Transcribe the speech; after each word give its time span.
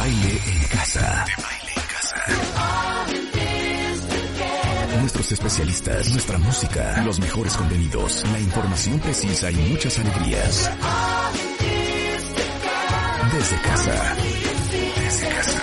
Baile 0.00 0.40
en 0.46 0.62
casa. 0.68 1.24
De 1.26 1.42
baile 1.42 1.72
en 1.74 1.82
casa. 1.82 2.16
Nuestros 5.00 5.32
especialistas, 5.32 6.10
nuestra 6.10 6.38
música, 6.38 7.02
los 7.04 7.18
mejores 7.18 7.56
contenidos, 7.56 8.22
la 8.30 8.38
información 8.38 9.00
precisa 9.00 9.50
y 9.50 9.56
muchas 9.56 9.98
alegrías. 9.98 10.70
Desde 13.32 13.60
casa. 13.60 14.16
Desde 15.02 15.28
casa. 15.30 15.60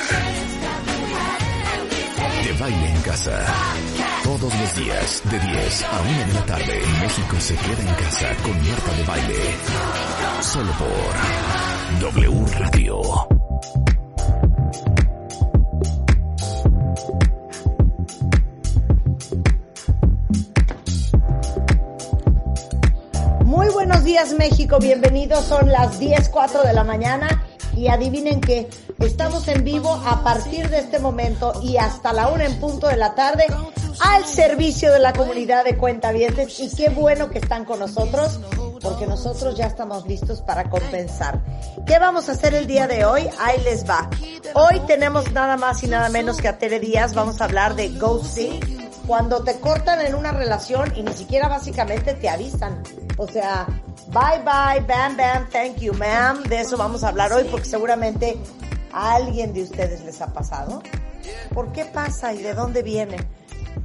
De 2.43 2.53
baile 2.59 2.89
en 2.89 3.01
casa. 3.03 3.45
Todos 4.25 4.53
los 4.53 4.75
días, 4.75 5.21
de 5.31 5.39
10 5.39 5.83
a 5.83 6.01
1 6.01 6.25
de 6.27 6.33
la 6.33 6.45
tarde, 6.45 6.81
México 6.99 7.39
se 7.39 7.55
queda 7.55 7.81
en 7.89 7.95
casa 7.95 8.35
con 8.43 8.67
Marta 8.67 8.91
de 8.97 9.03
Baile. 9.05 9.55
Solo 10.41 10.73
por 10.73 12.11
W 12.11 12.45
Radio. 12.59 13.44
México, 24.33 24.79
bienvenidos, 24.79 25.45
son 25.45 25.71
las 25.71 25.99
10.04 25.99 26.63
de 26.63 26.73
la 26.73 26.83
mañana 26.83 27.45
y 27.75 27.89
adivinen 27.89 28.41
que 28.41 28.67
estamos 28.99 29.47
en 29.47 29.63
vivo 29.63 30.01
a 30.05 30.23
partir 30.23 30.69
de 30.69 30.79
este 30.79 30.99
momento 30.99 31.53
y 31.61 31.77
hasta 31.77 32.11
la 32.11 32.29
una 32.29 32.45
en 32.45 32.59
punto 32.59 32.87
de 32.87 32.97
la 32.97 33.13
tarde 33.13 33.45
al 33.99 34.25
servicio 34.25 34.91
de 34.91 34.99
la 34.99 35.13
comunidad 35.13 35.63
de 35.63 35.77
cuentavientes 35.77 36.59
y 36.59 36.73
qué 36.75 36.89
bueno 36.89 37.29
que 37.29 37.37
están 37.37 37.65
con 37.65 37.79
nosotros 37.79 38.39
porque 38.81 39.05
nosotros 39.05 39.55
ya 39.55 39.67
estamos 39.67 40.07
listos 40.07 40.41
para 40.41 40.69
compensar. 40.69 41.41
¿Qué 41.85 41.99
vamos 41.99 42.27
a 42.27 42.31
hacer 42.31 42.55
el 42.55 42.65
día 42.67 42.87
de 42.87 43.05
hoy? 43.05 43.27
Ahí 43.39 43.61
les 43.63 43.87
va. 43.87 44.09
Hoy 44.55 44.79
tenemos 44.87 45.31
nada 45.33 45.55
más 45.55 45.83
y 45.83 45.87
nada 45.87 46.09
menos 46.09 46.37
que 46.37 46.47
a 46.47 46.57
Tere 46.57 46.79
Díaz, 46.79 47.13
vamos 47.13 47.41
a 47.41 47.45
hablar 47.45 47.75
de 47.75 47.89
ghosting 47.89 48.59
cuando 49.05 49.43
te 49.43 49.59
cortan 49.59 50.01
en 50.01 50.15
una 50.15 50.31
relación 50.31 50.91
y 50.95 51.03
ni 51.03 51.13
siquiera 51.13 51.47
básicamente 51.47 52.13
te 52.15 52.29
avisan. 52.29 52.81
O 53.17 53.27
sea, 53.27 53.67
bye 54.15 54.39
bye, 54.45 54.79
bam 54.87 55.17
bam, 55.17 55.45
thank 55.49 55.81
you 55.81 55.93
ma'am. 55.93 56.41
De 56.43 56.61
eso 56.61 56.77
vamos 56.77 57.03
a 57.03 57.09
hablar 57.09 57.33
hoy 57.33 57.43
porque 57.51 57.65
seguramente 57.65 58.37
a 58.93 59.15
alguien 59.15 59.53
de 59.53 59.63
ustedes 59.63 60.05
les 60.05 60.21
ha 60.21 60.31
pasado. 60.31 60.81
¿Por 61.53 61.73
qué 61.73 61.83
pasa 61.83 62.33
y 62.33 62.41
de 62.41 62.53
dónde 62.53 62.81
viene? 62.81 63.17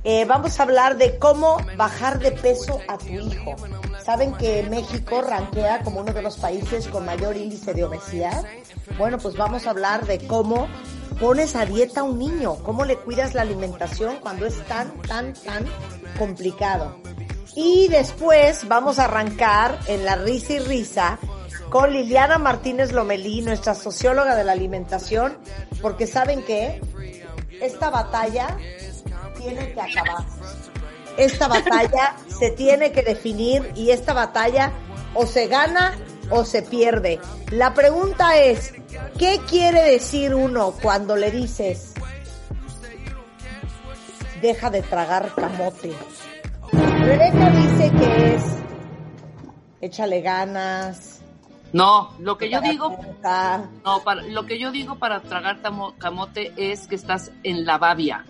Eh, 0.05 0.25
vamos 0.27 0.61
a 0.61 0.63
hablar 0.63 0.99
de 0.99 1.19
cómo 1.19 1.57
bajar 1.77 2.21
de 2.21 2.31
peso 2.31 2.79
a 2.87 2.97
tu 2.97 3.09
hijo. 3.09 3.57
¿Saben 4.05 4.33
que 4.35 4.63
México 4.71 5.21
rankea 5.21 5.83
como 5.83 5.99
uno 5.99 6.13
de 6.13 6.23
los 6.23 6.37
países 6.39 6.87
con 6.87 7.05
mayor 7.05 7.37
índice 7.37 7.75
de 7.75 7.83
obesidad? 7.83 8.45
Bueno, 8.99 9.19
pues 9.19 9.37
vamos 9.37 9.67
a 9.67 9.71
hablar 9.71 10.07
de 10.07 10.25
cómo 10.29 10.69
pones 11.19 11.57
a 11.57 11.67
dieta 11.67 12.01
a 12.01 12.05
un 12.05 12.21
niño, 12.21 12.55
cómo 12.63 12.85
le 12.85 12.97
cuidas 12.97 13.35
la 13.35 13.43
alimentación 13.43 14.19
cuando 14.21 14.47
es 14.47 14.65
tan, 14.67 14.93
tan, 15.03 15.35
tan 15.35 15.67
complicado. 16.17 16.97
Y 17.55 17.89
después 17.89 18.69
vamos 18.69 18.99
a 18.99 19.05
arrancar 19.05 19.79
en 19.87 20.05
la 20.05 20.17
risa 20.17 20.55
y 20.55 20.59
risa 20.61 21.19
con 21.69 21.93
Liliana 21.93 22.39
Martínez 22.39 22.93
Lomelí, 22.93 23.43
nuestra 23.43 23.75
socióloga 23.75 24.35
de 24.35 24.45
la 24.45 24.53
alimentación, 24.53 25.39
porque 25.81 26.07
saben 26.07 26.43
que 26.43 26.81
esta 27.61 27.91
batalla 27.91 28.57
tiene 29.39 29.73
que 29.73 29.81
acabar. 29.81 30.25
Esta 31.17 31.49
batalla 31.49 32.17
se 32.39 32.51
tiene 32.51 32.93
que 32.93 33.03
definir 33.03 33.73
y 33.75 33.91
esta 33.91 34.13
batalla 34.13 34.73
o 35.15 35.27
se 35.27 35.47
gana 35.47 35.99
o 36.31 36.45
se 36.45 36.63
pierde. 36.63 37.21
La 37.51 37.75
pregunta 37.75 38.37
es, 38.39 38.73
¿qué 39.19 39.41
quiere 39.49 39.83
decir 39.83 40.35
uno 40.35 40.75
cuando 40.83 41.17
le 41.17 41.31
dices, 41.31 41.95
deja 44.41 44.71
de 44.71 44.83
tragar 44.83 45.33
camote? 45.35 45.93
Rebeca 46.73 47.51
dice 47.51 47.91
que 47.99 48.35
es, 48.35 48.43
échale 49.81 50.21
ganas. 50.21 51.21
No, 51.73 52.11
lo 52.19 52.37
que 52.37 52.51
yo 52.51 52.61
digo, 52.61 52.97
no, 53.85 54.01
para, 54.03 54.23
lo 54.23 54.45
que 54.47 54.59
yo 54.59 54.73
digo 54.73 54.97
para 54.97 55.21
tragar 55.21 55.63
tamo- 55.63 55.95
camote 55.99 56.53
es 56.57 56.87
que 56.89 56.97
estás 56.97 57.31
en 57.45 57.65
la 57.65 57.79
babia, 57.79 58.25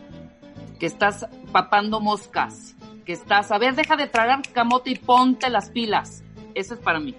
que 0.79 0.87
estás 0.87 1.27
papando 1.51 2.01
moscas, 2.01 2.75
que 3.07 3.13
estás, 3.15 3.51
a 3.51 3.59
ver, 3.59 3.75
deja 3.75 3.97
de 3.97 4.07
tragar 4.09 4.43
camote 4.53 4.91
y 4.91 4.97
ponte 4.97 5.49
las 5.49 5.71
pilas. 5.71 6.23
Eso 6.55 6.75
es 6.75 6.81
para 6.81 7.01
mí. 7.01 7.15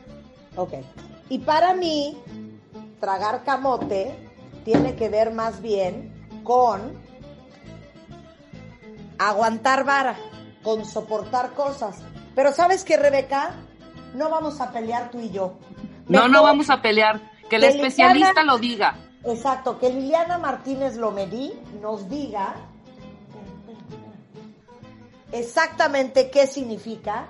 Ok. 0.55 0.73
Y 1.29 1.39
para 1.39 1.73
mí, 1.73 2.15
tragar 2.99 3.43
camote 3.43 4.15
tiene 4.63 4.95
que 4.95 5.09
ver 5.09 5.33
más 5.33 5.61
bien 5.61 6.11
con 6.43 6.93
aguantar 9.17 9.85
vara, 9.85 10.15
con 10.63 10.85
soportar 10.85 11.53
cosas. 11.53 11.97
Pero 12.35 12.51
¿sabes 12.53 12.83
qué, 12.83 12.97
Rebeca? 12.97 13.55
No 14.13 14.29
vamos 14.29 14.59
a 14.61 14.71
pelear 14.71 15.09
tú 15.11 15.19
y 15.19 15.31
yo. 15.31 15.53
No, 16.07 16.27
no 16.27 16.43
vamos 16.43 16.69
a 16.69 16.81
pelear. 16.81 17.21
Que 17.49 17.57
el 17.57 17.61
que 17.63 17.67
especialista 17.69 18.29
Liliana- 18.41 18.43
lo 18.53 18.57
diga. 18.59 18.97
Exacto, 19.25 19.77
que 19.77 19.89
Liliana 19.91 20.37
Martínez 20.37 20.95
Lomelí 20.95 21.53
nos 21.81 22.09
diga 22.09 22.55
exactamente 25.31 26.29
qué 26.29 26.47
significa 26.47 27.27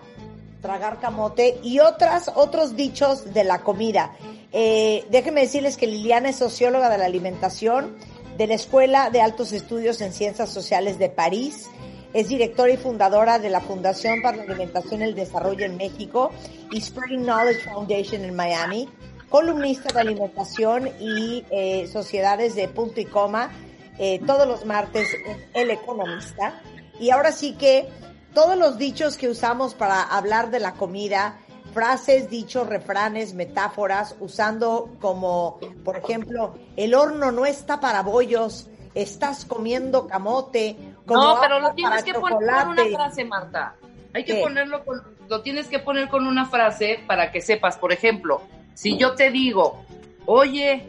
tragar 0.62 1.00
camote 1.00 1.60
y 1.64 1.80
otras, 1.80 2.32
otros 2.36 2.76
dichos 2.76 3.34
de 3.34 3.44
la 3.44 3.62
comida. 3.64 4.16
Eh, 4.52 5.06
déjenme 5.10 5.42
decirles 5.42 5.78
que 5.78 5.88
Liliana 5.88 6.30
es 6.30 6.38
socióloga 6.38 6.90
de 6.90 6.98
la 6.98 7.06
alimentación 7.06 7.96
de 8.38 8.48
la 8.48 8.54
Escuela 8.54 9.10
de 9.10 9.22
Altos 9.22 9.52
Estudios 9.54 10.02
en 10.02 10.14
Ciencias 10.14 10.50
Sociales 10.50 11.00
de 11.00 11.10
París. 11.10 11.68
Es 12.14 12.28
directora 12.28 12.72
y 12.72 12.78
fundadora 12.78 13.40
de 13.40 13.50
la 13.50 13.62
Fundación 13.62 14.22
para 14.22 14.38
la 14.38 14.44
Alimentación 14.44 15.02
y 15.02 15.06
el 15.06 15.16
Desarrollo 15.16 15.66
en 15.66 15.78
México 15.78 16.32
y 16.72 16.82
Spreading 16.82 17.24
Knowledge 17.24 17.70
Foundation 17.70 18.26
en 18.26 18.36
Miami 18.36 18.90
columnista 19.32 19.94
de 19.94 20.02
alimentación 20.02 20.90
y 21.00 21.46
eh, 21.50 21.88
sociedades 21.88 22.54
de 22.54 22.68
punto 22.68 23.00
y 23.00 23.06
coma 23.06 23.50
eh, 23.98 24.20
todos 24.28 24.46
los 24.46 24.66
martes 24.66 25.08
en 25.26 25.38
El 25.54 25.72
Economista. 25.72 26.62
Y 27.00 27.10
ahora 27.12 27.32
sí 27.32 27.54
que 27.54 27.88
todos 28.34 28.58
los 28.58 28.78
dichos 28.78 29.18
que 29.18 29.30
usamos 29.30 29.74
para 29.74 30.04
hablar 30.04 30.52
de 30.52 30.60
la 30.60 30.74
comida, 30.74 31.40
frases, 31.74 32.30
dichos, 32.30 32.68
refranes, 32.68 33.34
metáforas, 33.34 34.16
usando 34.20 34.90
como, 35.00 35.60
por 35.86 35.98
ejemplo, 35.98 36.56
el 36.76 36.94
horno 36.94 37.32
no 37.32 37.46
está 37.46 37.80
para 37.80 38.04
bollos, 38.04 38.70
estás 38.94 39.46
comiendo 39.46 40.08
camote. 40.08 40.76
No, 41.14 41.38
pero 41.42 41.60
lo 41.60 41.74
tienes 41.74 42.04
que 42.04 42.14
poner 42.14 42.40
con 42.40 42.70
una 42.70 42.86
frase, 42.86 43.26
Marta. 43.26 43.76
Hay 44.14 44.26
que 44.26 44.42
ponerlo 44.42 44.84
con, 44.84 45.02
lo 45.30 45.42
tienes 45.42 45.68
que 45.68 45.80
poner 45.80 46.10
con 46.10 46.28
una 46.28 46.46
frase 46.46 47.04
para 47.08 47.32
que 47.32 47.42
sepas, 47.42 47.78
por 47.78 47.94
ejemplo, 47.94 48.42
si 48.74 48.98
yo 48.98 49.16
te 49.16 49.32
digo, 49.32 49.86
oye, 50.26 50.88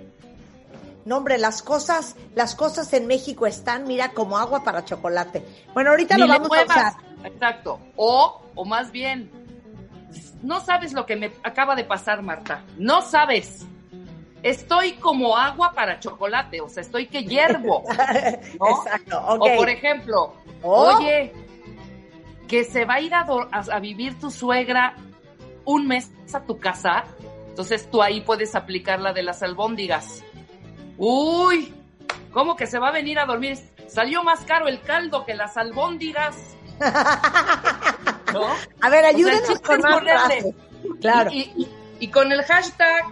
No, 1.04 1.16
hombre, 1.16 1.36
las 1.38 1.62
cosas, 1.62 2.16
las 2.34 2.54
cosas 2.54 2.92
en 2.92 3.06
México 3.06 3.46
están, 3.46 3.86
mira, 3.88 4.10
como 4.12 4.38
agua 4.38 4.62
para 4.62 4.84
chocolate. 4.84 5.44
Bueno, 5.74 5.90
ahorita 5.90 6.14
ni 6.16 6.22
lo 6.22 6.28
vamos 6.28 6.50
a 6.56 6.62
usar. 6.62 6.92
Exacto. 7.24 7.80
O, 7.96 8.40
o 8.54 8.64
más 8.64 8.92
bien, 8.92 9.30
no 10.42 10.60
sabes 10.60 10.92
lo 10.92 11.04
que 11.06 11.16
me 11.16 11.32
acaba 11.42 11.74
de 11.74 11.84
pasar, 11.84 12.22
Marta. 12.22 12.62
No 12.78 13.02
sabes. 13.02 13.66
Estoy 14.42 14.92
como 14.94 15.36
agua 15.36 15.72
para 15.72 16.00
chocolate, 16.00 16.60
o 16.60 16.68
sea, 16.68 16.80
estoy 16.82 17.06
que 17.06 17.24
hiervo. 17.24 17.84
Exacto, 17.90 19.18
ok. 19.26 19.40
O 19.42 19.56
por 19.56 19.68
ejemplo, 19.70 20.34
Oh. 20.64 20.96
oye, 20.96 21.32
que 22.48 22.64
se 22.64 22.84
va 22.84 22.94
a 22.94 23.00
ir 23.00 23.12
a, 23.14 23.24
vivir 23.80 24.18
tu 24.20 24.30
suegra 24.30 24.94
un 25.64 25.86
mes 25.88 26.10
a 26.32 26.40
tu 26.40 26.58
casa, 26.58 27.04
entonces 27.48 27.90
tú 27.90 28.00
ahí 28.02 28.20
puedes 28.20 28.54
aplicar 28.54 29.00
la 29.00 29.12
de 29.12 29.22
las 29.22 29.42
albóndigas. 29.42 30.22
Uy, 30.98 31.74
¿cómo 32.32 32.54
que 32.56 32.66
se 32.66 32.78
va 32.78 32.88
a 32.88 32.92
venir 32.92 33.18
a 33.18 33.26
dormir? 33.26 33.58
Salió 33.88 34.22
más 34.22 34.40
caro 34.44 34.68
el 34.68 34.80
caldo 34.82 35.24
que 35.24 35.34
las 35.34 35.56
albóndigas. 35.56 36.36
¿No? 38.32 38.46
A 38.80 38.88
ver, 38.88 39.00
O 39.04 39.08
sea, 39.08 39.08
ayúdenos 39.08 39.40
el 39.42 39.46
chiste 39.48 39.62
con 39.66 39.80
más 39.80 39.94
ponerle-. 39.94 40.54
Claro. 41.00 41.30
Y, 41.32 41.40
y- 41.56 41.68
y 42.00 42.08
con 42.08 42.32
el 42.32 42.42
hashtag 42.42 43.04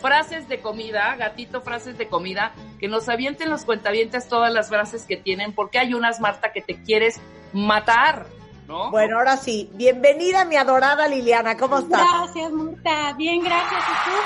frases 0.00 0.48
de 0.48 0.60
comida, 0.60 1.14
gatito 1.16 1.60
frases 1.60 1.96
de 1.98 2.08
comida, 2.08 2.52
que 2.78 2.88
nos 2.88 3.08
avienten 3.08 3.50
los 3.50 3.64
cuentavientes 3.64 4.28
todas 4.28 4.52
las 4.52 4.68
frases 4.68 5.04
que 5.04 5.16
tienen, 5.16 5.54
porque 5.54 5.78
hay 5.78 5.94
unas, 5.94 6.20
Marta, 6.20 6.52
que 6.52 6.62
te 6.62 6.82
quieres 6.82 7.20
matar, 7.52 8.26
¿no? 8.66 8.90
Bueno, 8.90 9.18
ahora 9.18 9.36
sí, 9.36 9.70
bienvenida 9.74 10.44
mi 10.44 10.56
adorada 10.56 11.06
Liliana, 11.06 11.56
¿cómo 11.56 11.78
estás? 11.78 12.00
Gracias, 12.00 12.52
Marta. 12.52 13.12
Bien, 13.16 13.42
gracias. 13.42 13.82
¿Y 13.82 14.10
tú? 14.10 14.16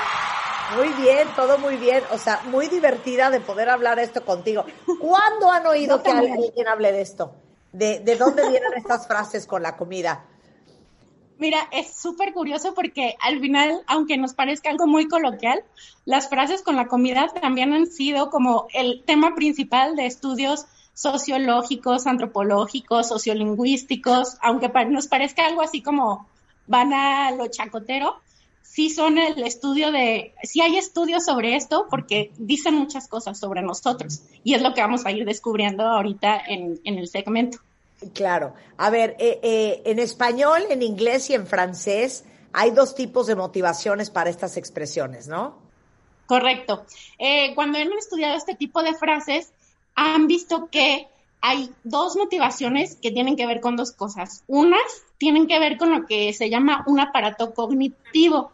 Muy 0.77 0.89
bien, 1.03 1.27
todo 1.35 1.59
muy 1.59 1.75
bien, 1.77 2.03
o 2.11 2.17
sea, 2.17 2.41
muy 2.45 2.67
divertida 2.67 3.29
de 3.29 3.39
poder 3.39 3.69
hablar 3.69 3.99
esto 3.99 4.25
contigo. 4.25 4.65
¿Cuándo 4.99 5.51
han 5.51 5.67
oído 5.67 6.01
que 6.01 6.09
alguien 6.09 6.67
hable 6.67 6.91
de 6.91 7.01
esto? 7.01 7.35
¿De, 7.71 7.99
de 7.99 8.15
dónde 8.15 8.49
vienen 8.49 8.73
estas 8.75 9.07
frases 9.07 9.45
con 9.45 9.61
la 9.61 9.75
comida? 9.75 10.25
Mira, 11.37 11.67
es 11.71 11.93
súper 11.93 12.33
curioso 12.33 12.73
porque 12.73 13.15
al 13.21 13.39
final, 13.41 13.81
aunque 13.87 14.17
nos 14.17 14.33
parezca 14.33 14.69
algo 14.69 14.87
muy 14.87 15.07
coloquial, 15.07 15.63
las 16.05 16.29
frases 16.29 16.61
con 16.61 16.77
la 16.77 16.87
comida 16.87 17.27
también 17.27 17.73
han 17.73 17.87
sido 17.87 18.29
como 18.29 18.67
el 18.73 19.03
tema 19.05 19.35
principal 19.35 19.95
de 19.95 20.05
estudios 20.05 20.65
sociológicos, 20.93 22.07
antropológicos, 22.07 23.09
sociolingüísticos, 23.09 24.37
aunque 24.41 24.69
nos 24.89 25.07
parezca 25.07 25.45
algo 25.45 25.61
así 25.61 25.81
como 25.81 26.25
van 26.67 26.93
a 26.93 27.31
lo 27.31 27.47
chacotero, 27.47 28.15
sí 28.61 28.89
son 28.89 29.17
el 29.17 29.43
estudio 29.43 29.91
de, 29.91 30.33
sí 30.43 30.61
hay 30.61 30.77
estudios 30.77 31.25
sobre 31.25 31.55
esto 31.55 31.87
porque 31.89 32.31
dicen 32.37 32.75
muchas 32.75 33.09
cosas 33.09 33.37
sobre 33.37 33.61
nosotros 33.61 34.21
y 34.43 34.53
es 34.53 34.61
lo 34.61 34.73
que 34.73 34.81
vamos 34.81 35.05
a 35.05 35.11
ir 35.11 35.25
descubriendo 35.25 35.83
ahorita 35.83 36.41
en, 36.47 36.79
en 36.85 36.97
el 36.97 37.07
segmento. 37.09 37.59
Claro. 38.13 38.53
A 38.77 38.89
ver, 38.89 39.15
eh, 39.19 39.39
eh, 39.41 39.81
en 39.85 39.99
español, 39.99 40.63
en 40.69 40.81
inglés 40.81 41.29
y 41.29 41.33
en 41.33 41.47
francés 41.47 42.25
hay 42.53 42.71
dos 42.71 42.95
tipos 42.95 43.27
de 43.27 43.35
motivaciones 43.35 44.09
para 44.09 44.29
estas 44.29 44.57
expresiones, 44.57 45.27
¿no? 45.27 45.57
Correcto. 46.25 46.85
Eh, 47.19 47.53
cuando 47.55 47.77
han 47.77 47.91
estudiado 47.93 48.35
este 48.35 48.55
tipo 48.55 48.81
de 48.81 48.93
frases, 48.93 49.51
han 49.95 50.27
visto 50.27 50.69
que 50.71 51.07
hay 51.41 51.71
dos 51.83 52.15
motivaciones 52.15 52.95
que 52.95 53.11
tienen 53.11 53.35
que 53.35 53.45
ver 53.45 53.61
con 53.61 53.75
dos 53.75 53.91
cosas. 53.91 54.43
Unas 54.47 54.81
tienen 55.17 55.47
que 55.47 55.59
ver 55.59 55.77
con 55.77 55.91
lo 55.91 56.05
que 56.05 56.33
se 56.33 56.49
llama 56.49 56.83
un 56.87 56.99
aparato 56.99 57.53
cognitivo, 57.53 58.51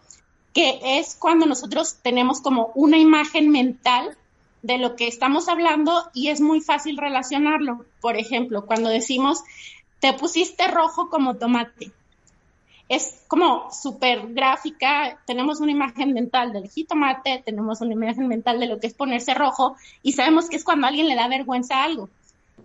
que 0.53 0.79
es 0.83 1.15
cuando 1.15 1.45
nosotros 1.45 1.97
tenemos 2.01 2.41
como 2.41 2.71
una 2.75 2.97
imagen 2.97 3.49
mental 3.49 4.17
de 4.61 4.77
lo 4.77 4.95
que 4.95 5.07
estamos 5.07 5.47
hablando 5.47 6.09
y 6.13 6.29
es 6.29 6.41
muy 6.41 6.61
fácil 6.61 6.97
relacionarlo. 6.97 7.85
Por 7.99 8.17
ejemplo, 8.17 8.65
cuando 8.65 8.89
decimos, 8.89 9.43
te 9.99 10.13
pusiste 10.13 10.67
rojo 10.67 11.09
como 11.09 11.35
tomate 11.35 11.91
es 12.91 13.23
como 13.29 13.71
súper 13.71 14.33
gráfica, 14.33 15.17
tenemos 15.25 15.61
una 15.61 15.71
imagen 15.71 16.11
mental 16.11 16.51
del 16.51 16.69
jitomate, 16.69 17.41
tenemos 17.45 17.79
una 17.79 17.93
imagen 17.93 18.27
mental 18.27 18.59
de 18.59 18.67
lo 18.67 18.81
que 18.81 18.87
es 18.87 18.93
ponerse 18.93 19.33
rojo 19.33 19.77
y 20.03 20.11
sabemos 20.11 20.49
que 20.49 20.57
es 20.57 20.65
cuando 20.65 20.87
a 20.87 20.89
alguien 20.89 21.07
le 21.07 21.15
da 21.15 21.29
vergüenza 21.29 21.77
a 21.77 21.83
algo. 21.85 22.09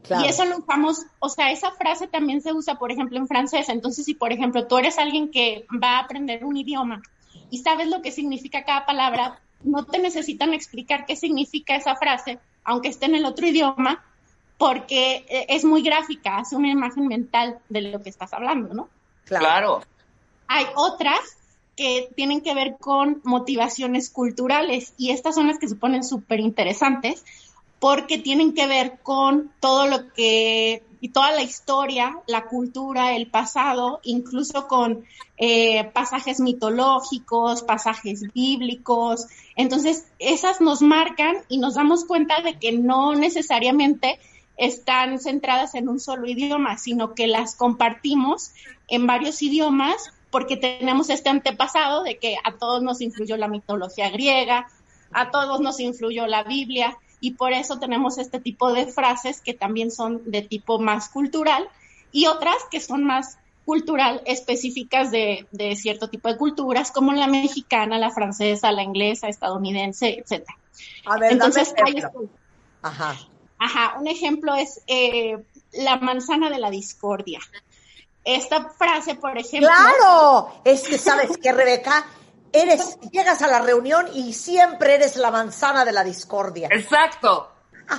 Claro. 0.02 0.24
Y 0.24 0.28
eso 0.28 0.44
lo 0.44 0.58
usamos, 0.58 1.06
o 1.20 1.28
sea, 1.28 1.52
esa 1.52 1.70
frase 1.70 2.08
también 2.08 2.42
se 2.42 2.52
usa, 2.52 2.74
por 2.74 2.90
ejemplo, 2.90 3.18
en 3.18 3.28
francés. 3.28 3.68
Entonces, 3.68 4.04
si, 4.04 4.14
por 4.14 4.32
ejemplo, 4.32 4.66
tú 4.66 4.78
eres 4.78 4.98
alguien 4.98 5.30
que 5.30 5.64
va 5.80 5.98
a 5.98 6.00
aprender 6.00 6.44
un 6.44 6.56
idioma 6.56 7.02
y 7.48 7.58
sabes 7.58 7.86
lo 7.86 8.02
que 8.02 8.10
significa 8.10 8.64
cada 8.64 8.84
palabra, 8.84 9.38
no 9.66 9.84
te 9.84 9.98
necesitan 9.98 10.54
explicar 10.54 11.04
qué 11.06 11.16
significa 11.16 11.76
esa 11.76 11.96
frase, 11.96 12.38
aunque 12.64 12.88
esté 12.88 13.06
en 13.06 13.16
el 13.16 13.24
otro 13.24 13.46
idioma, 13.46 14.02
porque 14.58 15.26
eh, 15.28 15.46
es 15.48 15.64
muy 15.64 15.82
gráfica, 15.82 16.38
hace 16.38 16.56
una 16.56 16.70
imagen 16.70 17.06
mental 17.06 17.58
de 17.68 17.82
lo 17.82 18.02
que 18.02 18.08
estás 18.08 18.32
hablando, 18.32 18.72
¿no? 18.72 18.88
Claro. 19.24 19.82
Hay 20.46 20.64
otras 20.76 21.18
que 21.76 22.08
tienen 22.16 22.40
que 22.40 22.54
ver 22.54 22.76
con 22.80 23.20
motivaciones 23.24 24.08
culturales 24.08 24.94
y 24.96 25.10
estas 25.10 25.34
son 25.34 25.48
las 25.48 25.58
que 25.58 25.68
se 25.68 25.74
ponen 25.74 26.02
súper 26.02 26.40
interesantes 26.40 27.24
porque 27.78 28.18
tienen 28.18 28.54
que 28.54 28.66
ver 28.66 28.98
con 29.02 29.52
todo 29.60 29.86
lo 29.86 30.12
que 30.12 30.82
y 31.00 31.10
toda 31.10 31.30
la 31.30 31.42
historia, 31.42 32.18
la 32.26 32.46
cultura, 32.46 33.14
el 33.14 33.28
pasado, 33.28 34.00
incluso 34.02 34.66
con 34.66 35.04
eh, 35.36 35.84
pasajes 35.92 36.40
mitológicos, 36.40 37.62
pasajes 37.62 38.32
bíblicos. 38.32 39.26
Entonces, 39.56 40.06
esas 40.18 40.60
nos 40.60 40.80
marcan 40.82 41.36
y 41.48 41.58
nos 41.58 41.74
damos 41.74 42.06
cuenta 42.06 42.40
de 42.40 42.58
que 42.58 42.72
no 42.72 43.14
necesariamente 43.14 44.18
están 44.56 45.18
centradas 45.20 45.74
en 45.74 45.88
un 45.88 46.00
solo 46.00 46.26
idioma, 46.26 46.78
sino 46.78 47.14
que 47.14 47.26
las 47.26 47.54
compartimos 47.54 48.52
en 48.88 49.06
varios 49.06 49.42
idiomas 49.42 50.12
porque 50.30 50.56
tenemos 50.56 51.10
este 51.10 51.28
antepasado 51.28 52.02
de 52.02 52.18
que 52.18 52.36
a 52.42 52.52
todos 52.52 52.82
nos 52.82 53.00
influyó 53.00 53.36
la 53.36 53.48
mitología 53.48 54.10
griega, 54.10 54.66
a 55.12 55.30
todos 55.30 55.60
nos 55.60 55.78
influyó 55.78 56.26
la 56.26 56.42
Biblia 56.42 56.98
y 57.20 57.32
por 57.32 57.52
eso 57.52 57.78
tenemos 57.78 58.18
este 58.18 58.40
tipo 58.40 58.72
de 58.72 58.86
frases 58.86 59.40
que 59.40 59.54
también 59.54 59.90
son 59.90 60.22
de 60.30 60.42
tipo 60.42 60.78
más 60.78 61.08
cultural 61.08 61.68
y 62.12 62.26
otras 62.26 62.56
que 62.70 62.80
son 62.80 63.04
más 63.04 63.38
cultural 63.64 64.22
específicas 64.26 65.10
de, 65.10 65.46
de 65.50 65.74
cierto 65.74 66.08
tipo 66.08 66.28
de 66.28 66.36
culturas 66.36 66.92
como 66.92 67.12
la 67.12 67.26
mexicana, 67.26 67.98
la 67.98 68.10
francesa, 68.10 68.70
la 68.70 68.84
inglesa, 68.84 69.28
estadounidense, 69.28 70.20
etcétera. 70.20 70.56
A 71.04 71.18
ver, 71.18 71.32
Entonces, 71.32 71.74
dame 71.76 71.98
ejemplo. 71.98 72.28
Ajá. 72.82 73.16
Ajá, 73.58 73.96
un 73.98 74.06
ejemplo 74.06 74.54
es 74.54 74.82
eh, 74.86 75.38
la 75.72 75.96
manzana 75.96 76.50
de 76.50 76.58
la 76.58 76.70
discordia. 76.70 77.40
Esta 78.24 78.70
frase, 78.70 79.14
por 79.14 79.36
ejemplo. 79.38 79.68
Claro, 79.68 80.60
es 80.64 80.82
que 80.82 80.98
sabes 80.98 81.36
que 81.38 81.52
Rebeca, 81.52 82.06
eres, 82.52 82.98
llegas 83.10 83.42
a 83.42 83.48
la 83.48 83.60
reunión 83.60 84.06
y 84.14 84.32
siempre 84.32 84.94
eres 84.94 85.16
la 85.16 85.30
manzana 85.30 85.84
de 85.84 85.92
la 85.92 86.04
discordia. 86.04 86.68
Exacto. 86.70 87.50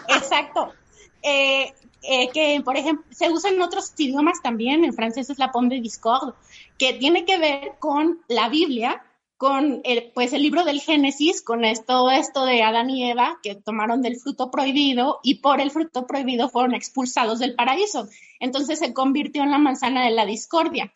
Exacto. 0.08 0.74
Eh, 1.22 1.74
eh, 2.04 2.30
que, 2.30 2.62
por 2.64 2.78
ejemplo, 2.78 3.06
se 3.12 3.30
usa 3.30 3.50
en 3.50 3.62
otros 3.62 3.92
idiomas 3.98 4.42
también, 4.42 4.86
en 4.86 4.94
francés 4.94 5.30
es 5.30 5.40
la 5.40 5.52
pomme 5.52 5.76
de 5.76 5.82
discorde, 5.82 6.34
que 6.78 6.94
tiene 6.94 7.26
que 7.26 7.38
ver 7.38 7.74
con 7.80 8.22
la 8.28 8.50
Biblia, 8.50 9.04
con 9.38 9.82
el, 9.84 10.12
pues 10.14 10.34
el 10.34 10.42
libro 10.42 10.64
del 10.64 10.80
Génesis, 10.80 11.42
con 11.42 11.64
esto, 11.64 12.10
esto 12.10 12.46
de 12.46 12.64
Adán 12.64 12.90
y 12.90 13.10
Eva, 13.10 13.40
que 13.44 13.56
tomaron 13.56 14.02
del 14.02 14.18
fruto 14.18 14.50
prohibido 14.50 15.20
y 15.22 15.36
por 15.36 15.62
el 15.62 15.70
fruto 15.70 16.08
prohibido 16.08 16.50
fueron 16.50 16.74
expulsados 16.74 17.40
del 17.40 17.56
paraíso. 17.56 18.08
Entonces 18.40 18.80
se 18.80 18.94
convirtió 18.94 19.44
en 19.44 19.52
la 19.52 19.60
manzana 19.60 20.06
de 20.06 20.12
la 20.12 20.26
discordia. 20.26 20.92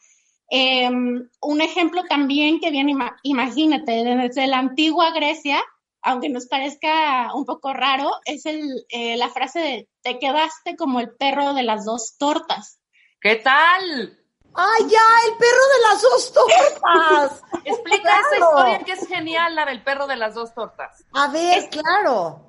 Eh, 0.54 0.90
un 0.90 1.62
ejemplo 1.62 2.04
también 2.10 2.60
que 2.60 2.72
viene, 2.72 2.92
ima- 2.92 3.16
imagínate, 3.24 4.04
desde 4.04 4.48
la 4.48 4.60
antigua 4.60 5.12
Grecia, 5.12 5.62
aunque 6.02 6.28
nos 6.30 6.48
parezca 6.48 7.34
un 7.34 7.46
poco 7.46 7.72
raro, 7.74 8.12
es 8.26 8.46
el, 8.46 8.86
eh, 8.90 9.16
la 9.16 9.30
frase 9.30 9.60
de 9.60 9.90
te 10.02 10.20
quedaste 10.20 10.76
como 10.76 11.00
el 11.00 11.12
perro 11.16 11.54
de 11.54 11.64
las 11.64 11.86
dos 11.86 12.16
tortas. 12.18 12.80
¿Qué 13.22 13.38
tal? 13.38 14.18
¡Ay, 14.54 14.84
ya! 14.90 15.00
¡El 15.30 15.38
perro 15.38 15.64
de 15.74 15.90
las 15.90 16.02
dos 16.02 16.34
tortas! 16.34 17.42
Explica 17.64 18.02
Claro. 18.02 18.26
esa 18.28 18.36
historia 18.46 18.80
que 18.84 18.92
es 18.92 19.08
genial, 19.08 19.56
la 19.56 19.66
del 19.66 19.82
perro 19.84 20.08
de 20.08 20.18
las 20.18 20.34
dos 20.36 20.54
tortas. 20.54 21.06
A 21.14 21.28
ver, 21.30 21.70
claro. 21.70 22.42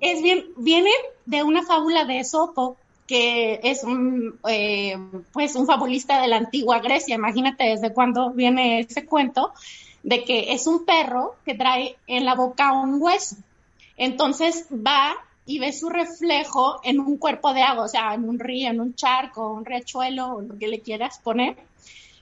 Es 0.00 0.20
bien, 0.22 0.46
viene 0.56 0.90
de 1.26 1.44
una 1.44 1.62
fábula 1.62 2.04
de 2.04 2.18
Esopo, 2.18 2.76
que 3.06 3.60
es 3.62 3.84
un, 3.84 4.38
eh, 4.48 4.96
pues 5.32 5.54
un 5.56 5.66
fabulista 5.66 6.20
de 6.20 6.28
la 6.28 6.36
antigua 6.36 6.80
Grecia. 6.80 7.14
Imagínate 7.14 7.64
desde 7.64 7.92
cuándo 7.92 8.30
viene 8.30 8.80
ese 8.80 9.04
cuento 9.04 9.52
de 10.02 10.24
que 10.24 10.52
es 10.52 10.66
un 10.66 10.84
perro 10.84 11.36
que 11.44 11.54
trae 11.54 11.96
en 12.06 12.24
la 12.24 12.34
boca 12.34 12.72
un 12.72 13.00
hueso. 13.00 13.36
Entonces 13.96 14.66
va 14.70 15.14
y 15.46 15.58
ve 15.58 15.72
su 15.72 15.90
reflejo 15.90 16.80
en 16.82 17.00
un 17.00 17.18
cuerpo 17.18 17.52
de 17.52 17.62
agua, 17.62 17.84
o 17.84 17.88
sea, 17.88 18.14
en 18.14 18.28
un 18.28 18.38
río, 18.38 18.70
en 18.70 18.80
un 18.80 18.94
charco, 18.94 19.52
un 19.52 19.64
riachuelo, 19.64 20.40
lo 20.40 20.58
que 20.58 20.68
le 20.68 20.80
quieras 20.80 21.20
poner. 21.22 21.56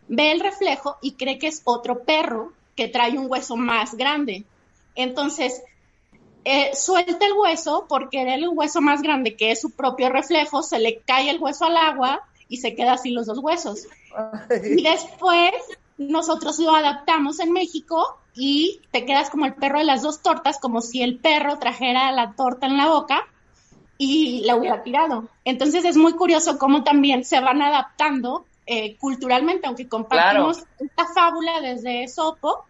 Ve 0.09 0.33
el 0.33 0.41
reflejo 0.41 0.97
y 1.01 1.13
cree 1.13 1.39
que 1.39 1.47
es 1.47 1.63
otro 1.65 2.03
perro 2.03 2.53
que 2.75 2.89
trae 2.89 3.17
un 3.19 3.31
hueso 3.31 3.57
más 3.57 3.95
grande. 3.95 4.45
Entonces, 4.95 5.63
eh, 6.45 6.75
suelta 6.75 7.25
el 7.27 7.33
hueso 7.35 7.87
porque 7.89 8.23
era 8.23 8.35
el 8.35 8.49
hueso 8.49 8.81
más 8.81 9.03
grande 9.03 9.37
que 9.37 9.53
es 9.53 9.61
su 9.61 9.71
propio 9.71 10.09
reflejo, 10.09 10.63
se 10.63 10.79
le 10.79 11.01
cae 11.01 11.31
el 11.31 11.41
hueso 11.41 11.67
al 11.67 11.77
agua 11.77 12.23
y 12.49 12.59
se 12.59 12.75
queda 12.75 12.95
así 12.95 13.11
los 13.11 13.27
dos 13.27 13.39
huesos. 13.39 13.87
Y 14.65 14.83
después 14.83 15.53
nosotros 15.99 16.59
lo 16.59 16.75
adaptamos 16.75 17.41
en 17.41 17.53
México 17.53 18.19
y 18.35 18.81
te 18.91 19.05
quedas 19.05 19.31
como 19.31 19.47
el 19.47 19.55
perro 19.55 19.79
de 19.79 19.85
las 19.85 20.03
dos 20.03 20.23
tortas, 20.23 20.59
como 20.59 20.81
si 20.81 21.03
el 21.03 21.19
perro 21.19 21.59
trajera 21.59 22.13
la 22.13 22.33
torta 22.33 22.67
en 22.67 22.77
la 22.77 22.89
boca 22.89 23.27
y 23.99 24.43
la 24.45 24.57
hubiera 24.57 24.83
tirado. 24.83 25.29
Entonces 25.45 25.85
es 25.85 25.97
muy 25.97 26.15
curioso 26.15 26.59
cómo 26.59 26.83
también 26.83 27.25
se 27.25 27.41
van 27.41 27.63
adaptando 27.63 28.45
eh, 28.67 28.97
culturalmente, 28.97 29.67
aunque 29.67 29.89
compartimos 29.89 30.65
esta 30.79 31.07
fábula 31.15 31.61
desde 31.61 32.09
Sopo, 32.09 32.65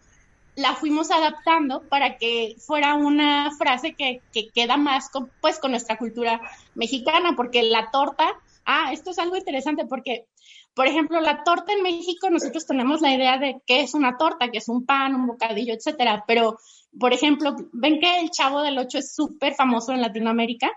la 0.55 0.75
fuimos 0.75 1.11
adaptando 1.11 1.83
para 1.89 2.19
que 2.19 2.57
fuera 2.59 2.95
una 2.95 3.51
frase 3.57 3.95
que, 3.95 4.21
que 4.33 4.49
queda 4.49 4.77
más 4.77 5.09
con, 5.11 5.31
pues 5.41 5.59
con 5.59 5.71
nuestra 5.71 5.97
cultura 5.97 6.41
mexicana, 6.75 7.35
porque 7.37 7.63
la 7.63 7.91
torta, 7.91 8.27
ah, 8.65 8.93
esto 8.93 9.11
es 9.11 9.19
algo 9.19 9.37
interesante 9.37 9.87
porque, 9.87 10.27
por 10.75 10.87
ejemplo, 10.87 11.21
la 11.21 11.43
torta 11.43 11.73
en 11.73 11.83
México, 11.83 12.29
nosotros 12.29 12.67
tenemos 12.67 13.01
la 13.01 13.15
idea 13.15 13.39
de 13.39 13.63
qué 13.67 13.81
es 13.81 13.95
una 13.95 14.17
torta, 14.19 14.51
que 14.51 14.59
es 14.59 14.69
un 14.69 14.85
pan, 14.85 15.15
un 15.15 15.27
bocadillo, 15.27 15.75
etcétera, 15.75 16.25
pero, 16.27 16.59
por 16.99 17.15
ejemplo, 17.15 17.57
ven 17.73 17.99
que 17.99 18.21
el 18.21 18.31
Chavo 18.31 18.61
del 18.63 18.79
Ocho 18.79 18.99
es 18.99 19.15
súper 19.15 19.55
famoso 19.55 19.93
en 19.93 20.03
Latinoamérica 20.03 20.71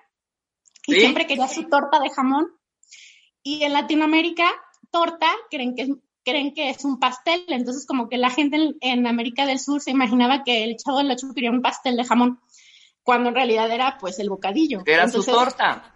y 0.87 0.95
siempre 0.95 1.27
quería 1.27 1.47
su 1.47 1.67
torta 1.67 1.99
de 1.99 2.09
jamón. 2.09 2.47
Y 3.43 3.63
en 3.63 3.73
Latinoamérica, 3.73 4.49
torta 4.91 5.27
creen 5.49 5.75
que 5.75 5.83
es 5.83 5.89
creen 6.25 6.53
que 6.53 6.69
es 6.69 6.83
un 6.83 6.99
pastel, 6.99 7.45
entonces 7.47 7.85
como 7.85 8.09
que 8.09 8.17
la 8.17 8.29
gente 8.29 8.75
en, 8.81 9.07
América 9.07 9.45
del 9.45 9.59
Sur 9.59 9.79
se 9.79 9.91
imaginaba 9.91 10.43
que 10.43 10.63
el 10.63 10.75
chavo 10.75 10.97
del 10.97 11.11
ocho 11.11 11.27
quería 11.33 11.51
un 11.51 11.61
pastel 11.61 11.95
de 11.95 12.03
jamón, 12.03 12.41
cuando 13.03 13.29
en 13.29 13.35
realidad 13.35 13.71
era 13.71 13.97
pues 13.99 14.19
el 14.19 14.29
bocadillo. 14.29 14.81
Era 14.85 15.07
su 15.07 15.23
torta. 15.23 15.93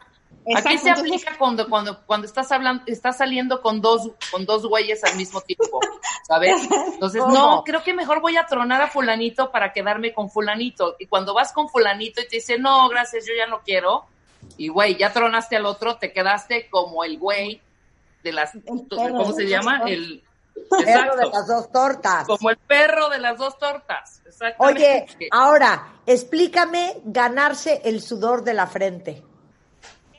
Aquí 0.55 0.77
se 0.77 0.89
aplica 0.89 1.37
cuando, 1.37 1.67
cuando, 1.67 2.05
cuando 2.05 2.25
estás 2.25 2.51
hablando, 2.51 2.83
estás 2.87 3.17
saliendo 3.17 3.61
con 3.61 3.81
dos, 3.81 4.09
con 4.31 4.45
dos 4.45 4.65
güeyes 4.65 5.03
al 5.03 5.15
mismo 5.15 5.41
tiempo, 5.41 5.79
¿sabes? 6.27 6.61
Entonces, 6.93 7.21
no, 7.27 7.63
creo 7.63 7.83
que 7.83 7.93
mejor 7.93 8.21
voy 8.21 8.37
a 8.37 8.45
tronar 8.45 8.81
a 8.81 8.87
fulanito 8.87 9.51
para 9.51 9.73
quedarme 9.73 10.13
con 10.13 10.29
fulanito. 10.29 10.95
Y 10.97 11.07
cuando 11.07 11.33
vas 11.33 11.53
con 11.53 11.69
fulanito 11.69 12.21
y 12.21 12.27
te 12.27 12.37
dice, 12.37 12.57
no, 12.57 12.87
gracias, 12.89 13.25
yo 13.27 13.33
ya 13.37 13.47
no 13.47 13.61
quiero, 13.63 14.05
y 14.57 14.69
güey, 14.69 14.97
ya 14.97 15.11
tronaste 15.11 15.55
al 15.55 15.65
otro, 15.65 15.97
te 15.97 16.11
quedaste 16.11 16.69
como 16.69 17.03
el 17.03 17.19
güey 17.19 17.61
de 18.23 18.31
las, 18.31 18.51
¿cómo 18.65 19.33
se 19.33 19.47
llama? 19.47 19.83
El 19.87 20.23
perro 20.69 21.15
de 21.15 21.29
las 21.29 21.47
dos 21.47 21.71
tortas. 21.71 22.27
Como 22.27 22.49
el 22.49 22.57
perro 22.57 23.09
de 23.09 23.19
las 23.19 23.37
dos 23.37 23.57
tortas. 23.57 24.21
Oye, 24.57 25.05
ahora, 25.31 25.93
explícame 26.05 26.97
ganarse 27.05 27.81
el 27.85 28.01
sudor 28.01 28.43
de 28.43 28.53
la 28.53 28.67
frente. 28.67 29.23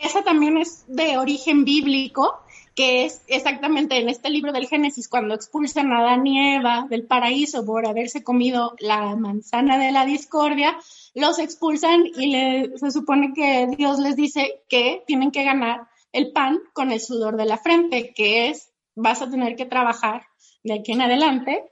Esa 0.00 0.22
también 0.22 0.56
es 0.56 0.84
de 0.88 1.18
origen 1.18 1.64
bíblico, 1.64 2.42
que 2.74 3.04
es 3.04 3.22
exactamente 3.26 3.98
en 3.98 4.08
este 4.08 4.30
libro 4.30 4.52
del 4.52 4.66
Génesis, 4.66 5.08
cuando 5.08 5.34
expulsan 5.34 5.92
a 5.92 5.98
Adán 5.98 6.26
y 6.26 6.56
Eva 6.56 6.86
del 6.88 7.04
paraíso 7.04 7.66
por 7.66 7.86
haberse 7.86 8.24
comido 8.24 8.74
la 8.78 9.14
manzana 9.16 9.76
de 9.76 9.92
la 9.92 10.06
discordia, 10.06 10.78
los 11.14 11.38
expulsan 11.38 12.06
y 12.06 12.70
se 12.76 12.90
supone 12.90 13.34
que 13.34 13.68
Dios 13.76 13.98
les 13.98 14.16
dice 14.16 14.62
que 14.68 15.04
tienen 15.06 15.32
que 15.32 15.44
ganar 15.44 15.89
el 16.12 16.32
pan 16.32 16.60
con 16.72 16.92
el 16.92 17.00
sudor 17.00 17.36
de 17.36 17.46
la 17.46 17.58
frente, 17.58 18.12
que 18.14 18.48
es, 18.48 18.72
vas 18.94 19.22
a 19.22 19.30
tener 19.30 19.56
que 19.56 19.66
trabajar 19.66 20.26
de 20.62 20.74
aquí 20.74 20.92
en 20.92 21.02
adelante 21.02 21.64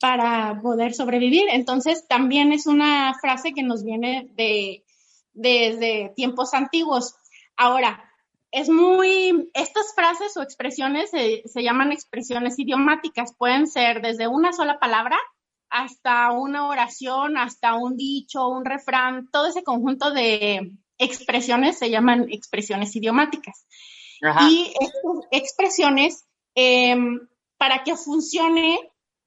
para 0.00 0.58
poder 0.62 0.94
sobrevivir. 0.94 1.44
Entonces, 1.50 2.06
también 2.08 2.52
es 2.52 2.66
una 2.66 3.14
frase 3.20 3.52
que 3.52 3.62
nos 3.62 3.84
viene 3.84 4.30
de, 4.34 4.84
desde 5.32 6.12
tiempos 6.16 6.54
antiguos. 6.54 7.14
Ahora, 7.56 8.10
es 8.50 8.68
muy, 8.68 9.50
estas 9.54 9.94
frases 9.94 10.36
o 10.36 10.42
expresiones 10.42 11.10
se, 11.10 11.42
se, 11.46 11.62
llaman 11.62 11.92
expresiones 11.92 12.58
idiomáticas, 12.58 13.34
pueden 13.36 13.68
ser 13.68 14.02
desde 14.02 14.26
una 14.26 14.52
sola 14.52 14.80
palabra 14.80 15.16
hasta 15.68 16.32
una 16.32 16.66
oración, 16.66 17.38
hasta 17.38 17.74
un 17.74 17.96
dicho, 17.96 18.48
un 18.48 18.64
refrán, 18.64 19.30
todo 19.30 19.46
ese 19.46 19.62
conjunto 19.62 20.10
de, 20.10 20.72
expresiones 21.00 21.78
se 21.78 21.90
llaman 21.90 22.26
expresiones 22.30 22.94
idiomáticas. 22.94 23.66
Y 24.48 24.72
estas 24.78 25.02
expresiones, 25.30 26.24
em, 26.54 27.26
para 27.56 27.82
que 27.82 27.96
funcione 27.96 28.78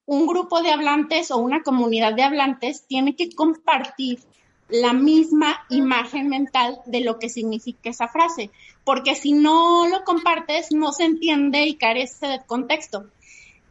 un 0.06 0.26
grupo 0.26 0.62
de 0.62 0.70
hablantes 0.70 1.30
o 1.30 1.38
una 1.38 1.62
comunidad 1.62 2.14
de 2.14 2.22
hablantes, 2.22 2.86
tiene 2.86 3.16
que 3.16 3.34
compartir 3.34 4.20
la 4.68 4.92
misma 4.92 5.66
imagen 5.68 6.28
mental 6.28 6.80
de 6.86 7.00
lo 7.00 7.18
que 7.18 7.28
significa 7.28 7.90
esa 7.90 8.08
frase, 8.08 8.50
porque 8.84 9.14
si 9.14 9.32
no 9.32 9.88
lo 9.88 10.04
compartes, 10.04 10.72
no 10.72 10.92
se 10.92 11.04
entiende 11.04 11.64
y 11.64 11.74
carece 11.74 12.26
de 12.26 12.44
contexto. 12.46 13.06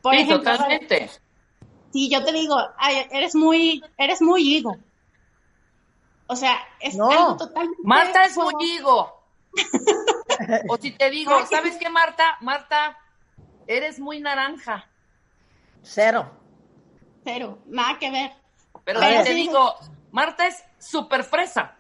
Por 0.02 0.14
ejemplo, 0.14 0.40
totalmente. 0.40 1.10
Si 1.94 2.10
yo 2.10 2.24
te 2.24 2.34
digo, 2.34 2.58
eres 3.12 3.36
muy, 3.36 3.84
eres 3.98 4.22
muy 4.22 4.56
higo, 4.56 4.78
o 6.27 6.36
sea, 6.36 6.58
es 6.80 7.00
algo 7.00 7.38
totalmente. 7.38 7.82
Marta 7.84 8.24
es 8.25 8.38
muy 8.38 8.53
higo. 8.60 9.24
o 10.70 10.77
si 10.77 10.92
te 10.92 11.10
digo, 11.10 11.32
¿sabes 11.46 11.75
qué, 11.77 11.89
Marta? 11.89 12.38
Marta, 12.42 12.98
eres 13.68 14.00
muy 14.00 14.20
naranja. 14.20 14.88
Cero. 15.82 16.32
Cero, 17.24 17.60
nada 17.68 18.00
que 18.00 18.10
ver. 18.10 18.32
Pero 18.84 19.00
si 19.00 19.24
te 19.24 19.34
digo, 19.34 19.75
Marta 20.12 20.48
es 20.48 20.63
súper 20.80 21.24
fresa. 21.24 21.75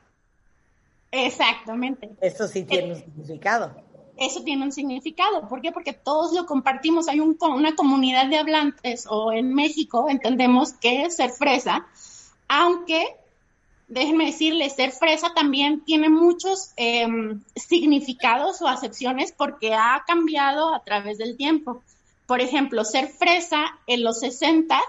Exactamente. 1.11 2.11
Eso 2.21 2.47
sí 2.47 2.63
tiene 2.63 2.93
un 2.93 2.95
significado. 2.95 3.75
Eso 4.17 4.43
tiene 4.43 4.63
un 4.63 4.71
significado. 4.71 5.47
¿Por 5.47 5.61
qué? 5.61 5.71
Porque 5.71 5.93
todos 5.93 6.33
lo 6.33 6.45
compartimos. 6.45 7.07
Hay 7.07 7.19
un, 7.19 7.37
una 7.41 7.75
comunidad 7.75 8.27
de 8.27 8.37
hablantes 8.37 9.05
o 9.09 9.31
en 9.31 9.53
México 9.53 10.07
entendemos 10.09 10.73
que 10.73 11.03
es 11.03 11.15
ser 11.15 11.31
fresa, 11.31 11.87
aunque 12.47 13.17
déjenme 13.87 14.25
decirles, 14.25 14.75
ser 14.75 14.91
fresa 14.91 15.33
también 15.33 15.81
tiene 15.81 16.09
muchos 16.09 16.71
em, 16.77 17.41
significados 17.55 18.61
o 18.61 18.67
acepciones 18.67 19.31
porque 19.31 19.73
ha 19.73 20.03
cambiado 20.07 20.73
a 20.73 20.83
través 20.83 21.17
del 21.17 21.37
tiempo. 21.37 21.81
Por 22.25 22.41
ejemplo, 22.41 22.85
ser 22.85 23.09
fresa 23.09 23.77
en 23.87 24.03
los 24.03 24.19
60, 24.19 24.79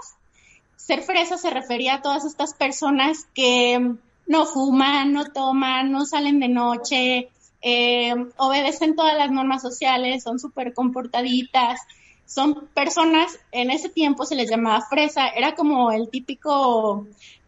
ser 0.77 1.03
fresa 1.03 1.37
se 1.37 1.51
refería 1.51 1.95
a 1.95 2.03
todas 2.03 2.25
estas 2.25 2.55
personas 2.55 3.27
que 3.35 3.95
no 4.27 4.47
fuman, 4.47 5.13
no 5.13 5.27
toman, 5.27 5.91
no 5.91 6.07
salen 6.07 6.41
de 6.41 6.49
noche, 6.49 7.29
em, 7.61 8.31
obedecen 8.37 8.95
todas 8.95 9.17
las 9.17 9.31
normas 9.31 9.63
sociales, 9.63 10.23
son 10.23 10.39
súper 10.39 10.73
comportaditas, 10.73 11.81
son 12.27 12.69
personas, 12.75 13.39
en 13.53 13.71
ese 13.71 13.89
tiempo 13.89 14.25
se 14.25 14.35
les 14.35 14.49
llamaba 14.49 14.87
fresa, 14.89 15.29
era 15.29 15.55
como 15.55 15.93
el 15.93 16.09
típico 16.09 17.07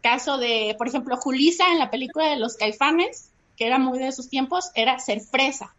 caso 0.09 0.37
de, 0.37 0.73
por 0.77 0.87
ejemplo, 0.87 1.17
Julisa 1.17 1.65
en 1.71 1.79
la 1.79 1.91
película 1.91 2.29
de 2.29 2.37
los 2.37 2.55
caifanes, 2.55 3.29
que 3.57 3.67
era 3.67 3.77
muy 3.77 3.99
de 3.99 4.13
sus 4.13 4.29
tiempos, 4.29 4.71
era 4.73 4.99
ser 4.99 5.19
fresa. 5.19 5.73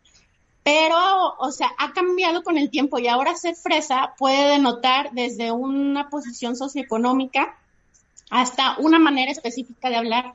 Pero, 0.62 0.98
o 1.38 1.50
sea, 1.50 1.70
ha 1.78 1.94
cambiado 1.94 2.42
con 2.42 2.58
el 2.58 2.68
tiempo 2.68 2.98
y 2.98 3.08
ahora 3.08 3.34
ser 3.36 3.54
fresa 3.54 4.14
puede 4.18 4.50
denotar 4.50 5.12
desde 5.12 5.50
una 5.50 6.10
posición 6.10 6.56
socioeconómica 6.56 7.56
hasta 8.28 8.76
una 8.78 8.98
manera 8.98 9.32
específica 9.32 9.88
de 9.88 9.96
hablar, 9.96 10.34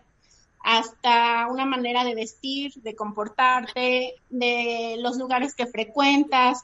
hasta 0.63 1.47
una 1.51 1.65
manera 1.65 2.03
de 2.03 2.15
vestir, 2.15 2.73
de 2.81 2.95
comportarte, 2.95 4.15
de 4.31 4.95
los 4.97 5.17
lugares 5.17 5.53
que 5.53 5.67
frecuentas, 5.67 6.63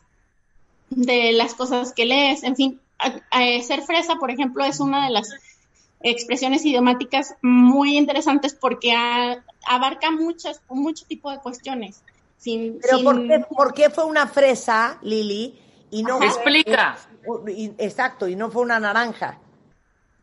de 0.89 1.33
las 1.33 1.53
cosas 1.53 1.93
que 1.93 2.05
lees, 2.05 2.41
en 2.43 2.55
fin, 2.55 2.81
ser 3.61 3.83
fresa, 3.83 4.15
por 4.15 4.31
ejemplo, 4.31 4.65
es 4.65 4.79
una 4.79 5.05
de 5.05 5.11
las 5.11 5.29
expresiones 6.01 6.65
idiomáticas 6.65 7.35
muy 7.41 7.97
interesantes 7.97 8.53
porque 8.53 8.93
abarca 9.67 10.11
muchas, 10.11 10.61
mucho 10.69 11.05
tipo 11.05 11.31
de 11.31 11.39
cuestiones. 11.39 12.03
Sin, 12.37 12.79
Pero 12.81 13.03
¿por, 13.49 13.73
qué, 13.73 13.89
fue 13.89 14.05
una 14.05 14.27
fresa, 14.27 14.97
Lili? 15.01 15.59
Y 15.91 16.03
no 16.03 16.23
explica. 16.23 16.97
exacto, 17.77 18.27
y 18.27 18.35
no 18.35 18.49
fue 18.49 18.61
una 18.61 18.79
naranja. 18.79 19.39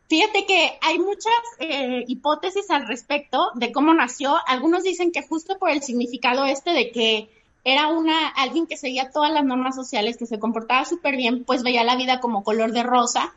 Fíjate 0.09 0.47
que 0.47 0.79
hay 0.81 0.99
muchas 0.99 1.35
eh, 1.59 2.05
hipótesis 2.07 2.71
al 2.71 2.87
respecto 2.87 3.51
de 3.55 3.73
cómo 3.73 3.93
nació. 3.93 4.37
Algunos 4.47 4.85
dicen 4.85 5.11
que 5.11 5.27
justo 5.27 5.59
por 5.59 5.71
el 5.71 5.83
significado 5.83 6.45
este 6.45 6.71
de 6.71 6.93
que 6.93 7.29
era 7.65 7.89
una 7.89 8.29
alguien 8.29 8.69
que 8.69 8.77
seguía 8.77 9.11
todas 9.11 9.33
las 9.33 9.45
normas 9.45 9.75
sociales, 9.75 10.17
que 10.17 10.27
se 10.27 10.39
comportaba 10.39 10.85
súper 10.85 11.17
bien, 11.17 11.43
pues 11.45 11.65
veía 11.65 11.83
la 11.83 11.97
vida 11.97 12.21
como 12.21 12.45
color 12.45 12.71
de 12.73 12.85
rosa 12.85 13.35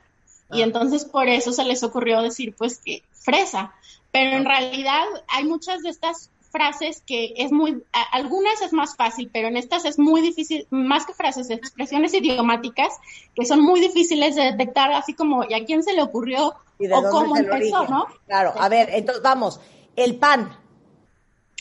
y 0.52 0.62
ah. 0.62 0.66
entonces 0.66 1.06
por 1.06 1.28
eso 1.28 1.52
se 1.52 1.64
les 1.64 1.84
ocurrió 1.84 2.22
decir 2.22 2.56
pues 2.58 2.80
que 2.80 3.04
fresa. 3.12 3.74
Pero 4.12 4.38
en 4.38 4.48
ah. 4.48 4.50
realidad 4.50 5.06
hay 5.28 5.46
muchas 5.46 5.82
de 5.84 5.90
estas 5.90 6.30
frases 6.52 7.04
que 7.06 7.34
es 7.38 7.52
muy, 7.52 7.84
algunas 8.12 8.62
es 8.62 8.74
más 8.74 8.96
fácil, 8.96 9.30
pero 9.32 9.48
en 9.48 9.58
estas 9.58 9.86
es 9.86 10.00
muy 10.00 10.22
difícil, 10.22 10.66
más 10.72 11.06
que 11.06 11.14
frases, 11.14 11.50
expresiones 11.50 12.14
idiomáticas 12.14 12.98
que 13.36 13.46
son 13.46 13.62
muy 13.62 13.80
difíciles 13.80 14.36
de 14.36 14.44
detectar, 14.44 14.92
así 14.94 15.14
como, 15.14 15.44
¿y 15.48 15.54
a 15.54 15.64
quién 15.66 15.84
se 15.84 15.94
le 15.94 16.02
ocurrió? 16.02 16.56
o 16.80 17.10
cómo 17.12 17.36
empezó, 17.36 17.86
¿no? 17.88 18.08
Claro, 18.26 18.54
a 18.58 18.70
ver, 18.70 18.90
entonces 18.94 19.22
vamos, 19.22 19.60
el 19.96 20.18
pan. 20.18 20.58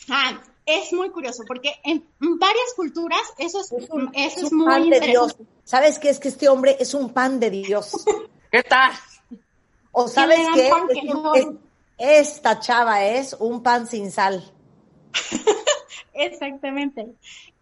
Ah, 0.08 0.40
es 0.64 0.92
muy 0.92 1.10
curioso 1.10 1.42
porque 1.46 1.72
en 1.84 2.04
varias 2.20 2.74
culturas 2.76 3.20
eso 3.38 3.60
es, 3.60 3.72
Es 3.72 3.90
un, 3.90 4.10
eso 4.14 4.40
es 4.40 4.44
es 4.44 4.52
un 4.52 4.58
muy 4.58 4.66
pan 4.66 4.90
de 4.90 5.00
Dios. 5.00 5.32
interesante. 5.32 5.44
¿Sabes 5.64 5.98
qué? 5.98 6.10
Es 6.10 6.18
que 6.18 6.28
este 6.28 6.48
hombre 6.48 6.76
es 6.78 6.94
un 6.94 7.12
pan 7.12 7.40
de 7.40 7.50
Dios. 7.50 7.92
¿Qué 8.50 8.62
tal? 8.62 8.92
O 9.92 10.08
sabes 10.08 10.38
qué? 10.54 10.70
que 10.94 11.02
no. 11.02 11.32
esta 11.98 12.60
chava 12.60 13.04
es 13.04 13.36
un 13.38 13.62
pan 13.62 13.86
sin 13.86 14.10
sal. 14.10 14.44
Exactamente. 16.14 17.14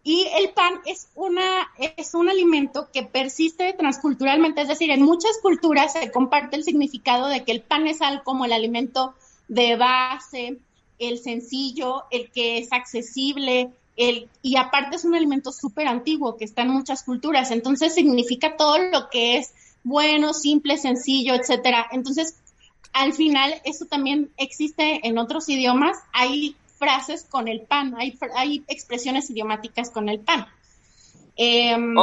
Y 0.03 0.25
el 0.37 0.51
pan 0.51 0.79
es 0.85 1.09
una 1.15 1.67
es 1.97 2.13
un 2.13 2.29
alimento 2.29 2.89
que 2.93 3.03
persiste 3.03 3.73
transculturalmente, 3.73 4.61
es 4.61 4.69
decir, 4.69 4.89
en 4.91 5.01
muchas 5.01 5.37
culturas 5.41 5.93
se 5.93 6.11
comparte 6.11 6.55
el 6.55 6.63
significado 6.63 7.27
de 7.27 7.43
que 7.43 7.51
el 7.51 7.61
pan 7.61 7.87
es 7.87 8.01
algo 8.01 8.23
como 8.23 8.45
el 8.45 8.53
alimento 8.53 9.15
de 9.49 9.75
base, 9.75 10.59
el 10.97 11.19
sencillo, 11.19 12.05
el 12.09 12.31
que 12.31 12.59
es 12.59 12.71
accesible, 12.71 13.71
el 13.97 14.29
y 14.41 14.55
aparte 14.55 14.95
es 14.95 15.03
un 15.03 15.15
alimento 15.15 15.51
súper 15.51 15.87
antiguo 15.87 16.37
que 16.37 16.45
está 16.45 16.61
en 16.61 16.69
muchas 16.69 17.03
culturas, 17.03 17.51
entonces 17.51 17.93
significa 17.93 18.55
todo 18.55 18.77
lo 18.77 19.09
que 19.09 19.37
es 19.37 19.53
bueno, 19.83 20.33
simple, 20.33 20.77
sencillo, 20.77 21.33
etcétera. 21.33 21.87
Entonces, 21.91 22.37
al 22.93 23.13
final, 23.13 23.61
eso 23.63 23.85
también 23.85 24.31
existe 24.37 25.07
en 25.07 25.17
otros 25.17 25.47
idiomas. 25.49 25.97
Hay 26.13 26.55
frases 26.77 27.25
con 27.29 27.47
el 27.47 27.61
pan, 27.61 27.95
hay, 27.97 28.17
hay 28.35 28.63
expresiones 28.67 29.29
idiomáticas 29.29 29.89
con 29.89 30.09
el 30.09 30.19
pan. 30.19 30.47
Em, 31.35 31.95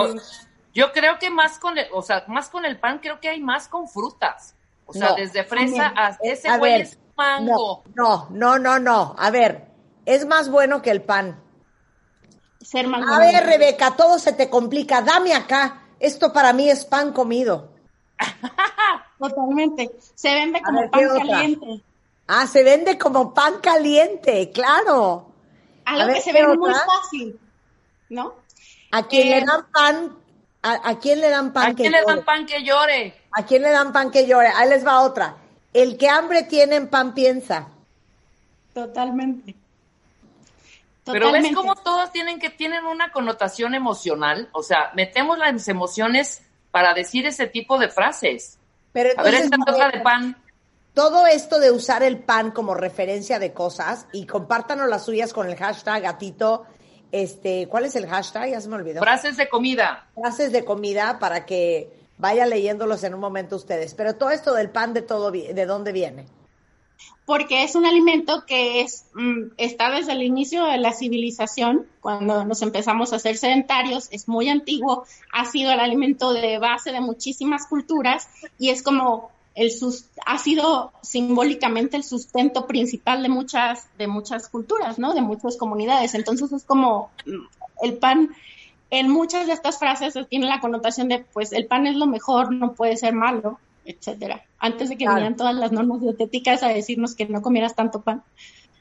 yo 0.72 0.92
creo 0.92 1.18
que 1.18 1.30
más 1.30 1.58
con 1.58 1.78
el, 1.78 1.86
o 1.92 2.02
sea, 2.02 2.24
más 2.28 2.48
con 2.48 2.64
el 2.64 2.78
pan, 2.78 2.98
creo 3.00 3.20
que 3.20 3.28
hay 3.28 3.40
más 3.40 3.68
con 3.68 3.88
frutas. 3.88 4.54
O 4.86 4.92
sea, 4.92 5.10
No, 5.10 5.14
desde 5.16 5.44
fresa 5.44 5.84
también. 5.84 5.98
hasta 5.98 6.28
ese 6.28 6.48
A 6.48 6.58
güey 6.58 6.72
ver, 6.72 6.80
es 6.82 6.98
mango. 7.16 7.84
No, 7.94 8.28
no, 8.30 8.58
no, 8.58 8.78
no. 8.78 9.14
A 9.18 9.30
ver, 9.30 9.68
es 10.04 10.26
más 10.26 10.50
bueno 10.50 10.82
que 10.82 10.90
el 10.90 11.02
pan. 11.02 11.40
ser 12.60 12.86
más 12.86 13.02
A 13.06 13.18
ver, 13.18 13.44
Rebeca, 13.44 13.96
todo 13.96 14.18
se 14.18 14.32
te 14.32 14.50
complica. 14.50 15.02
Dame 15.02 15.34
acá. 15.34 15.83
Esto 16.00 16.32
para 16.32 16.52
mí 16.52 16.68
es 16.70 16.84
pan 16.84 17.12
comido. 17.12 17.68
Totalmente. 19.18 19.90
Se 20.14 20.34
vende 20.34 20.60
como 20.62 20.80
ver, 20.80 20.90
pan 20.90 21.08
caliente. 21.18 21.82
Ah, 22.26 22.46
se 22.46 22.62
vende 22.62 22.98
como 22.98 23.34
pan 23.34 23.60
caliente, 23.60 24.50
claro. 24.52 25.32
Algo 25.84 26.02
A 26.02 26.06
ver, 26.06 26.14
que 26.16 26.20
se 26.22 26.32
¿qué 26.32 26.46
ve 26.46 26.56
muy 26.56 26.72
fácil, 26.72 27.40
¿no? 28.08 28.34
¿A 28.90 29.02
quién 29.06 29.28
Eh, 29.28 29.40
le 29.40 29.46
dan 29.46 29.66
pan? 29.72 30.16
¿A, 30.62 30.90
a 30.90 30.98
quién 30.98 31.20
le 31.20 31.28
dan 31.28 31.52
pan 31.52 31.72
¿A 31.72 31.74
que 31.74 31.82
quién 31.82 31.92
le 31.92 31.98
llore? 32.00 32.14
dan 32.16 32.24
pan 32.24 32.46
que 32.46 32.62
llore? 32.64 33.14
¿A 33.32 33.44
quién 33.44 33.62
le 33.62 33.70
dan 33.70 33.92
pan 33.92 34.10
que 34.10 34.26
llore? 34.26 34.48
Ahí 34.48 34.68
les 34.70 34.86
va 34.86 35.00
otra. 35.02 35.36
El 35.72 35.98
que 35.98 36.08
hambre 36.08 36.44
tiene 36.44 36.76
en 36.76 36.88
pan 36.88 37.12
piensa. 37.14 37.68
Totalmente. 38.72 39.54
Pero 41.04 41.32
ves 41.32 41.54
cómo 41.54 41.74
todos 41.76 42.10
tienen 42.12 42.38
que 42.38 42.50
tienen 42.50 42.86
una 42.86 43.12
connotación 43.12 43.74
emocional, 43.74 44.48
o 44.52 44.62
sea, 44.62 44.90
metemos 44.94 45.38
las 45.38 45.68
emociones 45.68 46.42
para 46.70 46.94
decir 46.94 47.26
ese 47.26 47.46
tipo 47.46 47.78
de 47.78 47.88
frases. 47.88 48.58
Pero 48.92 49.10
A 49.16 49.22
ver, 49.22 49.34
esta 49.34 49.56
hoja 49.68 49.90
de 49.90 50.00
pan. 50.00 50.36
todo 50.94 51.26
esto 51.26 51.58
de 51.58 51.70
usar 51.70 52.02
el 52.02 52.18
pan 52.18 52.52
como 52.52 52.74
referencia 52.74 53.38
de 53.38 53.52
cosas 53.52 54.06
y 54.12 54.26
compártanos 54.26 54.88
las 54.88 55.04
suyas 55.04 55.32
con 55.32 55.48
el 55.48 55.56
hashtag 55.56 56.02
gatito. 56.02 56.64
Este, 57.12 57.68
¿cuál 57.68 57.84
es 57.84 57.94
el 57.96 58.06
hashtag? 58.08 58.50
Ya 58.50 58.60
se 58.60 58.68
me 58.68 58.76
olvidó. 58.76 59.00
Frases 59.00 59.36
de 59.36 59.48
comida. 59.48 60.06
Frases 60.14 60.52
de 60.52 60.64
comida 60.64 61.18
para 61.18 61.44
que 61.44 61.92
vaya 62.18 62.46
leyéndolos 62.46 63.04
en 63.04 63.14
un 63.14 63.20
momento 63.20 63.56
ustedes. 63.56 63.94
Pero 63.94 64.14
todo 64.14 64.30
esto 64.30 64.54
del 64.54 64.70
pan 64.70 64.94
de 64.94 65.02
todo, 65.02 65.30
¿de 65.30 65.66
dónde 65.66 65.92
viene? 65.92 66.26
Porque 67.26 67.64
es 67.64 67.74
un 67.74 67.86
alimento 67.86 68.44
que 68.46 68.82
es, 68.82 69.06
mm, 69.14 69.52
está 69.56 69.90
desde 69.90 70.12
el 70.12 70.22
inicio 70.22 70.64
de 70.66 70.78
la 70.78 70.92
civilización, 70.92 71.86
cuando 72.00 72.44
nos 72.44 72.60
empezamos 72.62 73.12
a 73.12 73.16
hacer 73.16 73.36
sedentarios, 73.38 74.08
es 74.10 74.28
muy 74.28 74.48
antiguo, 74.48 75.04
ha 75.32 75.44
sido 75.46 75.72
el 75.72 75.80
alimento 75.80 76.32
de 76.32 76.58
base 76.58 76.92
de 76.92 77.00
muchísimas 77.00 77.66
culturas 77.66 78.28
y 78.58 78.70
es 78.70 78.82
como 78.82 79.30
el 79.54 79.70
sus- 79.70 80.06
ha 80.26 80.36
sido 80.38 80.92
simbólicamente 81.02 81.96
el 81.96 82.04
sustento 82.04 82.66
principal 82.66 83.22
de 83.22 83.28
muchas, 83.28 83.86
de 83.96 84.06
muchas 84.08 84.48
culturas, 84.48 84.98
¿no? 84.98 85.14
De 85.14 85.22
muchas 85.22 85.56
comunidades. 85.56 86.14
Entonces 86.14 86.52
es 86.52 86.64
como 86.64 87.10
mm, 87.24 87.84
el 87.84 87.94
pan, 87.94 88.30
en 88.90 89.10
muchas 89.10 89.46
de 89.46 89.52
estas 89.52 89.78
frases 89.78 90.14
tiene 90.28 90.46
la 90.46 90.60
connotación 90.60 91.08
de, 91.08 91.24
pues 91.32 91.52
el 91.52 91.66
pan 91.66 91.86
es 91.86 91.96
lo 91.96 92.06
mejor, 92.06 92.52
no 92.52 92.74
puede 92.74 92.96
ser 92.96 93.14
malo, 93.14 93.58
etcétera. 93.84 94.44
Antes 94.58 94.88
de 94.88 94.96
que 94.96 95.04
Claro. 95.04 95.16
vinieran 95.16 95.36
todas 95.36 95.54
las 95.54 95.72
normas 95.72 96.00
dietéticas 96.00 96.62
a 96.62 96.68
decirnos 96.68 97.14
que 97.14 97.26
no 97.26 97.42
comieras 97.42 97.74
tanto 97.74 98.00
pan. 98.02 98.22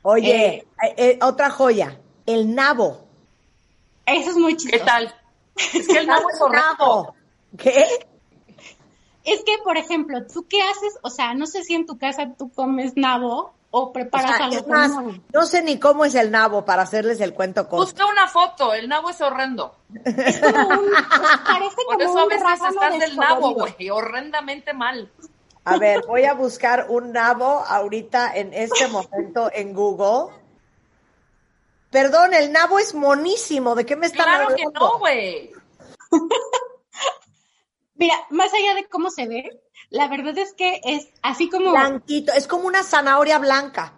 Oye, 0.01 0.45
Eh. 0.55 0.67
eh, 0.83 0.93
eh, 0.97 1.19
otra 1.21 1.49
joya, 1.49 1.99
el 2.25 2.53
nabo. 2.55 2.99
Eso 4.05 4.31
es 4.31 4.35
muy 4.37 4.53
¿Qué 4.53 4.57
chistoso. 4.63 4.85
tal? 4.85 5.15
Es 5.55 5.87
que 5.87 5.97
el 5.99 6.07
nabo 6.07 6.29
es 6.29 6.41
horrendo. 6.41 6.67
Nabo. 6.79 7.15
¿Qué? 7.57 7.85
Es 9.23 9.41
que, 9.45 9.57
por 9.63 9.77
ejemplo, 9.77 10.25
¿tú 10.27 10.45
qué 10.49 10.61
haces? 10.61 10.97
O 11.01 11.09
sea, 11.09 11.33
no 11.33 11.45
sé 11.47 11.63
si 11.63 11.73
en 11.75 11.85
tu 11.85 11.97
casa 11.97 12.33
tú 12.37 12.49
comes 12.51 12.97
nabo 12.97 13.53
o 13.75 13.85
O 13.85 13.91
preparas 13.91 14.37
sea, 14.37 14.45
algo 14.45 14.61
con 14.63 14.71
más, 14.71 14.91
nabo. 14.91 15.11
no 15.33 15.45
sé 15.47 15.63
ni 15.63 15.79
cómo 15.79 16.05
es 16.05 16.13
el 16.13 16.29
nabo 16.29 16.63
para 16.63 16.83
hacerles 16.83 17.19
el 17.21 17.33
cuento 17.33 17.67
corto. 17.67 17.85
Busca 17.85 18.05
una 18.05 18.27
foto, 18.27 18.71
el 18.71 18.87
nabo 18.87 19.09
es 19.09 19.19
horrendo. 19.19 19.75
Es 20.05 20.39
como 20.39 20.69
un, 20.79 20.91
parece 21.43 21.75
Por 21.87 21.97
como 21.97 21.99
eso 22.03 22.19
a 22.19 22.25
veces 22.27 22.69
estás 22.69 22.99
del 22.99 23.17
nabo, 23.17 23.53
güey, 23.55 23.89
horrendamente 23.89 24.73
mal. 24.73 25.11
A 25.65 25.77
ver, 25.77 26.03
voy 26.05 26.25
a 26.25 26.35
buscar 26.35 26.85
un 26.89 27.13
nabo 27.13 27.63
ahorita 27.67 28.35
en 28.35 28.53
este 28.53 28.87
momento 28.89 29.49
en 29.51 29.73
Google. 29.73 30.35
Perdón, 31.89 32.35
el 32.35 32.51
nabo 32.51 32.77
es 32.77 32.93
monísimo. 32.93 33.73
¿De 33.73 33.85
qué 33.87 33.95
me 33.95 34.05
están 34.05 34.25
Claro 34.25 34.47
que 34.55 34.65
hablando? 34.65 34.79
no, 34.79 34.99
güey. 34.99 35.51
Mira, 37.95 38.15
más 38.29 38.53
allá 38.53 38.75
de 38.75 38.85
cómo 38.87 39.09
se 39.09 39.27
ve, 39.27 39.62
la 39.93 40.07
verdad 40.07 40.37
es 40.37 40.53
que 40.53 40.81
es 40.83 41.07
así 41.21 41.49
como... 41.49 41.71
Blanquito, 41.71 42.33
es 42.33 42.47
como 42.47 42.67
una 42.67 42.83
zanahoria 42.83 43.39
blanca. 43.39 43.93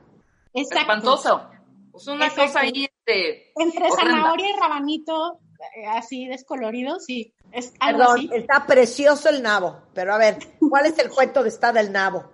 Exacto. 0.53 0.79
Espantoso. 0.81 1.49
Es 1.95 2.07
una 2.07 2.27
Exacto. 2.27 2.41
cosa 2.47 2.59
ahí 2.61 2.85
este, 2.85 3.51
Entre 3.55 3.89
horrenda. 3.89 4.11
zanahoria 4.13 4.49
y 4.49 4.59
rabanito, 4.59 5.39
eh, 5.77 5.87
así 5.87 6.27
descolorido, 6.27 6.99
sí. 6.99 7.33
Es 7.51 7.73
algo 7.79 7.99
Perdón, 7.99 8.15
así. 8.17 8.29
está 8.33 8.65
precioso 8.65 9.29
el 9.29 9.41
nabo. 9.41 9.77
Pero 9.93 10.13
a 10.13 10.17
ver, 10.17 10.37
¿cuál 10.69 10.85
es 10.85 10.97
el 10.99 11.09
cuento 11.09 11.41
de 11.43 11.49
esta 11.49 11.71
del 11.71 11.91
nabo? 11.91 12.25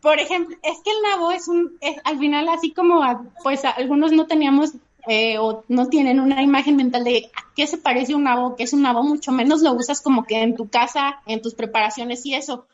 Por 0.00 0.18
ejemplo, 0.18 0.56
es 0.62 0.78
que 0.82 0.90
el 0.90 1.02
nabo 1.02 1.30
es 1.30 1.46
un, 1.46 1.76
es, 1.82 1.96
al 2.04 2.18
final 2.18 2.48
así 2.48 2.72
como, 2.72 3.02
a- 3.02 3.22
pues 3.42 3.64
a- 3.66 3.70
algunos 3.72 4.12
no 4.12 4.26
teníamos 4.26 4.72
eh, 5.06 5.38
o 5.38 5.64
no 5.68 5.88
tienen 5.88 6.20
una 6.20 6.42
imagen 6.42 6.76
mental 6.76 7.04
de 7.04 7.30
a 7.34 7.52
qué 7.54 7.66
se 7.66 7.78
parece 7.78 8.14
un 8.14 8.24
nabo, 8.24 8.56
qué 8.56 8.64
es 8.64 8.72
un 8.72 8.82
nabo, 8.82 9.02
mucho 9.02 9.32
menos 9.32 9.62
lo 9.62 9.72
usas 9.72 10.00
como 10.00 10.24
que 10.24 10.42
en 10.42 10.56
tu 10.56 10.68
casa, 10.68 11.22
en 11.26 11.42
tus 11.42 11.54
preparaciones 11.54 12.24
y 12.26 12.34
eso. 12.34 12.66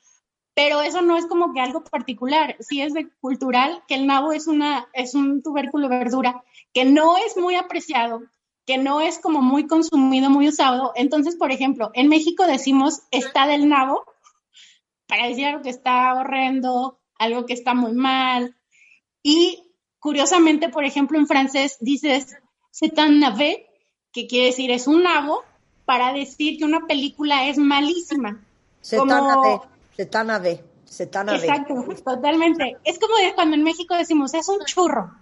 Pero 0.55 0.81
eso 0.81 1.03
no 1.03 1.17
es 1.17 1.27
como 1.27 1.53
que 1.53 1.61
algo 1.61 1.85
particular, 1.85 2.57
sí 2.61 2.81
es 2.81 2.95
de 2.95 3.11
cultural 3.21 3.83
que 3.87 3.95
el 3.95 4.07
nabo 4.07 4.33
es 4.33 4.47
una, 4.47 4.89
es 4.95 5.15
un 5.15 5.43
tubérculo 5.43 5.89
verdura 5.89 6.43
que 6.73 6.85
no 6.85 7.17
es 7.19 7.37
muy 7.37 7.57
apreciado, 7.57 8.23
que 8.67 8.79
no 8.79 9.01
es 9.01 9.19
como 9.19 9.43
muy 9.43 9.67
consumido, 9.67 10.31
muy 10.31 10.49
usado. 10.49 10.93
Entonces, 10.97 11.37
por 11.37 11.53
ejemplo, 11.53 11.91
en 11.95 12.09
México 12.09 12.47
decimos 12.47 13.03
está 13.11 13.47
del 13.47 13.69
nabo 13.69 14.05
para 15.07 15.29
decir 15.29 15.47
algo 15.47 15.63
que 15.63 15.71
está 15.71 16.15
horrendo, 16.15 16.99
algo 17.19 17.47
que 17.47 17.53
está 17.53 17.75
muy 17.75 17.93
mal. 17.93 18.57
Y 19.23 19.66
curiosamente, 19.99 20.69
por 20.69 20.85
ejemplo, 20.85 21.19
en 21.19 21.27
francés 21.27 21.79
dices 21.81 22.37
c'est 22.71 22.99
un 22.99 23.21
navet, 23.21 23.67
que 24.13 24.27
quiere 24.27 24.47
decir 24.47 24.71
es 24.71 24.87
un 24.87 25.03
nabo, 25.03 25.43
para 25.85 26.13
decir 26.13 26.59
que 26.59 26.65
una 26.65 26.87
película 26.87 27.49
es 27.49 27.59
malísima. 27.59 28.41
B, 28.81 29.61
Setana 29.97 30.39
B, 30.39 30.61
Setana 30.85 31.33
B. 31.33 31.39
Exacto, 31.39 31.75
totalmente. 32.05 32.77
Es 32.85 32.99
como 32.99 33.15
cuando 33.35 33.57
en 33.57 33.63
México 33.63 33.95
decimos 33.95 34.35
es 34.35 34.49
un 34.49 34.65
churro, 34.65 35.13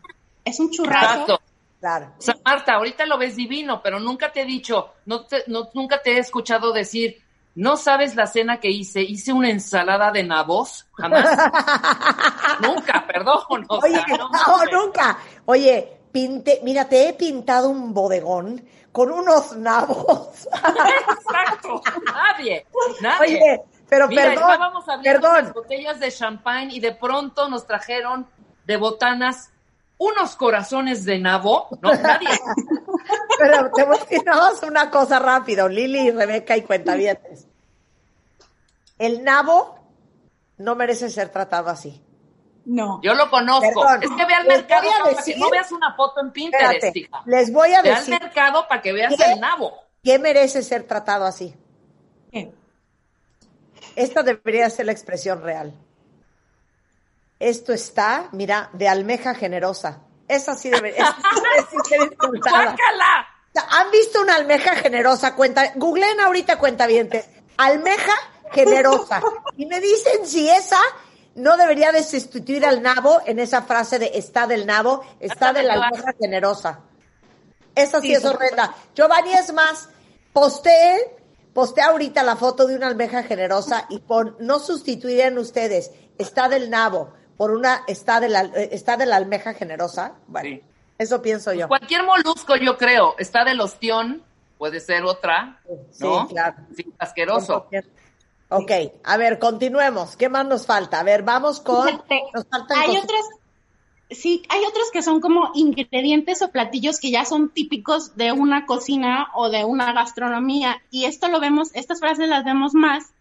es 0.44 0.58
un 0.60 0.70
churrazo. 0.70 1.20
Exacto. 1.22 1.40
Claro. 1.80 2.12
O 2.18 2.22
sea, 2.22 2.38
Marta, 2.42 2.74
ahorita 2.74 3.04
lo 3.04 3.18
ves 3.18 3.36
divino, 3.36 3.82
pero 3.82 4.00
nunca 4.00 4.32
te 4.32 4.40
he 4.40 4.46
dicho, 4.46 4.94
no 5.04 5.26
te, 5.26 5.44
no, 5.48 5.68
nunca 5.74 6.00
te 6.00 6.12
he 6.12 6.18
escuchado 6.18 6.72
decir, 6.72 7.22
no 7.56 7.76
sabes 7.76 8.16
la 8.16 8.26
cena 8.26 8.58
que 8.58 8.70
hice, 8.70 9.00
hice 9.02 9.32
una 9.32 9.50
ensalada 9.50 10.10
de 10.10 10.24
nabos, 10.24 10.86
jamás. 10.94 11.24
nunca, 12.60 13.04
perdón. 13.06 13.64
o 13.68 13.78
Oye, 13.78 13.94
sea, 14.06 14.16
no, 14.18 14.28
mames. 14.28 14.72
nunca. 14.72 15.18
Oye, 15.46 15.98
pinte, 16.10 16.60
mira, 16.64 16.88
te 16.88 17.08
he 17.08 17.12
pintado 17.14 17.68
un 17.68 17.94
bodegón 17.94 18.64
con 18.92 19.10
unos 19.10 19.56
nabos. 19.56 20.48
Exacto, 20.52 21.80
nadie, 22.12 22.66
nadie. 23.00 23.36
Oye, 23.38 23.62
pero 23.88 24.08
Mira, 24.08 24.22
perdón, 24.24 24.50
estábamos 24.50 24.88
abriendo 24.88 25.20
perdón. 25.20 25.42
unas 25.42 25.54
botellas 25.54 26.00
de 26.00 26.10
champán 26.10 26.70
y 26.70 26.80
de 26.80 26.92
pronto 26.94 27.48
nos 27.48 27.66
trajeron 27.66 28.26
de 28.64 28.76
botanas 28.76 29.52
unos 29.98 30.36
corazones 30.36 31.04
de 31.04 31.18
nabo. 31.18 31.68
No, 31.82 31.92
nadie. 31.94 32.28
Pero 33.38 33.70
te 33.74 33.84
voy 33.84 33.96
a 33.96 34.00
decir 34.00 34.22
nada 34.24 34.50
más 34.50 34.62
una 34.62 34.90
cosa 34.90 35.18
rápido, 35.18 35.68
Lili, 35.68 36.10
Rebeca 36.10 36.56
y 36.56 36.62
Cuentavientes. 36.62 37.46
El 38.98 39.24
nabo 39.24 39.78
no 40.58 40.74
merece 40.76 41.10
ser 41.10 41.28
tratado 41.30 41.68
así. 41.70 42.00
No. 42.64 43.00
Yo 43.02 43.12
lo 43.14 43.28
conozco. 43.28 43.62
Perdón, 43.82 44.02
es 44.04 44.10
que 44.10 44.24
ve 44.24 44.34
al 44.34 44.46
mercado 44.46 44.88
para 45.02 45.10
decir- 45.16 45.34
que 45.34 45.40
no 45.40 45.50
veas 45.50 45.70
una 45.72 45.94
foto 45.94 46.20
en 46.22 46.30
Pinterest, 46.32 46.72
Espérate, 46.74 46.98
hija. 47.00 47.22
les 47.26 47.52
voy 47.52 47.72
a 47.74 47.82
Ve 47.82 47.90
al 47.92 47.96
decir 48.06 48.18
mercado 48.20 48.66
para 48.68 48.80
que 48.80 48.92
veas 48.92 49.14
¿Qué? 49.16 49.32
el 49.32 49.40
nabo. 49.40 49.74
qué 50.02 50.18
merece 50.18 50.62
ser 50.62 50.84
tratado 50.86 51.26
así. 51.26 51.54
¿Qué? 52.32 52.52
Esta 53.96 54.22
debería 54.22 54.70
ser 54.70 54.86
la 54.86 54.92
expresión 54.92 55.42
real. 55.42 55.74
Esto 57.44 57.74
está, 57.74 58.30
mira, 58.32 58.70
de 58.72 58.88
almeja 58.88 59.34
generosa. 59.34 59.98
Esa 60.26 60.54
sí 60.54 60.70
debería 60.70 61.04
esa 61.04 61.66
sí 61.84 61.94
¿Han 63.68 63.90
visto 63.90 64.22
una 64.22 64.36
almeja 64.36 64.74
generosa? 64.76 65.34
Cuenta, 65.34 65.72
googleen 65.74 66.20
ahorita 66.20 66.58
cuenta 66.58 66.88
Almeja 67.58 68.12
generosa. 68.50 69.20
Y 69.58 69.66
me 69.66 69.78
dicen 69.78 70.26
si 70.26 70.48
esa 70.48 70.80
no 71.34 71.58
debería 71.58 71.92
de 71.92 72.02
sustituir 72.02 72.64
al 72.64 72.80
nabo 72.80 73.20
en 73.26 73.38
esa 73.38 73.60
frase 73.60 73.98
de 73.98 74.12
está 74.14 74.46
del 74.46 74.64
nabo, 74.64 75.04
está 75.20 75.52
de 75.52 75.64
la 75.64 75.74
almeja 75.74 76.14
generosa. 76.18 76.80
Esa 77.74 78.00
sí, 78.00 78.06
Sí, 78.06 78.14
es 78.14 78.22
por 78.22 78.36
horrenda. 78.36 78.74
Giovanni, 78.94 79.34
es 79.34 79.52
más, 79.52 79.90
posté, 80.32 81.14
posté 81.52 81.82
ahorita 81.82 82.22
la 82.22 82.36
foto 82.36 82.66
de 82.66 82.74
una 82.74 82.86
almeja 82.86 83.22
generosa 83.22 83.84
y 83.90 83.98
pon, 83.98 84.34
no 84.40 84.58
sustituirían 84.60 85.36
ustedes, 85.36 85.90
está 86.16 86.48
del 86.48 86.70
nabo 86.70 87.12
por 87.36 87.50
una, 87.50 87.82
está 87.86 88.20
de 88.20 88.28
la, 88.28 88.42
eh, 88.44 88.68
está 88.72 88.96
de 88.96 89.06
la 89.06 89.16
almeja 89.16 89.54
generosa. 89.54 90.12
Bueno, 90.26 90.48
Sí. 90.48 90.62
eso 90.98 91.20
pienso 91.22 91.52
yo. 91.52 91.68
Cualquier 91.68 92.04
molusco, 92.04 92.56
yo 92.56 92.76
creo. 92.76 93.14
Está 93.18 93.44
del 93.44 93.60
ostión, 93.60 94.22
puede 94.58 94.80
ser 94.80 95.04
otra, 95.04 95.60
Sí, 95.90 96.04
¿no? 96.04 96.26
claro. 96.28 96.56
Sí, 96.76 96.86
asqueroso. 96.98 97.66
Ok, 98.50 98.70
a 99.02 99.16
ver, 99.16 99.38
continuemos. 99.38 100.16
¿Qué 100.16 100.28
más 100.28 100.46
nos 100.46 100.66
falta? 100.66 101.00
A 101.00 101.02
ver, 101.02 101.22
vamos 101.22 101.60
con. 101.60 101.86
Nos 102.32 102.46
faltan 102.46 102.78
hay 102.78 102.88
cosas. 102.88 103.04
otras, 103.04 103.24
sí, 104.10 104.42
hay 104.48 104.62
otros 104.64 104.90
que 104.92 105.02
son 105.02 105.20
como 105.20 105.50
ingredientes 105.54 106.40
o 106.42 106.50
platillos 106.50 107.00
que 107.00 107.10
ya 107.10 107.24
son 107.24 107.48
típicos 107.48 108.16
de 108.16 108.30
una 108.32 108.64
cocina 108.66 109.28
o 109.34 109.48
de 109.50 109.64
una 109.64 109.92
gastronomía. 109.92 110.80
Y 110.90 111.06
esto 111.06 111.28
lo 111.28 111.40
vemos, 111.40 111.70
estas 111.74 111.98
frases 111.98 112.28
las 112.28 112.44
vemos 112.44 112.74
más 112.74 113.12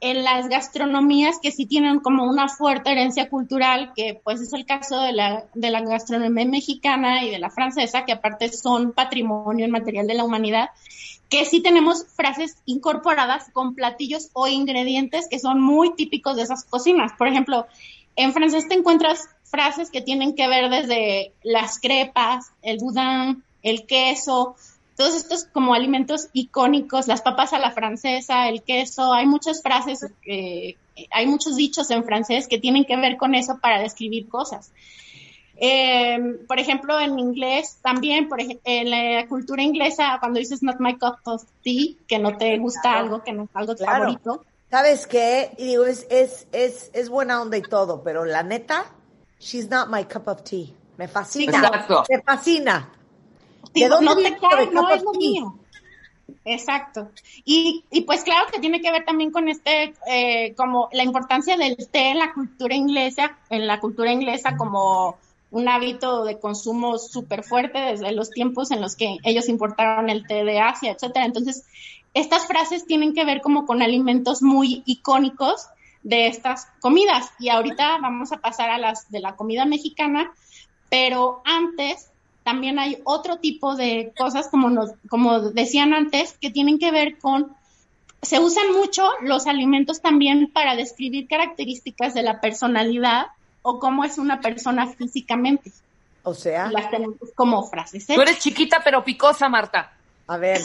en 0.00 0.24
las 0.24 0.48
gastronomías 0.48 1.38
que 1.40 1.52
sí 1.52 1.66
tienen 1.66 2.00
como 2.00 2.24
una 2.24 2.48
fuerte 2.48 2.92
herencia 2.92 3.28
cultural, 3.28 3.92
que 3.94 4.20
pues 4.22 4.40
es 4.40 4.52
el 4.52 4.66
caso 4.66 5.00
de 5.00 5.12
la, 5.12 5.44
de 5.54 5.70
la 5.70 5.80
gastronomía 5.80 6.44
mexicana 6.44 7.24
y 7.24 7.30
de 7.30 7.38
la 7.38 7.50
francesa, 7.50 8.04
que 8.04 8.12
aparte 8.12 8.50
son 8.52 8.92
patrimonio 8.92 9.66
inmaterial 9.66 10.06
de 10.06 10.14
la 10.14 10.24
humanidad, 10.24 10.70
que 11.28 11.44
sí 11.44 11.60
tenemos 11.60 12.06
frases 12.14 12.56
incorporadas 12.66 13.50
con 13.52 13.74
platillos 13.74 14.30
o 14.32 14.46
ingredientes 14.46 15.28
que 15.28 15.38
son 15.38 15.60
muy 15.60 15.94
típicos 15.94 16.36
de 16.36 16.42
esas 16.42 16.64
cocinas. 16.64 17.12
Por 17.16 17.28
ejemplo, 17.28 17.66
en 18.16 18.32
francés 18.32 18.68
te 18.68 18.74
encuentras 18.74 19.28
frases 19.44 19.90
que 19.90 20.00
tienen 20.00 20.34
que 20.34 20.48
ver 20.48 20.70
desde 20.70 21.32
las 21.42 21.78
crepas, 21.78 22.50
el 22.62 22.78
boudin, 22.78 23.42
el 23.62 23.86
queso, 23.86 24.56
todos 24.96 25.14
estos 25.14 25.44
como 25.44 25.74
alimentos 25.74 26.28
icónicos, 26.32 27.06
las 27.06 27.22
papas 27.22 27.52
a 27.52 27.58
la 27.58 27.70
francesa, 27.70 28.48
el 28.48 28.62
queso, 28.62 29.12
hay 29.12 29.26
muchas 29.26 29.62
frases, 29.62 30.06
eh, 30.26 30.76
hay 31.10 31.26
muchos 31.26 31.56
dichos 31.56 31.90
en 31.90 32.04
francés 32.04 32.48
que 32.48 32.58
tienen 32.58 32.84
que 32.84 32.96
ver 32.96 33.16
con 33.16 33.34
eso 33.34 33.58
para 33.60 33.80
describir 33.80 34.28
cosas. 34.28 34.72
Eh, 35.58 36.18
por 36.46 36.58
ejemplo, 36.58 36.98
en 37.00 37.18
inglés 37.18 37.78
también, 37.82 38.28
por 38.28 38.38
en 38.40 38.90
la 38.90 39.26
cultura 39.26 39.62
inglesa, 39.62 40.16
cuando 40.20 40.38
dices 40.38 40.62
not 40.62 40.76
my 40.80 40.98
cup 40.98 41.16
of 41.24 41.44
tea, 41.62 41.94
que 42.06 42.18
no 42.18 42.36
te 42.36 42.58
gusta 42.58 42.80
Claro. 42.82 42.98
algo, 42.98 43.24
que 43.24 43.32
no 43.32 43.44
es 43.44 43.50
algo 43.54 43.74
Claro. 43.74 43.92
favorito, 43.92 44.44
¿Sabes 44.68 45.06
qué? 45.06 45.52
Y 45.58 45.64
digo, 45.64 45.86
es, 45.86 46.06
es, 46.10 46.48
es, 46.50 46.90
es 46.92 47.08
buena 47.08 47.40
onda 47.40 47.56
y 47.56 47.62
todo, 47.62 48.02
pero 48.02 48.24
la 48.24 48.42
neta, 48.42 48.84
she's 49.38 49.70
not 49.70 49.88
my 49.88 50.04
cup 50.04 50.26
of 50.26 50.42
tea. 50.42 50.74
Me 50.96 51.06
fascina. 51.06 51.58
Exacto. 51.58 52.04
Me 52.10 52.20
fascina. 52.22 52.92
¿De 53.76 53.84
Digo, 53.84 53.96
dónde 53.96 54.06
no 54.06 54.16
te 54.16 54.38
cae, 54.38 54.70
no 54.70 54.88
es 54.90 55.02
lo 55.02 55.12
mío. 55.12 55.54
Exacto. 56.44 57.10
Y, 57.44 57.84
y 57.90 58.02
pues 58.02 58.22
claro 58.22 58.46
que 58.52 58.58
tiene 58.58 58.80
que 58.80 58.90
ver 58.90 59.04
también 59.04 59.30
con 59.30 59.48
este, 59.48 59.94
eh, 60.08 60.54
como 60.56 60.88
la 60.92 61.02
importancia 61.02 61.56
del 61.56 61.76
té 61.76 62.10
en 62.10 62.18
la 62.18 62.32
cultura 62.32 62.74
inglesa, 62.74 63.36
en 63.50 63.66
la 63.66 63.80
cultura 63.80 64.12
inglesa 64.12 64.56
como 64.56 65.18
un 65.50 65.68
hábito 65.68 66.24
de 66.24 66.38
consumo 66.38 66.98
súper 66.98 67.44
fuerte 67.44 67.78
desde 67.78 68.12
los 68.12 68.30
tiempos 68.30 68.70
en 68.70 68.80
los 68.80 68.96
que 68.96 69.18
ellos 69.24 69.48
importaron 69.48 70.08
el 70.08 70.26
té 70.26 70.44
de 70.44 70.58
Asia, 70.58 70.92
etcétera. 70.92 71.26
Entonces, 71.26 71.64
estas 72.14 72.46
frases 72.46 72.86
tienen 72.86 73.12
que 73.12 73.24
ver 73.24 73.42
como 73.42 73.66
con 73.66 73.82
alimentos 73.82 74.42
muy 74.42 74.82
icónicos 74.86 75.66
de 76.02 76.28
estas 76.28 76.68
comidas. 76.80 77.30
Y 77.38 77.50
ahorita 77.50 77.98
vamos 78.00 78.32
a 78.32 78.38
pasar 78.38 78.70
a 78.70 78.78
las 78.78 79.10
de 79.10 79.20
la 79.20 79.36
comida 79.36 79.64
mexicana, 79.64 80.32
pero 80.88 81.42
antes 81.44 82.10
también 82.46 82.78
hay 82.78 83.02
otro 83.02 83.38
tipo 83.38 83.74
de 83.74 84.12
cosas, 84.16 84.46
como, 84.46 84.70
nos, 84.70 84.92
como 85.08 85.40
decían 85.50 85.92
antes, 85.92 86.38
que 86.40 86.48
tienen 86.48 86.78
que 86.78 86.92
ver 86.92 87.18
con, 87.18 87.56
se 88.22 88.38
usan 88.38 88.72
mucho 88.72 89.02
los 89.20 89.48
alimentos 89.48 90.00
también 90.00 90.52
para 90.52 90.76
describir 90.76 91.26
características 91.26 92.14
de 92.14 92.22
la 92.22 92.40
personalidad 92.40 93.26
o 93.62 93.80
cómo 93.80 94.04
es 94.04 94.16
una 94.18 94.40
persona 94.40 94.86
físicamente. 94.86 95.72
O 96.22 96.34
sea, 96.34 96.70
Las 96.70 96.88
tenemos 96.88 97.16
como 97.34 97.68
frases. 97.68 98.06
Tú 98.06 98.20
eres 98.20 98.38
chiquita 98.38 98.80
pero 98.84 99.02
picosa, 99.02 99.48
Marta. 99.48 99.92
a 100.28 100.36
ver, 100.36 100.62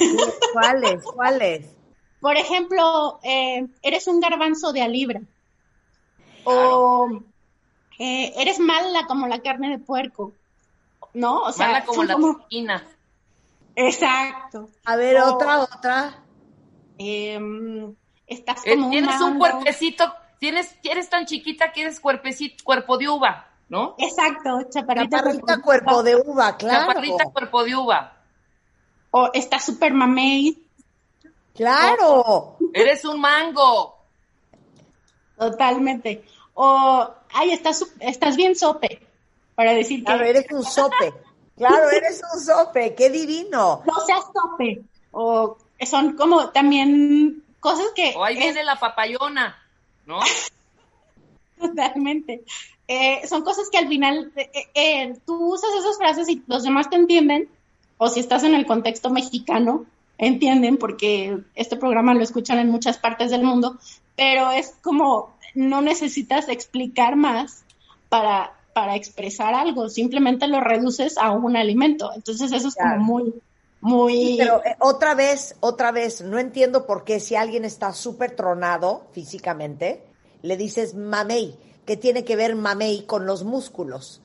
¿cuáles? 0.53 1.03
¿Cuáles? 1.03 1.65
Por 2.19 2.37
ejemplo, 2.37 3.19
eh, 3.23 3.65
eres 3.81 4.07
un 4.07 4.19
garbanzo 4.19 4.71
de 4.71 4.83
a 4.83 4.87
libra. 4.87 5.21
O 6.43 7.09
eh, 7.97 8.33
eres 8.37 8.59
mala 8.59 9.07
como 9.07 9.27
la 9.27 9.41
carne 9.41 9.71
de 9.71 9.79
puerco. 9.79 10.33
¿No? 11.13 11.41
O 11.43 11.51
sea, 11.51 11.67
Mala 11.67 11.85
como 11.85 12.03
la 12.03 12.13
como- 12.13 12.39
esquina. 12.39 12.87
Exacto. 13.75 14.69
A 14.85 14.95
ver, 14.95 15.17
Oh. 15.21 15.33
otra, 15.35 15.59
otra. 15.59 16.23
Em, 16.97 17.93
estás 18.27 18.61
Eh, 18.65 18.75
como 18.75 18.89
tienes 18.89 19.19
un 19.21 19.37
cuerpecito, 19.39 20.13
tienes, 20.39 20.75
eres 20.83 21.09
tan 21.09 21.25
chiquita 21.25 21.71
que 21.71 21.81
eres 21.81 21.99
cuerpecito, 21.99 22.63
cuerpo 22.63 22.97
de 22.97 23.09
uva, 23.09 23.47
¿no? 23.69 23.95
Exacto, 23.97 24.61
chaparrita. 24.69 25.17
Chaparrita 25.17 25.61
cuerpo 25.61 26.03
de 26.03 26.15
uva, 26.15 26.57
claro. 26.57 26.87
Chaparrita, 26.87 27.23
cuerpo 27.31 27.63
de 27.63 27.75
uva. 27.75 28.13
O 29.11 29.29
está 29.33 29.59
super 29.59 29.93
mamey, 29.93 30.57
Claro. 31.53 32.55
Eres 32.73 33.03
un 33.05 33.19
mango. 33.19 33.97
totalmente. 35.37 36.23
O, 36.53 37.09
ay, 37.33 37.51
estás, 37.51 37.83
estás 37.99 38.35
bien 38.35 38.55
sope, 38.55 39.07
para 39.61 39.73
decir 39.75 39.99
que 39.99 40.05
Claro, 40.05 40.25
eres 40.25 40.45
un 40.51 40.63
sope. 40.63 41.13
Claro, 41.55 41.89
eres 41.91 42.19
un 42.33 42.39
sope. 42.41 42.95
Qué 42.95 43.11
divino. 43.11 43.83
no 43.85 44.05
seas 44.07 44.23
sope. 44.33 44.81
O 45.11 45.55
son 45.85 46.15
como 46.15 46.49
también 46.49 47.43
cosas 47.59 47.85
que... 47.95 48.15
O 48.17 48.23
ahí 48.23 48.33
es- 48.37 48.39
viene 48.39 48.63
la 48.63 48.79
papayona, 48.79 49.61
¿no? 50.07 50.19
Totalmente. 51.59 52.41
Eh, 52.87 53.21
son 53.27 53.43
cosas 53.43 53.69
que 53.71 53.77
al 53.77 53.87
final 53.87 54.31
eh, 54.35 54.49
eh, 54.73 55.13
tú 55.27 55.53
usas 55.53 55.69
esas 55.79 55.97
frases 55.97 56.27
y 56.27 56.41
los 56.47 56.63
demás 56.63 56.89
te 56.89 56.95
entienden, 56.95 57.47
o 57.99 58.09
si 58.09 58.19
estás 58.19 58.43
en 58.43 58.55
el 58.55 58.65
contexto 58.65 59.11
mexicano, 59.11 59.85
entienden, 60.17 60.77
porque 60.77 61.37
este 61.53 61.77
programa 61.77 62.15
lo 62.15 62.23
escuchan 62.23 62.57
en 62.57 62.69
muchas 62.71 62.97
partes 62.97 63.29
del 63.29 63.43
mundo, 63.43 63.77
pero 64.15 64.49
es 64.49 64.75
como 64.81 65.35
no 65.53 65.81
necesitas 65.81 66.49
explicar 66.49 67.15
más 67.15 67.63
para, 68.09 68.53
para 68.73 68.95
expresar 68.95 69.53
algo, 69.53 69.89
simplemente 69.89 70.47
lo 70.47 70.59
reduces 70.61 71.17
a 71.17 71.31
un 71.31 71.55
alimento. 71.57 72.11
Entonces 72.15 72.51
eso 72.51 72.67
es 72.67 72.75
Claro. 72.75 72.91
como 72.99 73.05
muy, 73.05 73.33
muy... 73.81 74.13
Sí, 74.13 74.35
pero 74.39 74.63
eh, 74.63 74.75
otra 74.79 75.15
vez, 75.15 75.55
otra 75.59 75.91
vez, 75.91 76.21
no 76.21 76.39
entiendo 76.39 76.85
por 76.85 77.03
qué 77.03 77.19
si 77.19 77.35
alguien 77.35 77.65
está 77.65 77.93
súper 77.93 78.35
tronado 78.35 79.07
físicamente, 79.13 80.03
le 80.41 80.57
dices 80.57 80.95
mamey. 80.95 81.55
¿Qué 81.85 81.97
tiene 81.97 82.23
que 82.23 82.35
ver 82.35 82.55
mamey 82.55 83.03
con 83.05 83.25
los 83.25 83.43
músculos? 83.43 84.21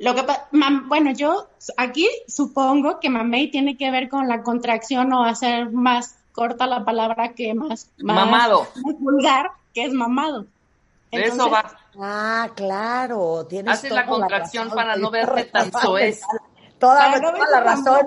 Lo 0.00 0.14
que 0.14 0.22
mam- 0.52 0.88
bueno, 0.88 1.12
yo 1.12 1.46
aquí 1.76 2.08
supongo 2.26 3.00
que 3.00 3.10
mamey 3.10 3.50
tiene 3.50 3.76
que 3.76 3.90
ver 3.90 4.08
con 4.08 4.28
la 4.28 4.42
contracción 4.42 5.12
o 5.12 5.24
hacer 5.24 5.70
más 5.70 6.16
corta 6.32 6.66
la 6.66 6.84
palabra 6.84 7.34
que 7.34 7.52
más, 7.54 7.88
más 7.98 8.16
Mamado. 8.16 8.66
más 8.84 8.98
vulgar, 8.98 9.50
que 9.74 9.84
es 9.84 9.92
mamado. 9.92 10.46
De 11.10 11.24
eso 11.24 11.50
va. 11.50 11.76
Ah, 11.98 12.50
claro, 12.54 13.46
tienes 13.48 13.74
Haces 13.74 13.90
la 13.90 14.06
contracción 14.06 14.64
razón, 14.64 14.76
para 14.76 14.96
no 14.96 15.10
verte 15.10 15.44
tan 15.44 15.72
soez. 15.72 16.20
Toda, 16.78 17.18
no 17.18 17.32
la 17.32 17.60
razón. 17.60 18.06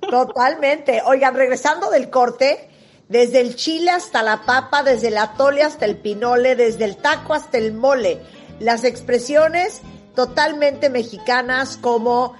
Totalmente. 0.00 1.02
Oigan, 1.04 1.34
regresando 1.34 1.90
del 1.90 2.10
corte, 2.10 2.68
desde 3.08 3.40
el 3.40 3.56
chile 3.56 3.90
hasta 3.90 4.22
la 4.22 4.44
papa, 4.44 4.82
desde 4.82 5.08
el 5.08 5.18
atole 5.18 5.62
hasta 5.62 5.84
el 5.84 5.96
pinole, 5.96 6.56
desde 6.56 6.84
el 6.84 6.96
taco 6.96 7.34
hasta 7.34 7.58
el 7.58 7.72
mole, 7.72 8.20
las 8.58 8.84
expresiones 8.84 9.80
totalmente 10.14 10.90
mexicanas 10.90 11.76
como 11.76 12.34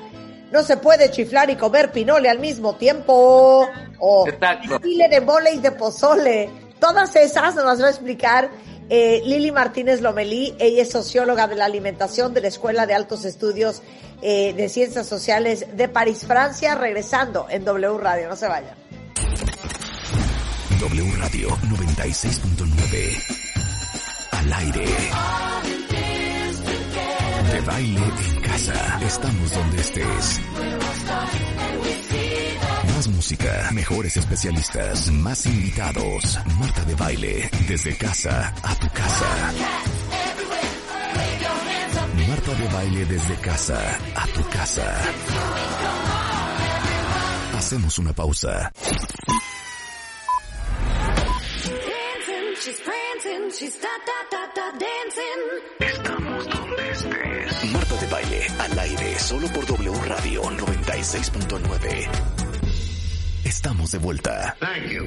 no 0.51 0.63
se 0.63 0.77
puede 0.77 1.11
chiflar 1.11 1.51
y 1.51 1.57
comer 1.57 1.93
pinole 1.93 2.29
al 2.29 2.39
mismo 2.39 2.75
tiempo, 2.77 3.69
o 3.99 4.29
Exacto. 4.29 4.79
chile 4.81 5.09
de 5.09 5.21
mole 5.21 5.53
y 5.53 5.59
de 5.59 5.73
pozole. 5.73 6.51
Todas 6.81 7.15
esas 7.17 7.55
nos 7.55 7.65
las 7.65 7.83
va 7.83 7.87
a 7.87 7.91
explicar 7.91 8.51
Eh, 8.89 9.23
Lili 9.25 9.51
Martínez 9.51 10.01
Lomelí, 10.01 10.55
ella 10.59 10.83
es 10.83 10.91
socióloga 10.91 11.49
de 11.49 11.57
la 11.57 11.65
alimentación 11.65 12.33
de 12.35 12.41
la 12.41 12.49
Escuela 12.49 12.87
de 12.87 12.95
Altos 12.95 13.25
Estudios 13.25 13.83
eh, 14.23 14.55
de 14.55 14.69
Ciencias 14.69 15.07
Sociales 15.07 15.67
de 15.77 15.89
París, 15.89 16.25
Francia, 16.27 16.75
regresando 16.77 17.47
en 17.51 17.65
W 17.65 17.99
Radio. 17.99 18.29
No 18.29 18.37
se 18.37 18.47
vayan. 18.47 18.75
W 20.79 21.17
Radio 21.17 21.49
96.9. 21.49 23.23
Al 24.33 24.53
aire. 24.53 24.85
De 27.53 27.61
baile 27.63 28.01
en 28.01 28.41
casa. 28.43 29.01
Estamos 29.05 29.53
donde 29.53 29.81
estés. 29.81 30.41
Más 32.97 33.09
música, 33.09 33.69
mejores 33.75 34.17
especialistas, 34.17 35.11
más 35.11 35.45
invitados. 35.45 36.39
Marta 36.59 36.83
de 36.85 36.95
baile, 36.95 37.51
desde 37.69 37.95
casa 37.95 38.55
a 38.63 38.75
tu 38.77 38.89
casa. 38.89 39.53
Marta 42.27 42.55
de 42.55 42.69
baile 42.69 43.05
desde 43.05 43.35
casa 43.37 43.99
a 44.15 44.27
tu 44.29 44.49
casa. 44.49 44.99
Hacemos 47.59 47.99
una 47.99 48.15
pausa. 48.15 48.73
Estamos 55.81 56.49
donde 56.49 56.91
estés. 56.93 57.73
Marta 57.73 57.97
de 57.97 58.07
baile 58.07 58.47
al 58.59 58.79
aire 58.79 59.19
solo 59.19 59.49
por 59.49 59.67
W 59.67 59.93
Radio 60.07 60.43
96.9. 60.45 62.46
Estamos 63.47 63.93
de 63.93 63.99
vuelta. 63.99 64.57
Thank 64.59 64.91
you. 64.91 65.07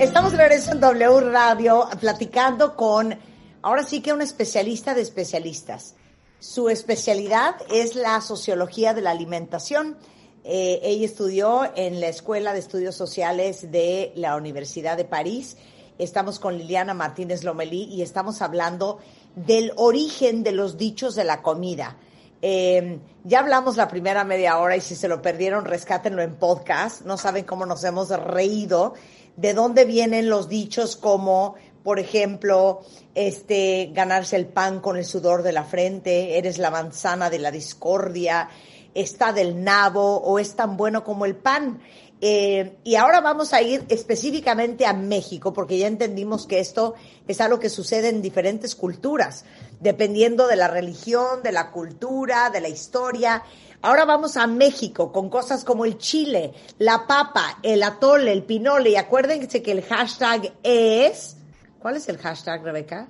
Estamos 0.00 0.32
de 0.32 0.38
regreso 0.38 0.72
en 0.72 0.80
W 0.80 1.20
Radio 1.30 1.86
platicando 2.00 2.74
con, 2.76 3.14
ahora 3.60 3.84
sí 3.84 4.00
que 4.00 4.14
un 4.14 4.22
especialista 4.22 4.94
de 4.94 5.02
especialistas. 5.02 5.96
Su 6.38 6.70
especialidad 6.70 7.56
es 7.70 7.94
la 7.94 8.22
sociología 8.22 8.94
de 8.94 9.02
la 9.02 9.10
alimentación. 9.10 9.98
Eh, 10.44 10.80
ella 10.82 11.04
estudió 11.04 11.70
en 11.76 12.00
la 12.00 12.08
Escuela 12.08 12.54
de 12.54 12.60
Estudios 12.60 12.96
Sociales 12.96 13.70
de 13.70 14.12
la 14.16 14.34
Universidad 14.34 14.96
de 14.96 15.04
París. 15.04 15.58
Estamos 15.98 16.38
con 16.38 16.56
Liliana 16.56 16.94
Martínez 16.94 17.44
Lomelí 17.44 17.84
y 17.84 18.02
estamos 18.02 18.42
hablando 18.42 18.98
del 19.36 19.72
origen 19.76 20.42
de 20.42 20.52
los 20.52 20.76
dichos 20.76 21.14
de 21.14 21.24
la 21.24 21.42
comida. 21.42 21.96
Eh, 22.40 22.98
ya 23.22 23.38
hablamos 23.38 23.76
la 23.76 23.86
primera 23.86 24.24
media 24.24 24.58
hora 24.58 24.76
y 24.76 24.80
si 24.80 24.96
se 24.96 25.06
lo 25.06 25.22
perdieron, 25.22 25.64
rescátenlo 25.64 26.22
en 26.22 26.34
podcast. 26.34 27.02
No 27.02 27.16
saben 27.16 27.44
cómo 27.44 27.66
nos 27.66 27.84
hemos 27.84 28.08
reído 28.08 28.94
de 29.36 29.54
dónde 29.54 29.84
vienen 29.84 30.28
los 30.28 30.48
dichos 30.48 30.96
como, 30.96 31.54
por 31.84 31.98
ejemplo, 31.98 32.80
este, 33.14 33.90
ganarse 33.92 34.36
el 34.36 34.46
pan 34.46 34.80
con 34.80 34.96
el 34.96 35.04
sudor 35.04 35.42
de 35.42 35.52
la 35.52 35.64
frente, 35.64 36.36
eres 36.36 36.58
la 36.58 36.70
manzana 36.70 37.30
de 37.30 37.38
la 37.38 37.50
discordia, 37.50 38.48
está 38.94 39.32
del 39.32 39.62
nabo 39.62 40.16
o 40.16 40.38
es 40.38 40.54
tan 40.56 40.76
bueno 40.76 41.04
como 41.04 41.24
el 41.24 41.36
pan. 41.36 41.80
Eh, 42.24 42.78
y 42.84 42.94
ahora 42.94 43.20
vamos 43.20 43.52
a 43.52 43.62
ir 43.62 43.84
específicamente 43.88 44.86
a 44.86 44.92
México, 44.92 45.52
porque 45.52 45.76
ya 45.76 45.88
entendimos 45.88 46.46
que 46.46 46.60
esto 46.60 46.94
es 47.26 47.40
algo 47.40 47.58
que 47.58 47.68
sucede 47.68 48.10
en 48.10 48.22
diferentes 48.22 48.76
culturas, 48.76 49.44
dependiendo 49.80 50.46
de 50.46 50.54
la 50.54 50.68
religión, 50.68 51.42
de 51.42 51.50
la 51.50 51.72
cultura, 51.72 52.48
de 52.50 52.60
la 52.60 52.68
historia. 52.68 53.42
Ahora 53.80 54.04
vamos 54.04 54.36
a 54.36 54.46
México 54.46 55.10
con 55.10 55.28
cosas 55.30 55.64
como 55.64 55.84
el 55.84 55.98
chile, 55.98 56.54
la 56.78 57.08
papa, 57.08 57.58
el 57.60 57.82
atole, 57.82 58.30
el 58.30 58.44
pinole. 58.44 58.90
Y 58.90 58.96
acuérdense 58.96 59.60
que 59.60 59.72
el 59.72 59.82
hashtag 59.82 60.52
es... 60.62 61.36
¿Cuál 61.80 61.96
es 61.96 62.08
el 62.08 62.18
hashtag, 62.18 62.62
Rebeca? 62.62 63.08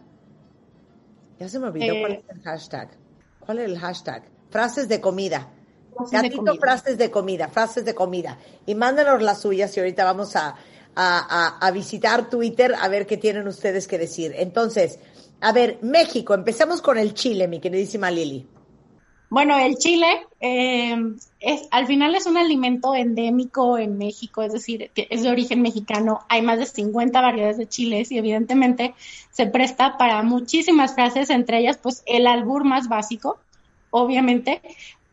Ya 1.38 1.50
se 1.50 1.58
me 1.58 1.66
olvidó 1.66 1.92
Eh, 1.92 2.00
cuál 2.00 2.12
es 2.12 2.24
el 2.30 2.42
hashtag. 2.44 2.88
¿Cuál 3.40 3.58
es 3.58 3.64
el 3.66 3.78
hashtag? 3.78 4.22
Frases 4.48 4.88
de 4.88 5.02
comida. 5.02 5.50
De 6.10 6.22
Gatito, 6.22 6.36
comida. 6.38 6.60
frases 6.60 6.98
de 6.98 7.10
comida, 7.10 7.48
frases 7.48 7.84
de 7.84 7.94
comida. 7.94 8.38
Y 8.66 8.74
mándenos 8.74 9.22
las 9.22 9.40
suyas 9.40 9.76
y 9.76 9.80
ahorita 9.80 10.04
vamos 10.04 10.34
a, 10.36 10.48
a, 10.48 10.56
a- 10.94 11.58
a 11.66 11.70
visitar 11.70 12.28
Twitter 12.30 12.74
a 12.80 12.88
ver 12.88 13.06
qué 13.06 13.16
tienen 13.16 13.46
ustedes 13.48 13.86
que 13.88 13.98
decir. 13.98 14.34
Entonces, 14.36 14.98
a 15.40 15.52
ver, 15.52 15.78
México, 15.82 16.34
empecemos 16.34 16.80
con 16.82 16.98
el 16.98 17.14
chile, 17.14 17.48
mi 17.48 17.60
queridísima 17.60 18.10
Lili. 18.10 18.46
Bueno, 19.28 19.58
el 19.58 19.76
chile 19.76 20.06
eh, 20.40 20.94
es, 21.40 21.62
al 21.70 21.86
final 21.86 22.14
es 22.14 22.26
un 22.26 22.36
alimento 22.36 22.94
endémico 22.94 23.78
en 23.78 23.96
México, 23.96 24.42
es 24.42 24.52
decir, 24.52 24.90
que 24.94 25.06
es 25.08 25.22
de 25.22 25.30
origen 25.30 25.62
mexicano. 25.62 26.20
Hay 26.28 26.42
más 26.42 26.58
de 26.58 26.66
50 26.66 27.18
variedades 27.22 27.56
de 27.56 27.66
chiles 27.66 28.12
y 28.12 28.18
evidentemente 28.18 28.94
se 29.30 29.46
presta 29.46 29.96
para 29.96 30.22
muchísimas 30.22 30.94
frases, 30.94 31.30
entre 31.30 31.60
ellas 31.60 31.78
pues 31.82 32.02
el 32.04 32.26
albur 32.26 32.64
más 32.64 32.88
básico, 32.90 33.38
obviamente, 33.90 34.60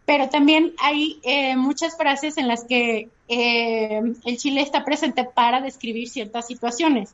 pero 0.10 0.28
también 0.28 0.74
hay 0.80 1.20
eh, 1.22 1.56
muchas 1.56 1.96
frases 1.96 2.40
en 2.40 2.48
las 2.48 2.64
que 2.64 3.10
eh, 3.28 4.02
el 4.26 4.38
chile 4.38 4.62
está 4.62 4.84
presente 4.84 5.24
para 5.24 5.62
describir 5.62 6.10
ciertas 6.10 6.48
situaciones. 6.48 7.14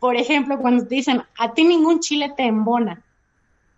Por 0.00 0.16
ejemplo, 0.16 0.58
cuando 0.58 0.84
te 0.84 0.96
dicen, 0.96 1.22
a 1.38 1.54
ti 1.54 1.62
ningún 1.62 2.00
chile 2.00 2.32
te 2.36 2.42
embona. 2.42 3.00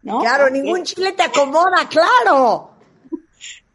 ¿no? 0.02 0.20
Claro, 0.20 0.48
ningún 0.48 0.82
chile 0.82 1.12
te 1.12 1.24
acomoda, 1.24 1.86
claro. 1.90 2.70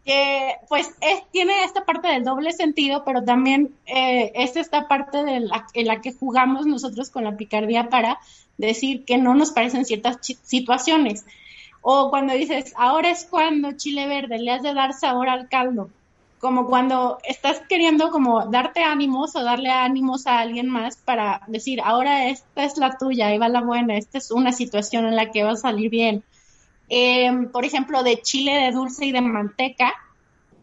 que 0.03 0.55
pues 0.69 0.89
es, 1.01 1.21
tiene 1.29 1.65
esta 1.65 1.85
parte 1.85 2.07
del 2.07 2.23
doble 2.23 2.51
sentido, 2.51 3.03
pero 3.05 3.23
también 3.23 3.75
eh, 3.85 4.31
es 4.33 4.55
esta 4.55 4.87
parte 4.87 5.23
de 5.23 5.41
la, 5.41 5.67
en 5.75 5.85
la 5.85 6.01
que 6.01 6.13
jugamos 6.13 6.65
nosotros 6.65 7.11
con 7.11 7.25
la 7.25 7.37
picardía 7.37 7.89
para 7.89 8.17
decir 8.57 9.05
que 9.05 9.19
no 9.19 9.35
nos 9.35 9.51
parecen 9.51 9.85
ciertas 9.85 10.17
situaciones. 10.41 11.25
O 11.81 12.09
cuando 12.09 12.33
dices, 12.33 12.73
ahora 12.77 13.09
es 13.09 13.25
cuando 13.25 13.71
chile 13.73 14.07
verde, 14.07 14.39
le 14.39 14.51
has 14.51 14.63
de 14.63 14.73
dar 14.73 14.93
sabor 14.93 15.29
al 15.29 15.47
caldo. 15.47 15.89
Como 16.39 16.67
cuando 16.67 17.17
estás 17.23 17.61
queriendo 17.67 18.11
como 18.11 18.45
darte 18.45 18.81
ánimos 18.81 19.35
o 19.35 19.43
darle 19.43 19.69
ánimos 19.69 20.25
a 20.25 20.39
alguien 20.39 20.69
más 20.69 20.95
para 20.97 21.41
decir, 21.47 21.81
ahora 21.83 22.29
esta 22.29 22.63
es 22.63 22.77
la 22.77 22.97
tuya, 22.97 23.27
ahí 23.27 23.37
va 23.37 23.49
la 23.49 23.61
buena, 23.61 23.97
esta 23.97 24.17
es 24.17 24.31
una 24.31 24.53
situación 24.53 25.05
en 25.05 25.15
la 25.15 25.31
que 25.31 25.43
va 25.43 25.51
a 25.51 25.57
salir 25.57 25.89
bien. 25.89 26.23
Eh, 26.89 27.47
por 27.51 27.65
ejemplo, 27.65 28.03
de 28.03 28.21
chile 28.21 28.53
de 28.53 28.71
dulce 28.71 29.05
y 29.05 29.11
de 29.11 29.21
manteca. 29.21 29.93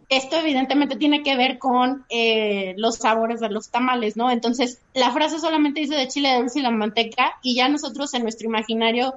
Esto 0.09 0.37
evidentemente 0.37 0.97
tiene 0.97 1.23
que 1.23 1.37
ver 1.37 1.59
con 1.59 2.05
eh, 2.11 2.75
los 2.77 2.97
sabores 2.97 3.41
de 3.41 3.49
los 3.49 3.71
tamales, 3.71 4.17
¿no? 4.17 4.31
Entonces, 4.31 4.81
la 4.95 5.11
frase 5.11 5.41
solamente 5.41 5.81
dice 5.81 5.97
de 5.97 6.09
chile 6.09 6.31
de 6.31 6.39
dulce 6.39 6.61
y 6.61 6.63
la 6.63 6.71
manteca 6.71 7.35
y 7.43 7.57
ya 7.57 7.69
nosotros 7.69 8.15
en 8.15 8.23
nuestro 8.23 8.47
imaginario 8.47 9.15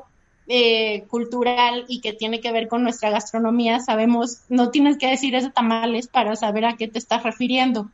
eh, 0.51 1.05
cultural 1.09 1.85
y 1.87 2.01
que 2.01 2.11
tiene 2.11 2.41
que 2.41 2.51
ver 2.51 2.67
con 2.67 2.81
nuestra 2.81 3.11
gastronomía 3.11 3.79
sabemos, 3.81 4.39
no 4.49 4.71
tienes 4.71 4.97
que 4.97 5.05
decir 5.05 5.35
es 5.35 5.43
de 5.43 5.51
tamales 5.51 6.07
para 6.07 6.35
saber 6.35 6.65
a 6.65 6.75
qué 6.75 6.87
te 6.87 6.97
estás 6.97 7.21
refiriendo. 7.21 7.87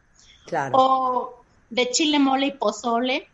Claro. 0.46 0.78
O 0.78 1.44
de 1.70 1.90
chile, 1.90 2.18
mole 2.18 2.46
y 2.46 2.52
pozole, 2.52 3.28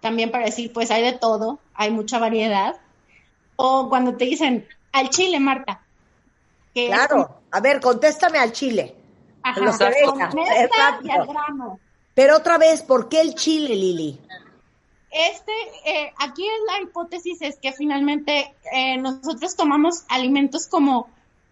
también 0.00 0.30
para 0.30 0.46
decir, 0.46 0.72
pues 0.72 0.90
hay 0.90 1.02
de 1.02 1.12
todo, 1.12 1.58
hay 1.74 1.90
mucha 1.90 2.18
variedad. 2.18 2.76
O 3.56 3.90
cuando 3.90 4.16
te 4.16 4.24
dicen, 4.24 4.66
al 4.92 5.10
chile, 5.10 5.38
Marta. 5.38 5.82
que 6.74 6.86
Claro. 6.86 7.42
A 7.50 7.60
ver, 7.60 7.78
contéstame 7.78 8.38
al 8.38 8.52
chile. 8.52 8.96
Ajá, 9.42 9.60
y 11.02 11.10
al 11.10 11.26
grano. 11.26 11.78
Pero 12.14 12.38
otra 12.38 12.56
vez, 12.56 12.80
¿por 12.80 13.10
qué 13.10 13.20
el 13.20 13.34
chile, 13.34 13.74
Lili? 13.74 14.18
Este, 15.12 15.52
eh, 15.84 16.12
aquí 16.18 16.46
es 16.46 16.60
la 16.66 16.82
hipótesis 16.82 17.42
es 17.42 17.56
que 17.58 17.72
finalmente 17.72 18.54
eh, 18.72 18.96
nosotros 18.96 19.54
tomamos 19.56 20.04
alimentos 20.08 20.66
como 20.66 21.06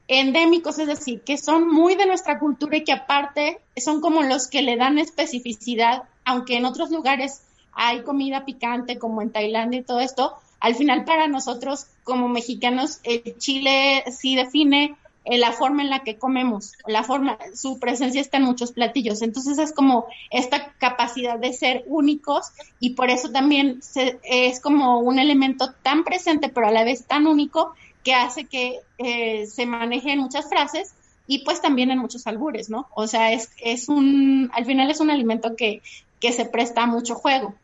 endémicos, 0.09 0.79
es 0.79 0.89
decir, 0.89 1.21
que 1.21 1.37
son 1.37 1.69
muy 1.69 1.95
de 1.95 2.07
nuestra 2.07 2.39
cultura 2.39 2.79
y 2.79 2.85
que 2.85 2.93
aparte 2.93 3.61
son 3.77 4.01
como 4.01 4.23
los 4.23 4.49
que 4.49 4.63
le 4.63 4.77
dan 4.77 4.99
especificidad, 4.99 6.05
aunque 6.25 6.57
en 6.57 6.65
otros 6.65 6.91
lugares 6.91 7.43
hay 7.73 8.03
comida 8.03 8.47
picante 8.47 8.99
como 8.99 9.21
en 9.21 9.31
Tailandia 9.31 9.81
y 9.81 9.85
todo 9.85 10.01
esto, 10.01 10.35
al 10.59 10.75
final 10.75 11.05
para 11.05 11.29
nosotros 11.29 11.87
como 12.03 12.29
mexicanos 12.29 13.01
el 13.05 13.37
chile 13.39 14.05
sí 14.11 14.37
define 14.37 14.97
eh, 15.25 15.39
la 15.39 15.53
forma 15.53 15.83
en 15.83 15.91
la 15.91 16.01
que 16.01 16.17
comemos, 16.17 16.73
la 16.87 17.03
forma, 17.05 17.37
su 17.55 17.79
presencia 17.79 18.21
está 18.21 18.39
en 18.39 18.45
muchos 18.45 18.73
platillos, 18.73 19.21
entonces 19.23 19.59
es 19.59 19.73
como 19.73 20.07
esta 20.31 20.73
capacidad 20.79 21.39
de 21.39 21.53
ser 21.53 21.85
únicos 21.87 22.47
y 22.81 22.91
por 22.95 23.11
eso 23.11 23.31
también 23.31 23.83
se- 23.83 24.19
es 24.25 24.61
como 24.61 24.99
un 25.01 25.19
elemento 25.19 25.73
tan 25.83 26.05
presente 26.05 26.49
pero 26.49 26.69
a 26.69 26.71
la 26.71 26.85
vez 26.85 27.05
tan 27.07 27.27
único 27.27 27.75
que 28.03 28.15
hace 28.15 28.47
que 28.47 28.81
eh, 28.99 29.47
se 29.47 29.67
maneje 29.67 30.13
en 30.13 30.21
muchas 30.21 30.49
frases 30.49 30.95
y 31.27 31.45
pues 31.45 31.61
también 31.61 31.91
en 31.91 31.99
muchos 31.99 32.27
albures, 32.27 32.71
¿no? 32.71 32.89
O 32.95 33.07
sea, 33.07 33.33
es, 33.33 33.51
es 33.61 33.89
un, 33.89 34.51
al 34.55 34.65
final 34.65 34.91
es 34.91 35.01
un 35.01 35.11
alimento 35.11 35.55
que, 35.55 35.81
que 36.19 36.33
se 36.33 36.45
presta 36.47 36.85
a 36.85 36.87
mucho 36.87 37.15
juego. 37.15 37.55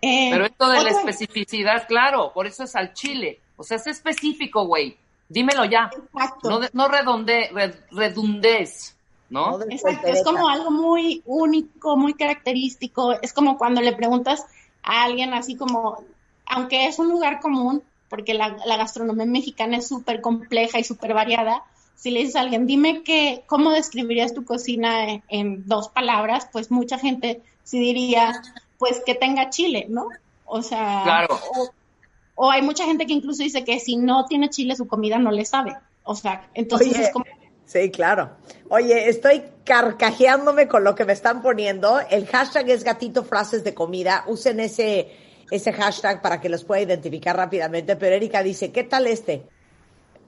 Eh, 0.00 0.30
Pero 0.32 0.46
esto 0.46 0.68
de 0.68 0.82
la 0.82 0.90
especificidad, 0.90 1.86
claro, 1.86 2.32
por 2.34 2.46
eso 2.48 2.64
es 2.64 2.74
al 2.74 2.92
chile. 2.94 3.38
O 3.56 3.62
sea, 3.62 3.76
es 3.76 3.86
específico, 3.86 4.64
güey. 4.66 4.96
Dímelo 5.28 5.64
ya. 5.64 5.90
Exacto. 5.92 6.50
No, 6.50 6.60
no 6.72 6.88
redonde, 6.88 7.48
red- 7.52 7.76
redundes, 7.90 8.96
¿no? 9.30 9.60
Exacto, 9.62 10.06
es 10.08 10.22
como 10.24 10.48
algo 10.48 10.70
muy 10.70 11.22
único, 11.24 11.96
muy 11.96 12.14
característico. 12.14 13.12
Es 13.22 13.32
como 13.32 13.56
cuando 13.56 13.80
le 13.80 13.92
preguntas 13.94 14.44
a 14.82 15.04
alguien 15.04 15.32
así 15.32 15.56
como, 15.56 16.02
aunque 16.46 16.86
es 16.86 16.98
un 16.98 17.08
lugar 17.08 17.40
común, 17.40 17.82
porque 18.08 18.34
la, 18.34 18.56
la 18.66 18.76
gastronomía 18.76 19.24
mexicana 19.24 19.78
es 19.78 19.88
súper 19.88 20.20
compleja 20.20 20.78
y 20.78 20.84
súper 20.84 21.14
variada, 21.14 21.62
si 21.94 22.10
le 22.10 22.20
dices 22.20 22.36
a 22.36 22.40
alguien, 22.40 22.66
dime 22.66 23.02
que, 23.02 23.44
¿cómo 23.46 23.70
describirías 23.70 24.34
tu 24.34 24.44
cocina 24.44 25.04
en, 25.08 25.22
en 25.28 25.66
dos 25.66 25.88
palabras? 25.88 26.48
Pues 26.52 26.70
mucha 26.70 26.98
gente 26.98 27.40
sí 27.62 27.78
diría, 27.78 28.42
pues 28.76 29.00
que 29.06 29.14
tenga 29.14 29.48
chile, 29.50 29.86
¿no? 29.88 30.08
O 30.44 30.62
sea, 30.62 31.02
Claro. 31.04 31.38
o, 31.56 31.70
o 32.44 32.50
hay 32.50 32.60
mucha 32.60 32.84
gente 32.84 33.06
que 33.06 33.12
incluso 33.12 33.42
dice 33.44 33.62
que 33.64 33.78
si 33.78 33.96
no 33.96 34.24
tiene 34.24 34.50
chile 34.50 34.74
su 34.74 34.88
comida 34.88 35.16
no 35.16 35.30
le 35.30 35.44
sabe. 35.44 35.76
O 36.02 36.16
sea, 36.16 36.50
entonces 36.54 36.88
Oye, 36.92 37.04
es 37.04 37.10
como... 37.12 37.24
Sí, 37.66 37.88
claro. 37.92 38.30
Oye, 38.68 39.08
estoy 39.08 39.44
carcajeándome 39.64 40.66
con 40.66 40.82
lo 40.82 40.96
que 40.96 41.04
me 41.04 41.12
están 41.12 41.40
poniendo. 41.40 42.00
El 42.10 42.26
hashtag 42.26 42.68
es 42.70 42.82
gatito 42.82 43.22
frases 43.22 43.62
de 43.62 43.74
comida. 43.74 44.24
Usen 44.26 44.58
ese, 44.58 45.14
ese 45.52 45.72
hashtag 45.72 46.20
para 46.20 46.40
que 46.40 46.48
los 46.48 46.64
pueda 46.64 46.80
identificar 46.82 47.36
rápidamente. 47.36 47.94
Pero 47.94 48.16
Erika 48.16 48.42
dice, 48.42 48.72
¿qué 48.72 48.82
tal 48.82 49.06
este? 49.06 49.46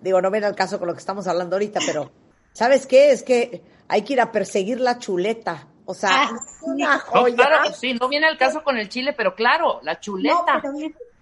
Digo, 0.00 0.22
no 0.22 0.31
viene 0.31 0.46
al 0.46 0.55
caso 0.55 0.79
con 0.79 0.87
lo 0.87 0.94
que 0.94 1.00
estamos 1.00 1.27
hablando 1.27 1.57
ahorita, 1.57 1.81
pero 1.85 2.12
¿sabes 2.53 2.87
qué? 2.87 3.11
Es 3.11 3.24
que 3.24 3.61
hay 3.88 4.03
que 4.03 4.12
ir 4.12 4.20
a 4.20 4.31
perseguir 4.31 4.79
la 4.81 5.00
chuleta. 5.00 5.66
O 5.87 5.94
sea, 5.94 6.11
Ah, 6.12 6.31
es 6.37 6.62
una 6.62 6.94
No, 6.94 7.00
joya. 7.00 7.35
claro, 7.37 7.72
sí, 7.74 7.92
no 7.94 8.09
viene 8.09 8.27
al 8.29 8.38
caso 8.38 8.62
con 8.62 8.79
el 8.79 8.88
chile, 8.88 9.12
pero 9.14 9.35
claro, 9.35 9.81
la 9.83 9.94
No, 9.94 10.00
chuleta. 10.00 10.61
pero 10.62 10.74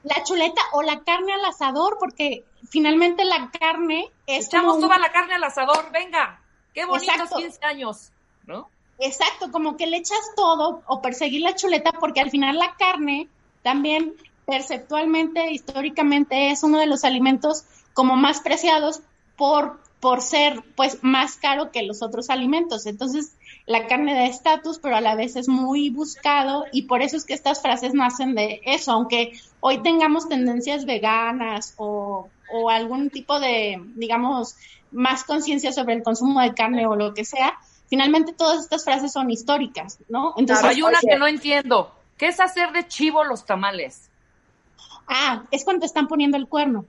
la 0.04 0.22
chuleta 0.24 0.60
o 0.72 0.82
la 0.82 1.00
carne 1.00 1.32
al 1.32 1.44
asador, 1.44 1.96
porque 1.98 2.44
finalmente 2.68 3.24
la 3.24 3.50
carne 3.50 4.10
es 4.26 4.46
Echamos 4.46 4.74
como 4.74 4.86
toda 4.86 4.98
la 4.98 5.12
carne 5.12 5.34
al 5.34 5.44
asador, 5.44 5.90
venga. 5.92 6.40
Qué 6.74 6.84
bonitos 6.84 7.12
Exacto. 7.12 7.36
15 7.36 7.64
años, 7.64 8.12
¿no? 8.46 8.68
Exacto, 8.98 9.50
como 9.50 9.76
que 9.76 9.86
le 9.86 9.98
echas 9.98 10.20
todo 10.36 10.82
o 10.86 11.02
perseguir 11.02 11.42
la 11.42 11.54
chuleta, 11.54 11.92
porque 11.92 12.20
al 12.20 12.30
final 12.30 12.58
la 12.58 12.74
carne 12.76 13.28
también 13.62 14.14
perceptualmente, 14.46 15.50
históricamente, 15.50 16.50
es 16.50 16.62
uno 16.62 16.78
de 16.78 16.86
los 16.86 17.04
alimentos 17.04 17.64
como 17.94 18.16
más 18.16 18.40
preciados 18.40 19.00
por, 19.36 19.80
por 20.00 20.20
ser 20.20 20.62
pues 20.76 20.98
más 21.02 21.36
caro 21.36 21.70
que 21.70 21.82
los 21.82 22.02
otros 22.02 22.30
alimentos. 22.30 22.86
Entonces, 22.86 23.32
la 23.72 23.86
carne 23.86 24.14
da 24.14 24.26
estatus, 24.26 24.78
pero 24.78 24.96
a 24.96 25.00
la 25.00 25.14
vez 25.14 25.34
es 25.36 25.48
muy 25.48 25.90
buscado 25.90 26.66
y 26.72 26.82
por 26.82 27.02
eso 27.02 27.16
es 27.16 27.24
que 27.24 27.34
estas 27.34 27.62
frases 27.62 27.94
nacen 27.94 28.34
de 28.34 28.60
eso, 28.64 28.92
aunque 28.92 29.32
hoy 29.60 29.82
tengamos 29.82 30.28
tendencias 30.28 30.84
veganas 30.84 31.74
o, 31.78 32.28
o 32.52 32.70
algún 32.70 33.10
tipo 33.10 33.40
de, 33.40 33.82
digamos, 33.96 34.56
más 34.90 35.24
conciencia 35.24 35.72
sobre 35.72 35.94
el 35.94 36.02
consumo 36.02 36.40
de 36.40 36.54
carne 36.54 36.86
o 36.86 36.94
lo 36.94 37.14
que 37.14 37.24
sea, 37.24 37.58
finalmente 37.88 38.32
todas 38.32 38.60
estas 38.60 38.84
frases 38.84 39.12
son 39.12 39.30
históricas, 39.30 39.98
¿no? 40.08 40.34
Entonces, 40.36 40.64
Hay 40.64 40.82
una 40.82 40.98
oye. 40.98 41.08
que 41.10 41.18
no 41.18 41.26
entiendo. 41.26 41.92
¿Qué 42.16 42.28
es 42.28 42.38
hacer 42.38 42.72
de 42.72 42.86
chivo 42.86 43.24
los 43.24 43.44
tamales? 43.44 44.08
ah, 45.08 45.42
es 45.50 45.64
cuando 45.64 45.80
te 45.80 45.86
están 45.86 46.08
poniendo 46.08 46.36
el 46.36 46.46
cuerno. 46.46 46.84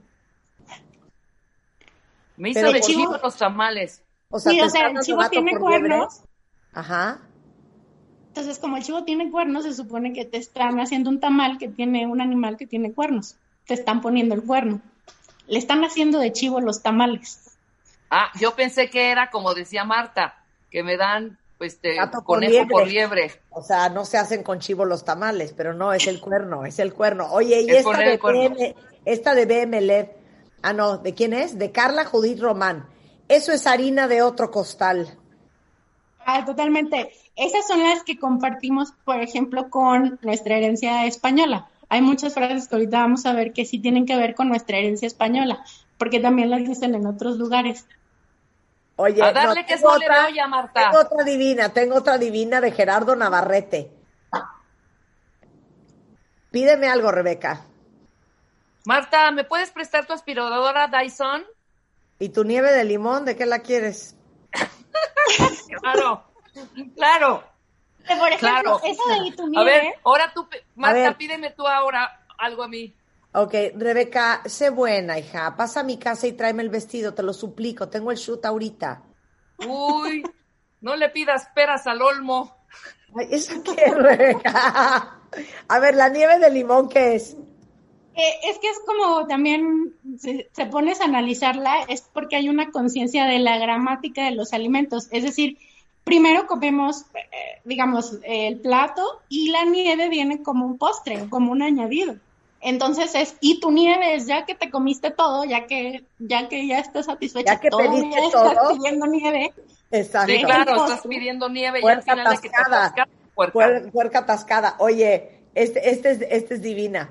Me 2.36 2.50
hizo 2.50 2.60
Pero 2.60 2.72
de 2.72 2.80
chivo 2.80 3.16
los 3.22 3.36
tamales. 3.36 4.02
O 4.30 4.38
sea, 4.38 4.52
Sí, 4.52 4.60
o 4.60 4.68
sea, 4.68 4.88
el 4.88 4.98
chivo 5.00 5.28
tiene 5.28 5.52
liebre. 5.52 6.00
Ajá. 6.74 7.20
Entonces, 8.28 8.58
como 8.58 8.76
el 8.76 8.82
chivo 8.82 9.04
tiene 9.04 9.30
cuernos, 9.30 9.62
se 9.64 9.74
supone 9.74 10.12
que 10.12 10.24
te 10.24 10.38
están 10.38 10.80
haciendo 10.80 11.08
un 11.08 11.20
tamal 11.20 11.56
que 11.58 11.68
tiene 11.68 12.06
un 12.06 12.20
animal 12.20 12.56
que 12.56 12.66
tiene 12.66 12.92
cuernos. 12.92 13.36
Te 13.66 13.74
están 13.74 14.00
poniendo 14.00 14.34
el 14.34 14.42
cuerno. 14.42 14.80
Le 15.46 15.58
están 15.58 15.84
haciendo 15.84 16.18
de 16.18 16.32
chivo 16.32 16.60
los 16.60 16.82
tamales. 16.82 17.56
Ah, 18.10 18.30
yo 18.40 18.54
pensé 18.54 18.90
que 18.90 19.10
era 19.10 19.30
como 19.30 19.54
decía 19.54 19.84
Marta, 19.84 20.42
que 20.70 20.82
me 20.82 20.96
dan 20.96 21.38
pues 21.58 21.74
este 21.74 21.94
Gato 21.94 22.18
por 22.18 22.40
conejo 22.40 22.66
por 22.68 22.86
liebre. 22.86 23.22
liebre. 23.22 23.40
O 23.50 23.62
sea, 23.62 23.88
no 23.88 24.04
se 24.04 24.18
hacen 24.18 24.42
con 24.42 24.58
chivo 24.58 24.84
los 24.84 25.04
tamales, 25.04 25.54
pero 25.56 25.74
no, 25.74 25.92
es 25.92 26.06
el 26.06 26.20
cuerno, 26.20 26.64
es 26.64 26.78
el 26.78 26.92
cuerno. 26.92 27.28
Oye, 27.30 27.62
y 27.62 27.70
Es 27.70 27.78
esta 27.78 27.98
de. 27.98 28.18
BM, 28.18 28.74
esta 29.04 29.34
de 29.34 29.46
BMLED, 29.46 30.06
ah, 30.62 30.72
no, 30.72 30.98
¿de 30.98 31.14
quién 31.14 31.32
es? 31.32 31.58
De 31.58 31.70
Carla 31.70 32.04
Judith 32.04 32.40
Román. 32.40 32.86
Eso 33.28 33.52
es 33.52 33.66
harina 33.66 34.08
de 34.08 34.22
otro 34.22 34.50
costal. 34.50 35.18
Ah, 36.26 36.44
totalmente. 36.44 37.12
Esas 37.36 37.66
son 37.66 37.82
las 37.82 38.02
que 38.02 38.18
compartimos, 38.18 38.92
por 39.04 39.20
ejemplo, 39.20 39.70
con 39.70 40.18
nuestra 40.22 40.56
herencia 40.56 41.06
española. 41.06 41.68
Hay 41.88 42.00
muchas 42.02 42.34
frases 42.34 42.68
que 42.68 42.76
ahorita 42.76 42.98
vamos 43.00 43.26
a 43.26 43.32
ver 43.32 43.52
que 43.52 43.64
sí 43.64 43.78
tienen 43.78 44.06
que 44.06 44.16
ver 44.16 44.34
con 44.34 44.48
nuestra 44.48 44.78
herencia 44.78 45.06
española, 45.06 45.64
porque 45.98 46.20
también 46.20 46.50
las 46.50 46.60
dicen 46.66 46.94
en 46.94 47.06
otros 47.06 47.36
lugares. 47.36 47.86
Oye, 48.96 49.22
A 49.22 49.32
darle 49.32 49.62
no, 49.62 49.66
que 49.66 49.76
tengo 49.76 49.90
sole 49.90 50.06
de 50.06 50.10
otra, 50.10 50.26
olla, 50.26 50.46
Marta. 50.46 50.80
tengo 50.90 50.98
otra 51.04 51.24
divina, 51.24 51.68
tengo 51.70 51.96
otra 51.96 52.16
divina 52.18 52.60
de 52.60 52.70
Gerardo 52.70 53.16
Navarrete. 53.16 53.90
Pídeme 56.50 56.88
algo, 56.88 57.10
Rebeca. 57.10 57.62
Marta, 58.86 59.30
¿me 59.32 59.42
puedes 59.44 59.70
prestar 59.72 60.06
tu 60.06 60.12
aspiradora 60.12 60.88
Dyson? 60.88 61.42
¿Y 62.20 62.28
tu 62.28 62.44
nieve 62.44 62.70
de 62.70 62.84
limón, 62.84 63.24
de 63.24 63.34
qué 63.34 63.46
la 63.46 63.58
quieres? 63.58 64.14
Claro, 65.80 66.24
claro. 66.96 67.44
Eh, 68.08 68.16
Por 68.18 68.28
ejemplo, 68.28 68.38
Claro. 68.38 68.80
esa 68.84 69.22
de 69.24 69.32
tu 69.32 69.44
A 69.44 69.48
nieve, 69.48 69.70
ver, 69.70 69.94
ahora 70.04 70.32
tú, 70.34 70.46
Marta, 70.74 71.16
pídeme 71.16 71.50
tú 71.50 71.66
ahora 71.66 72.26
algo 72.38 72.62
a 72.62 72.68
mí. 72.68 72.94
Ok, 73.32 73.52
Rebeca, 73.74 74.42
sé 74.44 74.70
buena, 74.70 75.18
hija. 75.18 75.56
Pasa 75.56 75.80
a 75.80 75.82
mi 75.82 75.98
casa 75.98 76.26
y 76.26 76.32
tráeme 76.32 76.62
el 76.62 76.68
vestido, 76.68 77.14
te 77.14 77.22
lo 77.22 77.32
suplico. 77.32 77.88
Tengo 77.88 78.10
el 78.12 78.16
shoot 78.18 78.44
ahorita. 78.44 79.02
Uy, 79.66 80.22
no 80.80 80.94
le 80.96 81.08
pidas 81.08 81.48
peras 81.54 81.86
al 81.86 82.00
olmo. 82.02 82.56
Ay, 83.16 83.28
¿eso 83.30 83.54
qué, 83.62 83.92
Rebeca? 83.92 85.18
A 85.68 85.78
ver, 85.80 85.96
la 85.96 86.08
nieve 86.10 86.38
de 86.38 86.50
limón, 86.50 86.88
¿qué 86.88 87.16
es? 87.16 87.36
Eh, 88.16 88.34
es 88.50 88.58
que 88.58 88.68
es 88.68 88.78
como 88.86 89.26
también, 89.26 89.94
se, 90.18 90.48
se 90.52 90.66
pones 90.66 91.00
a 91.00 91.04
analizarla, 91.04 91.82
es 91.88 92.02
porque 92.12 92.36
hay 92.36 92.48
una 92.48 92.70
conciencia 92.70 93.26
de 93.26 93.38
la 93.40 93.58
gramática 93.58 94.24
de 94.24 94.30
los 94.32 94.52
alimentos. 94.52 95.08
Es 95.10 95.24
decir, 95.24 95.58
primero 96.04 96.46
comemos, 96.46 97.02
eh, 97.14 97.60
digamos, 97.64 98.18
el 98.24 98.60
plato 98.60 99.02
y 99.28 99.50
la 99.50 99.64
nieve 99.64 100.08
viene 100.08 100.42
como 100.42 100.64
un 100.66 100.78
postre, 100.78 101.28
como 101.28 101.50
un 101.52 101.62
añadido. 101.62 102.14
Entonces 102.60 103.14
es, 103.14 103.36
y 103.40 103.60
tu 103.60 103.70
nieve 103.70 104.14
es 104.14 104.26
ya 104.26 104.46
que 104.46 104.54
te 104.54 104.70
comiste 104.70 105.10
todo, 105.10 105.44
ya 105.44 105.66
que 105.66 106.02
ya 106.18 106.48
que 106.48 106.66
ya 106.66 106.78
estás 106.78 107.06
satisfecha, 107.06 107.54
Ya 107.54 107.60
que 107.60 107.68
todavía 107.68 108.00
pediste 108.00 108.20
estás 108.26 108.54
todo. 108.54 108.74
pidiendo 108.78 109.06
nieve. 109.06 109.52
Exacto. 109.90 110.32
Sí, 110.32 110.42
claro, 110.42 110.72
Postre. 110.76 110.94
estás 110.94 111.06
pidiendo 111.06 111.48
nieve 111.50 111.80
y 111.80 111.82
al 111.86 111.98
Puerca 112.02 112.12
final 112.14 112.34
de 112.34 112.40
que 112.40 112.48
te 112.48 112.56
atascada. 112.56 112.84
atascas, 112.86 113.08
puerca. 113.34 113.52
Puer- 113.58 113.90
puerca 113.92 114.18
atascada. 114.20 114.76
Oye, 114.78 115.30
este, 115.54 115.90
este, 115.90 116.10
es, 116.12 116.20
este 116.30 116.54
es 116.54 116.62
divina. 116.62 117.10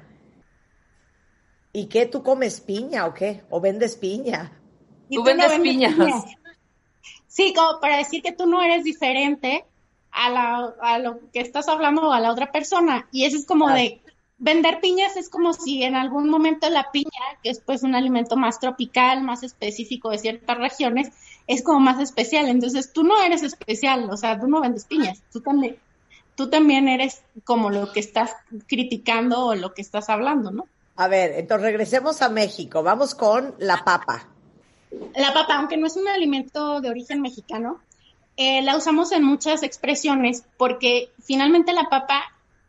¿Y 1.73 1.88
qué? 1.88 2.05
¿Tú 2.05 2.23
comes 2.23 2.62
piña 2.62 3.07
o 3.07 3.13
qué? 3.13 3.43
¿O 3.49 3.59
vendes 3.59 3.95
piña? 3.95 4.51
Y 5.09 5.15
Tú 5.15 5.21
no 5.21 5.25
vendes 5.25 5.59
piñas. 5.59 5.95
Sí, 7.27 7.51
como 7.55 7.79
para 7.79 7.97
decir 7.97 8.21
que 8.21 8.31
tú 8.31 8.45
no 8.45 8.62
eres 8.62 8.83
diferente 8.83 9.65
a, 10.12 10.29
la, 10.29 10.75
a 10.79 10.99
lo 10.99 11.19
que 11.31 11.39
estás 11.39 11.67
hablando 11.67 12.13
a 12.13 12.19
la 12.19 12.31
otra 12.31 12.51
persona. 12.51 13.07
Y 13.12 13.25
eso 13.25 13.38
es 13.38 13.47
como 13.47 13.65
Claro. 13.65 13.81
de, 13.81 14.03
vender 14.43 14.81
piñas 14.81 15.15
es 15.15 15.29
como 15.29 15.53
si 15.53 15.83
en 15.83 15.95
algún 15.95 16.29
momento 16.29 16.69
la 16.69 16.91
piña, 16.91 17.09
que 17.41 17.49
es 17.49 17.62
pues 17.62 17.81
un 17.81 17.95
alimento 17.95 18.36
más 18.36 18.59
tropical, 18.59 19.23
más 19.23 19.41
específico 19.41 20.09
de 20.09 20.17
ciertas 20.17 20.57
regiones, 20.57 21.12
es 21.47 21.63
como 21.63 21.79
más 21.79 21.99
especial. 22.01 22.49
Entonces 22.49 22.91
tú 22.91 23.03
no 23.03 23.21
eres 23.21 23.41
especial, 23.41 24.09
o 24.09 24.17
sea, 24.17 24.39
tú 24.39 24.47
no 24.47 24.62
vendes 24.62 24.86
piñas, 24.86 25.23
tú 25.31 25.39
también, 25.39 25.77
tú 26.36 26.49
también 26.49 26.89
eres 26.89 27.23
como 27.45 27.69
lo 27.69 27.93
que 27.93 28.01
estás 28.01 28.36
criticando 28.67 29.45
o 29.45 29.55
lo 29.55 29.73
que 29.73 29.81
estás 29.81 30.09
hablando, 30.09 30.51
¿no? 30.51 30.67
A 30.95 31.08
ver, 31.08 31.34
entonces 31.34 31.65
regresemos 31.65 32.21
a 32.21 32.29
México. 32.29 32.84
Vamos 32.84 33.15
con 33.15 33.56
la 33.58 33.84
papa. 33.84 34.27
La 35.15 35.34
papa, 35.34 35.56
aunque 35.56 35.77
no 35.77 35.88
es 35.88 35.95
un 35.95 36.08
alimento 36.08 36.82
de 36.82 36.89
origen 36.89 37.21
mexicano, 37.21 37.79
eh, 38.38 38.62
la 38.62 38.77
usamos 38.77 39.12
en 39.12 39.23
muchas 39.23 39.63
expresiones 39.63 40.43
porque 40.58 41.12
finalmente 41.23 41.73
la 41.73 41.89
papa 41.89 42.23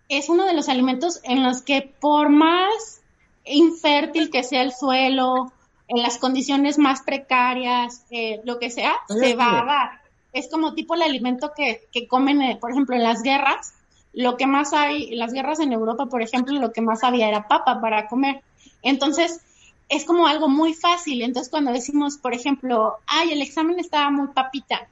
es 0.09 0.29
uno 0.29 0.45
de 0.45 0.55
los 0.55 0.69
alimentos 0.69 1.21
en 1.25 1.43
los 1.43 1.63
que 1.63 1.95
por 2.01 2.29
más 2.29 3.01
infértil 3.45 4.31
que 4.31 4.43
sea 4.43 4.63
el 4.63 4.73
suelo, 4.73 5.53
en 5.89 6.03
las 6.03 6.19
condiciones 6.19 6.79
más 6.79 7.03
precarias, 7.03 8.05
eh, 8.11 8.41
lo 8.45 8.59
que 8.59 8.71
sea, 8.71 8.95
se 9.09 9.35
va 9.35 9.61
a 9.61 9.65
dar. 9.65 10.01
Es 10.33 10.49
como 10.51 10.75
tipo 10.75 10.95
el 10.95 11.03
alimento 11.03 11.53
que, 11.55 11.87
que 11.93 12.09
comen, 12.09 12.43
eh, 12.43 12.59
por 12.61 12.71
ejemplo, 12.71 12.97
en 12.97 13.03
las 13.03 13.23
guerras. 13.23 13.75
Lo 14.15 14.37
que 14.37 14.47
más 14.47 14.73
hay, 14.73 15.15
las 15.15 15.33
guerras 15.33 15.61
en 15.61 15.73
Europa, 15.73 16.07
por 16.07 16.23
ejemplo, 16.23 16.59
lo 16.59 16.73
que 16.73 16.81
más 16.81 17.03
había 17.05 17.29
era 17.29 17.49
papa 17.49 17.81
para 17.81 18.07
comer. 18.07 18.43
Entonces, 18.83 19.41
es 19.89 20.05
como 20.05 20.27
algo 20.27 20.49
muy 20.49 20.75
fácil. 20.75 21.23
Entonces, 21.23 21.51
cuando 21.51 21.73
decimos, 21.73 22.17
por 22.17 22.35
ejemplo, 22.35 22.97
ay, 23.07 23.33
el 23.33 23.43
examen 23.43 23.79
estaba 23.79 24.11
muy 24.11 24.29
papita, 24.29 24.89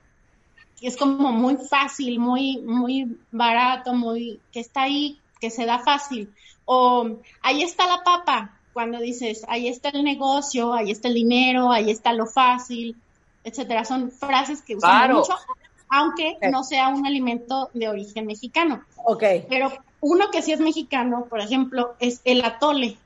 es 0.81 0.97
como 0.97 1.31
muy 1.33 1.57
fácil, 1.57 2.19
muy, 2.19 2.59
muy 2.59 3.17
barato, 3.31 3.95
muy, 3.95 4.41
que 4.53 4.61
está 4.61 4.83
ahí, 4.83 5.19
que 5.41 5.51
se 5.51 5.65
da 5.65 5.79
fácil. 5.79 6.29
O 6.65 7.19
ahí 7.41 7.63
está 7.63 7.87
la 7.87 8.03
papa, 8.03 8.59
cuando 8.73 8.99
dices, 8.99 9.45
ahí 9.49 9.69
está 9.69 9.91
el 9.91 10.03
negocio, 10.03 10.73
ahí 10.73 10.91
está 10.91 11.09
el 11.09 11.15
dinero, 11.15 11.71
ahí 11.71 11.91
está 11.91 12.13
lo 12.13 12.27
fácil, 12.27 12.97
etcétera. 13.45 13.85
Son 13.85 14.11
frases 14.11 14.63
que 14.63 14.77
usamos 14.77 15.29
mucho, 15.29 15.39
aunque 15.95 16.39
no 16.51 16.65
sea 16.65 16.89
un 16.89 17.07
alimento 17.07 17.69
de 17.75 17.87
origen 17.87 18.25
mexicano. 18.25 18.83
Ok. 19.05 19.23
Pero 19.49 19.71
uno 20.01 20.31
que 20.31 20.41
sí 20.41 20.51
es 20.53 20.59
mexicano, 20.59 21.27
por 21.29 21.41
ejemplo, 21.41 21.95
es 22.01 22.23
el 22.25 22.43
atole. 22.43 22.97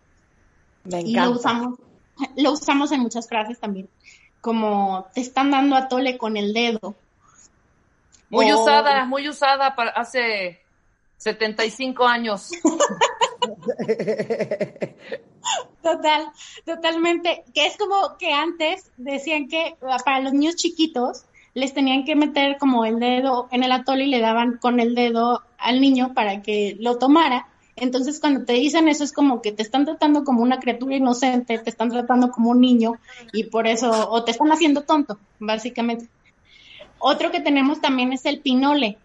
Me 0.85 1.01
Y 1.03 1.15
lo 1.17 1.31
usamos, 1.33 1.81
lo 2.37 2.53
usamos 2.53 2.93
en 2.93 3.01
muchas 3.01 3.29
frases 3.29 3.59
también. 3.59 3.89
Como 4.41 5.09
te 5.15 5.21
están 5.21 5.51
dando 5.51 5.75
atole 5.75 6.17
con 6.17 6.37
el 6.37 6.55
dedo. 6.55 6.95
Muy 8.31 8.53
O- 8.53 8.63
usada, 8.63 9.05
muy 9.05 9.29
usada 9.29 9.75
para 9.75 9.91
hace 9.91 10.61
75 11.17 12.07
años. 12.07 12.51
Total, 15.83 16.33
totalmente. 16.65 17.45
Que 17.55 17.67
es 17.67 17.77
como 17.77 18.17
que 18.19 18.33
antes 18.33 18.91
decían 18.97 19.49
que 19.49 19.77
para 20.05 20.21
los 20.21 20.33
niños 20.33 20.57
chiquitos 20.57 21.25
les 21.57 21.73
tenían 21.73 22.05
que 22.05 22.15
meter 22.15 22.59
como 22.59 22.85
el 22.85 23.01
dedo 23.01 23.49
en 23.51 23.65
el 23.65 23.73
atole 23.73 24.05
y 24.05 24.11
le 24.11 24.21
daban 24.21 24.59
con 24.59 24.79
el 24.79 24.95
dedo 24.95 25.41
al 25.57 25.81
niño 25.81 26.13
para 26.13 26.43
que 26.43 26.77
lo 26.81 26.99
tomara. 26.99 27.49
Entonces 27.77 28.21
cuando 28.21 28.45
te 28.45 28.53
dicen 28.53 28.89
eso 28.89 29.03
es 29.03 29.11
como 29.11 29.41
que 29.41 29.53
te 29.53 29.63
están 29.63 29.87
tratando 29.87 30.23
como 30.23 30.43
una 30.43 30.61
criatura 30.61 30.97
inocente, 30.97 31.59
te 31.59 31.71
están 31.71 31.89
tratando 31.89 32.31
como 32.31 32.51
un 32.51 32.61
niño 32.61 32.97
y 33.33 33.45
por 33.45 33.67
eso, 33.67 34.11
o 34.11 34.23
te 34.23 34.33
están 34.33 34.53
haciendo 34.53 34.83
tonto, 34.83 35.19
básicamente. 35.39 36.09
Otro 36.99 37.31
que 37.31 37.41
tenemos 37.41 37.81
también 37.81 38.13
es 38.13 38.27
el 38.27 38.41
pinole. 38.41 38.99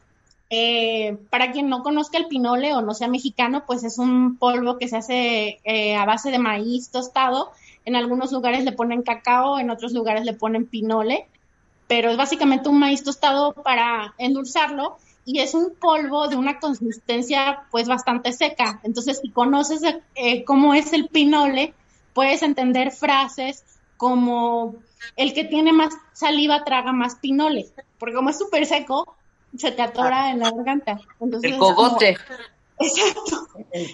Eh, 0.50 1.18
para 1.30 1.54
quien 1.54 1.70
no 1.70 1.84
conozca 1.84 2.18
el 2.18 2.28
pinole 2.28 2.74
o 2.74 2.82
no 2.82 2.94
sea 2.94 3.08
mexicano, 3.08 3.64
pues 3.66 3.86
es 3.86 3.98
un 3.98 4.36
polvo 4.36 4.78
que 4.78 4.90
se 4.90 4.98
hace 4.98 5.62
eh, 5.64 5.96
a 5.96 6.04
base 6.04 6.32
de 6.32 6.38
maíz 6.38 6.90
tostado. 6.90 7.54
En 7.86 7.96
algunos 7.96 8.34
lugares 8.34 8.66
le 8.66 8.74
ponen 8.74 9.04
cacao, 9.04 9.58
en 9.58 9.70
otros 9.70 9.94
lugares 9.94 10.26
le 10.26 10.34
ponen 10.34 10.66
pinole, 10.66 11.28
pero 11.92 12.10
es 12.10 12.16
básicamente 12.16 12.70
un 12.70 12.80
maíz 12.80 13.04
tostado 13.04 13.52
para 13.52 14.14
endulzarlo 14.18 14.96
y 15.26 15.42
es 15.42 15.54
un 15.54 15.76
polvo 15.76 16.30
de 16.30 16.38
una 16.38 16.58
consistencia 16.58 17.64
pues 17.70 17.90
bastante 17.90 18.32
seca. 18.32 18.80
Entonces, 18.84 19.20
si 19.22 19.30
conoces 19.30 19.82
eh, 20.16 20.46
cómo 20.46 20.74
es 20.74 20.94
el 20.94 21.10
pinole, 21.10 21.74
puedes 22.14 22.44
entender 22.44 22.92
frases 22.92 23.66
como 23.98 24.76
el 25.18 25.34
que 25.34 25.44
tiene 25.44 25.74
más 25.74 25.94
saliva 26.14 26.64
traga 26.64 26.94
más 26.94 27.16
pinole, 27.16 27.66
porque 28.00 28.16
como 28.16 28.30
es 28.30 28.38
súper 28.38 28.66
seco, 28.66 29.18
se 29.58 29.74
te 29.74 29.82
atora 29.82 30.32
en 30.32 30.40
la 30.40 30.50
garganta. 30.50 30.98
Entonces, 31.20 31.52
El 31.52 31.58
cogote. 31.58 32.16
exacto. 32.80 33.50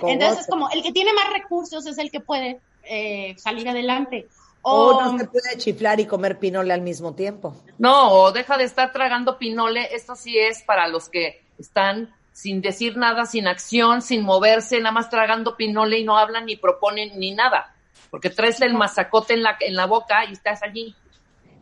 Entonces, 0.05 0.45
como 0.47 0.69
el 0.69 0.83
que 0.83 0.91
tiene 0.91 1.13
más 1.13 1.33
recursos 1.33 1.87
es 1.87 1.97
el 1.97 2.11
que 2.11 2.19
puede 2.19 2.59
eh, 2.83 3.33
salir 3.39 3.67
adelante. 3.67 4.27
O 4.70 5.01
no 5.01 5.18
se 5.18 5.26
puede 5.26 5.57
chiflar 5.57 5.99
y 6.01 6.05
comer 6.05 6.39
pinole 6.39 6.74
al 6.74 6.82
mismo 6.82 7.15
tiempo. 7.15 7.55
No, 7.78 8.11
o 8.11 8.32
deja 8.34 8.57
de 8.57 8.65
estar 8.65 8.91
tragando 8.91 9.38
pinole. 9.38 9.95
Esto 9.95 10.15
sí 10.15 10.38
es 10.38 10.61
para 10.63 10.88
los 10.89 11.07
que 11.07 11.41
están 11.57 12.13
sin 12.34 12.61
decir 12.61 12.97
nada, 12.97 13.26
sin 13.26 13.47
acción, 13.47 14.01
sin 14.01 14.24
moverse, 14.24 14.78
nada 14.80 14.91
más 14.91 15.09
tragando 15.09 15.55
pinole 15.55 15.99
y 15.99 16.03
no 16.03 16.18
hablan 16.18 16.45
ni 16.45 16.57
proponen 16.57 17.18
ni 17.18 17.34
nada. 17.34 17.74
Porque 18.11 18.30
traes 18.30 18.59
el 18.61 18.74
mazacote 18.74 19.36
en 19.36 19.43
la, 19.43 19.55
en 19.59 19.76
la 19.76 19.86
boca 19.86 20.26
y 20.26 20.34
estás 20.34 20.61
allí. 20.61 20.93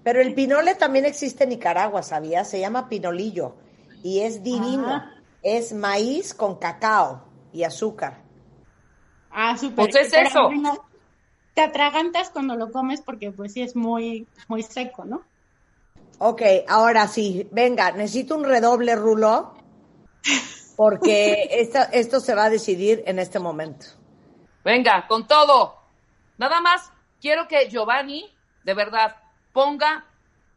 Pero 0.04 0.20
el 0.20 0.34
pinole 0.34 0.74
también 0.74 1.06
existe 1.06 1.44
en 1.44 1.52
Nicaragua, 1.52 2.02
¿sabías? 2.02 2.50
Se 2.50 2.60
llama 2.60 2.90
pinolillo 2.90 3.56
y 4.04 4.22
es 4.22 4.42
divino. 4.44 4.88
Ah. 4.88 5.12
Es 5.44 5.74
maíz 5.74 6.34
con 6.34 6.56
cacao 6.56 7.24
y 7.54 7.64
azúcar. 7.64 8.24
ah, 9.30 9.56
súper. 9.56 9.92
Pues 9.92 10.08
es 10.08 10.14
eso. 10.14 10.50
Te 11.56 11.62
atragantas 11.62 12.30
cuando 12.30 12.56
lo 12.56 12.72
comes 12.72 13.02
porque 13.02 13.32
pues 13.32 13.54
sí 13.54 13.62
es 13.62 13.76
muy, 13.76 14.28
muy 14.48 14.62
seco, 14.62 15.06
¿no? 15.06 15.24
Ok, 16.20 16.42
ahora 16.68 17.08
sí, 17.08 17.48
venga, 17.52 17.92
necesito 17.92 18.36
un 18.36 18.44
redoble, 18.44 18.96
Rulo, 18.96 19.56
porque 20.76 21.48
esto, 21.52 21.80
esto 21.92 22.20
se 22.20 22.36
va 22.36 22.46
a 22.46 22.50
decidir 22.50 23.04
en 23.08 23.20
este 23.20 23.40
momento. 23.40 23.88
Venga, 24.64 25.08
con 25.08 25.28
todo. 25.28 25.78
Nada 26.38 26.60
más 26.60 26.92
quiero 27.22 27.48
que 27.48 27.70
Giovanni, 27.70 28.30
de 28.64 28.74
verdad, 28.74 29.16
ponga 29.54 30.06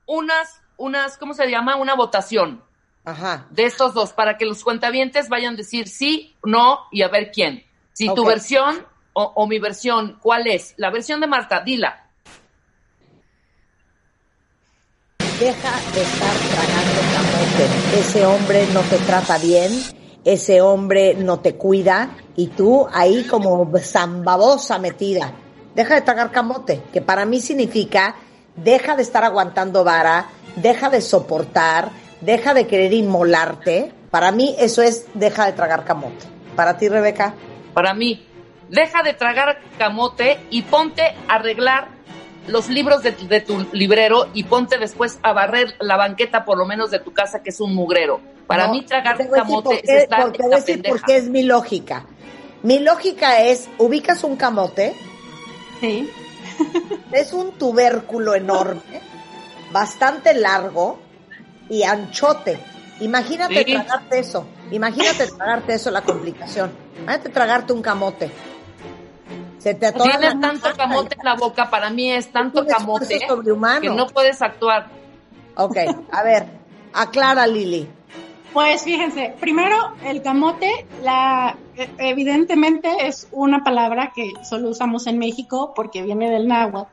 unas, 0.06 0.60
unas, 0.76 1.16
¿cómo 1.16 1.32
se 1.32 1.48
llama? 1.48 1.76
Una 1.76 1.94
votación 1.94 2.64
Ajá. 3.04 3.46
de 3.50 3.66
estos 3.66 3.94
dos 3.94 4.12
para 4.12 4.36
que 4.36 4.46
los 4.46 4.64
cuentavientes 4.64 5.28
vayan 5.28 5.54
a 5.54 5.58
decir 5.58 5.86
sí, 5.86 6.34
no 6.44 6.86
y 6.90 7.02
a 7.02 7.08
ver 7.08 7.30
quién. 7.30 7.64
Si 7.92 8.12
tu 8.14 8.24
versión 8.24 8.84
o, 9.20 9.32
o 9.34 9.46
mi 9.48 9.58
versión, 9.58 10.16
¿cuál 10.22 10.46
es? 10.46 10.74
La 10.76 10.90
versión 10.90 11.20
de 11.20 11.26
Marta, 11.26 11.60
dila. 11.60 12.04
Deja 15.18 15.72
de 15.92 16.02
estar 16.02 16.34
tragando 16.52 17.00
camote. 17.14 17.98
Ese 17.98 18.24
hombre 18.24 18.66
no 18.72 18.80
te 18.82 18.98
trata 18.98 19.38
bien, 19.38 19.72
ese 20.24 20.60
hombre 20.60 21.14
no 21.14 21.40
te 21.40 21.56
cuida 21.56 22.10
y 22.36 22.46
tú 22.48 22.86
ahí 22.92 23.24
como 23.24 23.68
zambabosa 23.80 24.78
metida. 24.78 25.32
Deja 25.74 25.96
de 25.96 26.02
tragar 26.02 26.30
camote, 26.30 26.82
que 26.92 27.02
para 27.02 27.26
mí 27.26 27.40
significa 27.40 28.14
deja 28.54 28.94
de 28.94 29.02
estar 29.02 29.24
aguantando 29.24 29.82
vara, 29.82 30.28
deja 30.54 30.90
de 30.90 31.00
soportar, 31.00 31.90
deja 32.20 32.54
de 32.54 32.68
querer 32.68 32.92
inmolarte. 32.92 33.92
Para 34.12 34.30
mí 34.30 34.54
eso 34.60 34.80
es 34.80 35.06
deja 35.14 35.46
de 35.46 35.54
tragar 35.54 35.84
camote. 35.84 36.24
Para 36.54 36.78
ti, 36.78 36.88
Rebeca. 36.88 37.34
Para 37.74 37.94
mí, 37.94 38.27
deja 38.68 39.02
de 39.02 39.14
tragar 39.14 39.60
camote 39.78 40.38
y 40.50 40.62
ponte 40.62 41.02
a 41.28 41.34
arreglar 41.36 41.88
los 42.46 42.68
libros 42.68 43.02
de, 43.02 43.12
tu- 43.12 43.28
de 43.28 43.40
tu 43.42 43.66
librero 43.72 44.28
y 44.32 44.44
ponte 44.44 44.78
después 44.78 45.18
a 45.22 45.32
barrer 45.32 45.74
la 45.80 45.96
banqueta 45.96 46.44
por 46.44 46.56
lo 46.56 46.64
menos 46.64 46.90
de 46.90 46.98
tu 46.98 47.12
casa 47.12 47.42
que 47.42 47.50
es 47.50 47.60
un 47.60 47.74
mugrero. 47.74 48.20
Para 48.46 48.66
No, 48.66 48.72
mí 48.72 48.84
tragar 48.86 49.18
camote 49.30 49.62
por 49.64 49.74
es 49.74 50.02
estar 50.04 50.22
por- 50.22 50.32
te 50.32 50.42
en 50.42 50.42
voy 50.44 50.52
a 50.52 50.56
la 50.56 50.60
decir 50.60 50.74
pendeja. 50.76 50.94
por 50.94 51.04
qué 51.04 51.16
es 51.18 51.28
mi 51.28 51.42
lógica. 51.42 52.06
Mi 52.62 52.78
lógica 52.80 53.42
es, 53.42 53.68
ubicas 53.78 54.24
un 54.24 54.36
camote, 54.36 54.94
Sí. 55.80 56.10
es 57.12 57.32
un 57.34 57.52
tubérculo 57.52 58.34
enorme, 58.34 59.00
bastante 59.70 60.34
largo 60.34 60.98
y 61.68 61.82
anchote. 61.82 62.58
Imagínate 63.00 63.64
Sí. 63.64 63.74
tragarte 63.74 64.18
eso. 64.18 64.46
Imagínate 64.70 65.26
tragarte 65.28 65.74
eso, 65.74 65.90
la 65.90 66.00
complicación. 66.02 66.72
Imagínate 66.96 67.28
tragarte 67.28 67.72
un 67.72 67.82
camote. 67.82 68.30
Se 69.58 69.74
te 69.74 69.86
atora 69.86 70.18
Tienes 70.18 70.40
tanto 70.40 70.68
camote 70.76 71.16
en 71.18 71.24
la 71.24 71.34
boca, 71.34 71.68
para 71.70 71.90
mí 71.90 72.10
es 72.12 72.30
tanto 72.30 72.64
camote 72.66 73.18
que 73.80 73.88
no 73.96 74.06
puedes 74.06 74.40
actuar. 74.42 74.88
Ok, 75.56 75.76
a 76.12 76.22
ver, 76.22 76.46
aclara 76.92 77.46
Lili. 77.46 77.88
Pues 78.52 78.82
fíjense, 78.84 79.34
primero 79.40 79.76
el 80.04 80.22
camote, 80.22 80.86
la 81.02 81.56
e- 81.76 81.90
evidentemente 81.98 83.06
es 83.06 83.28
una 83.32 83.62
palabra 83.62 84.12
que 84.14 84.32
solo 84.48 84.70
usamos 84.70 85.06
en 85.06 85.18
México 85.18 85.72
porque 85.74 86.02
viene 86.02 86.30
del 86.30 86.48
náhuatl. 86.48 86.90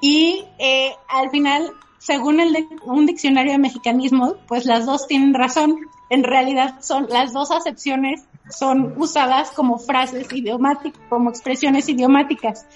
Y 0.00 0.44
eh, 0.58 0.92
al 1.08 1.30
final, 1.30 1.70
según 1.98 2.40
el 2.40 2.52
de- 2.52 2.66
un 2.84 3.04
diccionario 3.06 3.52
de 3.52 3.58
mexicanismo, 3.58 4.36
pues 4.46 4.64
las 4.64 4.86
dos 4.86 5.06
tienen 5.06 5.34
razón. 5.34 5.76
En 6.08 6.22
realidad 6.24 6.76
son 6.80 7.06
las 7.08 7.32
dos 7.32 7.50
acepciones 7.50 8.24
son 8.50 8.94
usadas 8.96 9.50
como 9.50 9.78
frases 9.78 10.32
idiomáticas, 10.32 11.00
como 11.08 11.30
expresiones 11.30 11.88
idiomáticas. 11.88 12.66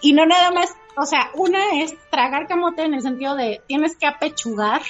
Y 0.00 0.12
no 0.12 0.26
nada 0.26 0.50
más, 0.50 0.70
o 0.96 1.04
sea, 1.04 1.30
una 1.34 1.82
es 1.82 1.94
tragar 2.10 2.46
camote 2.46 2.82
en 2.82 2.94
el 2.94 3.02
sentido 3.02 3.34
de 3.34 3.60
tienes 3.66 3.96
que 3.96 4.06
apechugar, 4.06 4.82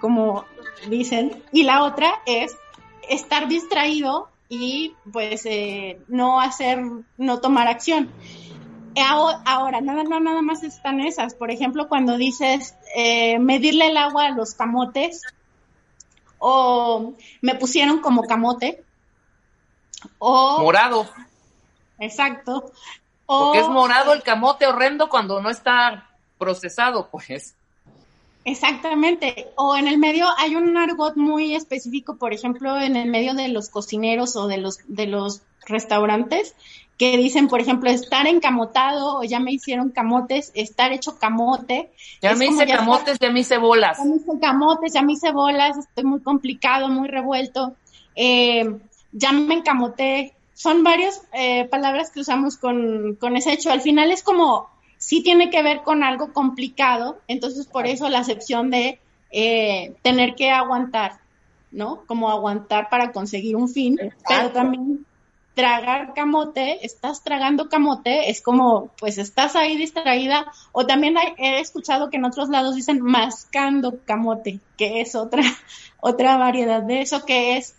como 0.00 0.44
dicen, 0.88 1.42
y 1.52 1.64
la 1.64 1.84
otra 1.84 2.10
es 2.26 2.56
estar 3.08 3.48
distraído 3.48 4.28
y 4.48 4.94
pues 5.12 5.44
eh, 5.46 6.00
no 6.08 6.40
hacer, 6.40 6.80
no 7.16 7.40
tomar 7.40 7.68
acción. 7.68 8.10
Ahora, 8.96 9.80
nada, 9.80 10.02
no, 10.02 10.18
nada 10.18 10.42
más 10.42 10.64
están 10.64 11.00
esas. 11.00 11.34
Por 11.34 11.52
ejemplo, 11.52 11.88
cuando 11.88 12.16
dices 12.16 12.74
eh, 12.96 13.38
medirle 13.38 13.88
el 13.88 13.96
agua 13.96 14.26
a 14.26 14.30
los 14.30 14.54
camotes 14.54 15.22
o 16.38 17.14
me 17.40 17.54
pusieron 17.54 18.00
como 18.00 18.24
camote 18.24 18.82
o 20.18 20.60
Morado, 20.60 21.08
exacto 21.98 22.72
o 23.30 23.44
porque 23.44 23.60
es 23.60 23.68
morado 23.68 24.14
el 24.14 24.22
camote 24.22 24.66
horrendo 24.66 25.10
cuando 25.10 25.40
no 25.42 25.50
está 25.50 26.08
procesado, 26.38 27.08
pues. 27.10 27.54
Exactamente. 28.44 29.48
O 29.56 29.76
en 29.76 29.86
el 29.86 29.98
medio 29.98 30.26
hay 30.38 30.56
un 30.56 30.74
argot 30.78 31.14
muy 31.14 31.54
específico, 31.54 32.16
por 32.16 32.32
ejemplo, 32.32 32.80
en 32.80 32.96
el 32.96 33.10
medio 33.10 33.34
de 33.34 33.48
los 33.48 33.68
cocineros 33.68 34.34
o 34.36 34.48
de 34.48 34.56
los 34.56 34.78
de 34.88 35.06
los 35.06 35.42
restaurantes 35.66 36.54
que 36.96 37.18
dicen, 37.18 37.48
por 37.48 37.60
ejemplo, 37.60 37.90
estar 37.90 38.26
encamotado 38.26 39.18
o 39.18 39.24
ya 39.24 39.40
me 39.40 39.52
hicieron 39.52 39.90
camotes, 39.90 40.50
estar 40.54 40.92
hecho 40.92 41.18
camote. 41.18 41.90
Ya 42.22 42.34
me 42.34 42.46
hice 42.46 42.66
ya 42.66 42.78
camotes, 42.78 43.18
ya 43.18 43.30
me 43.30 43.40
hice 43.40 43.58
bolas. 43.58 43.98
Ya 43.98 44.04
me 44.04 44.16
hice 44.16 44.40
camotes, 44.40 44.92
ya 44.94 45.02
me 45.02 45.12
hice 45.12 45.32
bolas, 45.32 45.76
estoy 45.76 46.04
muy 46.04 46.20
complicado, 46.20 46.88
muy 46.88 47.08
revuelto. 47.08 47.74
Eh, 48.16 48.78
ya 49.12 49.32
me 49.32 49.54
encamoté, 49.54 50.34
son 50.54 50.82
varias 50.82 51.22
eh, 51.32 51.66
palabras 51.66 52.10
que 52.10 52.20
usamos 52.20 52.56
con, 52.56 53.16
con 53.16 53.36
ese 53.36 53.52
hecho. 53.52 53.70
Al 53.70 53.80
final 53.80 54.10
es 54.10 54.22
como, 54.22 54.68
sí 54.96 55.22
tiene 55.22 55.50
que 55.50 55.62
ver 55.62 55.82
con 55.82 56.02
algo 56.02 56.32
complicado, 56.32 57.20
entonces 57.28 57.66
por 57.66 57.86
eso 57.86 58.08
la 58.08 58.18
acepción 58.18 58.70
de 58.70 58.98
eh, 59.30 59.94
tener 60.02 60.34
que 60.34 60.50
aguantar, 60.50 61.20
¿no? 61.70 62.02
Como 62.06 62.30
aguantar 62.30 62.88
para 62.90 63.12
conseguir 63.12 63.56
un 63.56 63.68
fin, 63.68 63.98
pero 64.28 64.50
también 64.50 65.06
tragar 65.54 66.14
camote, 66.14 66.84
estás 66.86 67.24
tragando 67.24 67.68
camote, 67.68 68.30
es 68.30 68.40
como, 68.42 68.90
pues 68.98 69.18
estás 69.18 69.56
ahí 69.56 69.76
distraída, 69.76 70.52
o 70.70 70.86
también 70.86 71.16
he 71.36 71.58
escuchado 71.60 72.10
que 72.10 72.16
en 72.16 72.24
otros 72.24 72.48
lados 72.48 72.76
dicen 72.76 73.00
mascando 73.02 73.98
camote, 74.04 74.60
que 74.76 75.00
es 75.00 75.14
otra, 75.16 75.42
otra 76.00 76.36
variedad 76.36 76.82
de 76.82 77.02
eso, 77.02 77.24
que 77.24 77.56
es 77.56 77.74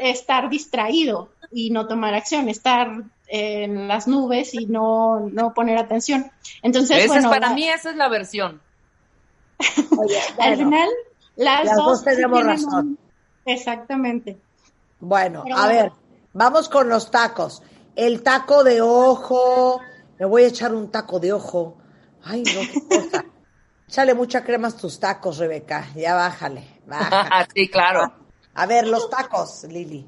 estar 0.00 0.48
distraído 0.48 1.30
y 1.50 1.70
no 1.70 1.86
tomar 1.86 2.14
acción, 2.14 2.48
estar 2.48 3.04
en 3.26 3.88
las 3.88 4.06
nubes 4.06 4.54
y 4.54 4.66
no, 4.66 5.20
no 5.20 5.54
poner 5.54 5.78
atención. 5.78 6.30
Entonces, 6.62 7.06
bueno, 7.06 7.30
para 7.30 7.50
mí 7.50 7.68
esa 7.68 7.90
es 7.90 7.96
la 7.96 8.08
versión. 8.08 8.60
al 10.38 10.56
final, 10.56 10.88
las, 11.36 11.74
dos, 11.76 12.04
tenemos 12.04 12.44
razón. 12.44 12.98
Exactamente. 13.46 14.38
Bueno, 15.00 15.44
a 15.54 15.68
ver, 15.68 15.92
Vamos 16.34 16.68
con 16.68 16.88
los 16.88 17.12
tacos. 17.12 17.62
El 17.94 18.22
taco 18.22 18.64
de 18.64 18.82
ojo. 18.82 19.80
Me 20.18 20.26
voy 20.26 20.42
a 20.42 20.48
echar 20.48 20.74
un 20.74 20.90
taco 20.90 21.20
de 21.20 21.32
ojo. 21.32 21.76
Ay, 22.24 22.42
no, 22.42 22.60
qué 22.60 23.02
cosa. 23.02 23.24
Échale 23.88 24.14
mucha 24.14 24.42
crema 24.42 24.68
a 24.68 24.76
tus 24.76 24.98
tacos, 24.98 25.38
Rebeca. 25.38 25.86
Ya 25.94 26.14
bájale. 26.14 26.80
bájale. 26.86 27.46
sí, 27.54 27.68
claro. 27.68 28.12
A 28.54 28.66
ver, 28.66 28.86
los 28.86 29.10
tacos, 29.10 29.64
Lili. 29.68 30.06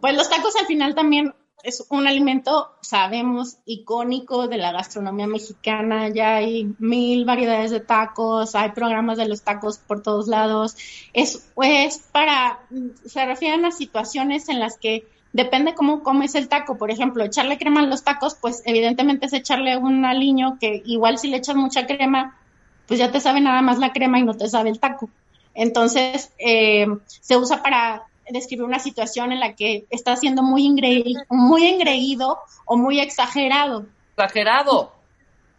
Pues 0.00 0.14
los 0.14 0.28
tacos 0.28 0.54
al 0.56 0.66
final 0.66 0.94
también 0.94 1.34
es 1.62 1.84
un 1.88 2.06
alimento, 2.06 2.76
sabemos, 2.82 3.58
icónico 3.64 4.46
de 4.46 4.58
la 4.58 4.72
gastronomía 4.72 5.26
mexicana. 5.26 6.08
Ya 6.10 6.36
hay 6.36 6.74
mil 6.78 7.24
variedades 7.24 7.70
de 7.70 7.80
tacos, 7.80 8.54
hay 8.54 8.70
programas 8.70 9.18
de 9.18 9.26
los 9.26 9.42
tacos 9.42 9.78
por 9.78 10.02
todos 10.02 10.28
lados. 10.28 10.76
Es, 11.12 11.50
pues, 11.54 12.06
para, 12.12 12.60
se 13.04 13.24
refieren 13.24 13.64
a 13.64 13.70
situaciones 13.70 14.48
en 14.48 14.60
las 14.60 14.78
que 14.78 15.08
depende 15.32 15.74
cómo 15.74 16.02
comes 16.02 16.34
el 16.34 16.48
taco. 16.48 16.78
Por 16.78 16.90
ejemplo, 16.90 17.24
echarle 17.24 17.58
crema 17.58 17.80
a 17.80 17.86
los 17.86 18.04
tacos, 18.04 18.36
pues 18.36 18.62
evidentemente 18.64 19.26
es 19.26 19.32
echarle 19.32 19.76
un 19.76 20.04
aliño 20.04 20.58
que 20.60 20.82
igual 20.84 21.18
si 21.18 21.28
le 21.28 21.38
echas 21.38 21.56
mucha 21.56 21.86
crema, 21.86 22.38
pues 22.86 23.00
ya 23.00 23.10
te 23.10 23.20
sabe 23.20 23.40
nada 23.40 23.62
más 23.62 23.78
la 23.78 23.92
crema 23.92 24.18
y 24.18 24.22
no 24.22 24.34
te 24.34 24.48
sabe 24.48 24.70
el 24.70 24.78
taco. 24.78 25.10
Entonces, 25.56 26.30
eh, 26.38 26.86
se 27.08 27.36
usa 27.36 27.62
para 27.62 28.04
describir 28.28 28.64
una 28.64 28.78
situación 28.78 29.32
en 29.32 29.40
la 29.40 29.54
que 29.54 29.86
está 29.90 30.14
siendo 30.16 30.42
muy, 30.42 30.66
engreído, 30.66 31.22
muy 31.30 31.66
engreído 31.66 32.38
o 32.66 32.76
muy 32.76 33.00
exagerado. 33.00 33.86
Exagerado. 34.16 34.92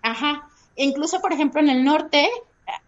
Ajá. 0.01 0.47
incluso, 0.75 1.19
por 1.19 1.33
ejemplo, 1.33 1.59
en 1.59 1.69
el 1.69 1.83
norte, 1.83 2.29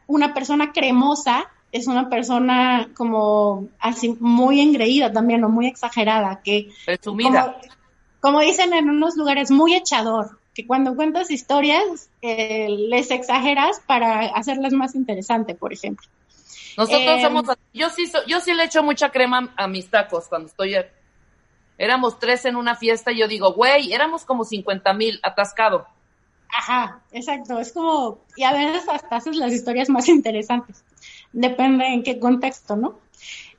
una 0.08 0.34
persona 0.34 0.72
cremosa 0.72 1.50
es 1.72 1.88
una 1.88 2.10
persona 2.10 2.90
como 2.96 3.68
así 3.80 4.16
muy 4.20 4.62
engreída 4.62 5.12
también 5.12 5.44
o 5.44 5.50
muy 5.50 5.68
exagerada, 5.68 6.42
que 6.44 6.70
Como, 7.04 7.56
como, 8.22 8.40
dicen 8.42 8.74
en 8.74 8.90
unos 8.90 9.18
lugares, 9.18 9.52
muy 9.52 9.76
echador, 9.76 10.40
que 10.54 10.66
cuando 10.66 10.96
cuentas 10.96 11.30
historias 11.30 12.10
eh, 12.22 12.68
les 12.70 13.12
exageras 13.12 13.82
para 13.86 14.28
hacerlas 14.28 14.74
más 14.74 14.96
interesantes, 14.96 15.58
por 15.58 15.74
ejemplo. 15.74 16.08
Nosotros 16.80 17.16
em, 17.18 17.22
somos, 17.22 17.58
yo 17.74 17.90
sí, 17.90 18.12
yo 18.26 18.40
sí 18.40 18.54
le 18.54 18.64
echo 18.64 18.82
mucha 18.84 19.10
crema 19.10 19.54
a 19.58 19.68
mis 19.68 19.90
tacos 19.90 20.28
cuando 20.28 20.48
estoy, 20.48 20.76
éramos 21.78 22.18
tres 22.20 22.46
en 22.46 22.56
una 22.56 22.76
fiesta 22.76 23.12
y 23.12 23.20
yo 23.20 23.28
digo, 23.28 23.54
güey, 23.54 23.94
éramos 23.94 24.24
como 24.24 24.46
50 24.46 24.94
mil 24.94 25.20
atascado. 25.22 25.86
Ajá, 26.52 27.02
exacto, 27.12 27.60
es 27.60 27.74
como, 27.74 28.20
y 28.36 28.44
a 28.44 28.54
veces 28.54 28.88
hasta 28.90 29.18
haces 29.18 29.36
las 29.36 29.52
historias 29.52 29.90
más 29.90 30.08
interesantes 30.08 30.84
depende 31.32 31.86
en 31.86 32.04
qué 32.04 32.20
contexto, 32.20 32.76
¿no? 32.76 33.00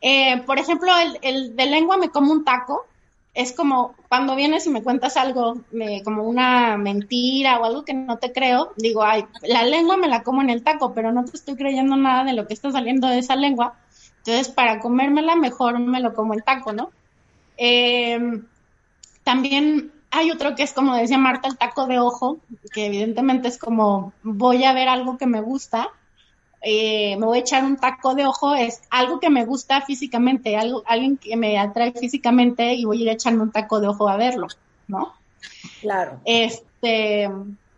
Eh, 0.01 0.43
por 0.47 0.59
ejemplo, 0.59 0.91
el, 1.23 1.55
de 1.55 1.67
lengua 1.67 1.97
me 1.97 2.11
como 2.11 2.33
un 2.33 2.45
taco, 2.45 2.87
es 3.35 3.53
como 3.53 3.95
cuando 4.09 4.35
vienes 4.35 4.67
y 4.67 4.71
me 4.71 4.83
cuentas 4.83 5.17
algo, 5.17 5.61
como 6.05 6.25
una 6.25 6.77
mentira 6.77 7.61
o 7.61 7.65
algo 7.65 7.85
que 7.85 7.95
no 7.95 8.19
te 8.19 8.33
creo, 8.33 8.73
digo, 8.77 9.05
ay, 9.05 9.25
la 9.43 9.63
lengua 9.63 9.97
me 9.97 10.09
la 10.09 10.23
como 10.23 10.43
en 10.43 10.51
el 10.51 10.65
taco, 10.65 10.93
pero 10.95 11.13
no 11.13 11.25
te 11.25 11.37
estoy 11.37 11.57
creyendo 11.57 11.97
nada 11.97 12.25
de 12.25 12.33
lo 12.33 12.47
que 12.47 12.55
está 12.55 12.73
saliendo 12.73 13.07
de 13.09 13.19
esa 13.19 13.37
lengua. 13.37 13.75
Entonces, 14.19 14.49
para 14.49 14.81
comérmela, 14.81 15.37
mejor 15.37 15.79
me 15.79 16.01
lo 16.01 16.13
como 16.15 16.35
el 16.35 16.43
taco, 16.43 16.73
¿no? 16.73 16.91
Em, 17.57 18.45
también 19.23 19.93
hay 20.11 20.31
otro 20.31 20.55
que 20.57 20.65
es 20.65 20.73
como 20.73 20.97
decía 20.97 21.19
Marta, 21.19 21.49
el 21.49 21.57
taco 21.57 21.87
de 21.87 22.01
ojo, 22.01 22.39
que 22.73 22.87
evidentemente 22.87 23.49
es 23.49 23.59
como 23.59 24.13
voy 24.23 24.65
a 24.65 24.73
ver 24.73 24.89
algo 24.89 25.19
que 25.19 25.27
me 25.27 25.41
gusta 25.41 25.89
eh, 26.63 27.17
me 27.17 27.27
voy 27.27 27.39
a 27.39 27.41
echar 27.41 27.65
un 27.65 27.77
taco 27.77 28.15
de 28.15 28.27
ojo, 28.27 28.55
es 28.55 28.83
algo 28.91 29.19
que 29.19 29.31
me 29.31 29.45
gusta 29.45 29.81
físicamente, 29.81 30.57
algo, 30.57 30.83
alguien 30.87 31.17
que 31.17 31.37
me 31.37 31.59
atrae 31.59 31.93
físicamente 31.93 32.75
y 32.75 32.85
voy 32.85 32.99
a 32.99 33.03
ir 33.03 33.09
a 33.11 33.15
echarme 33.15 33.43
un 33.43 33.53
taco 33.53 33.81
de 33.81 33.89
ojo 33.89 34.09
a 34.09 34.17
verlo, 34.17 34.49
¿no? 34.87 35.15
Claro. 35.81 36.21
Este, 36.25 37.31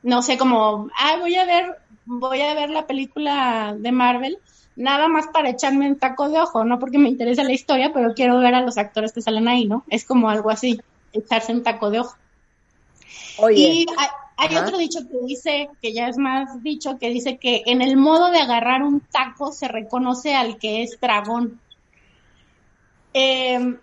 no 0.02 0.22
sé, 0.22 0.36
como, 0.36 0.88
ah, 0.98 1.16
voy 1.20 1.36
a 1.36 1.44
ver, 1.44 1.78
voy 2.06 2.40
a 2.40 2.54
ver 2.54 2.70
la 2.70 2.86
película 2.86 3.74
de 3.78 3.92
Marvel, 3.92 4.38
nada 4.74 5.06
más 5.06 5.28
para 5.28 5.50
echarme 5.50 5.88
un 5.88 5.98
taco 5.98 6.28
de 6.28 6.40
ojo, 6.40 6.64
no 6.64 6.80
porque 6.80 6.98
me 6.98 7.08
interesa 7.08 7.44
la 7.44 7.52
historia, 7.52 7.92
pero 7.94 8.14
quiero 8.14 8.38
ver 8.38 8.54
a 8.54 8.62
los 8.62 8.78
actores 8.78 9.12
que 9.12 9.22
salen 9.22 9.46
ahí, 9.46 9.66
¿no? 9.66 9.84
Es 9.88 10.04
como 10.04 10.28
algo 10.28 10.50
así, 10.50 10.80
echarse 11.12 11.52
un 11.52 11.62
taco 11.62 11.90
de 11.90 12.00
ojo. 12.00 12.16
Oye. 13.38 13.60
Y 13.60 13.86
hay 14.36 14.56
otro 14.56 14.78
dicho 14.78 15.00
que 15.08 15.18
dice, 15.26 15.68
que 15.80 15.92
ya 15.92 16.08
es 16.08 16.16
más 16.16 16.62
dicho, 16.62 16.98
que 16.98 17.10
dice 17.10 17.38
que 17.38 17.62
en 17.66 17.82
el 17.82 17.96
modo 17.96 18.30
de 18.30 18.38
agarrar 18.38 18.82
un 18.82 19.00
taco 19.00 19.52
se 19.52 19.68
reconoce 19.68 20.34
al 20.34 20.58
que 20.58 20.82
es 20.82 20.98
dragón. 21.00 21.60
Em, 23.12 23.78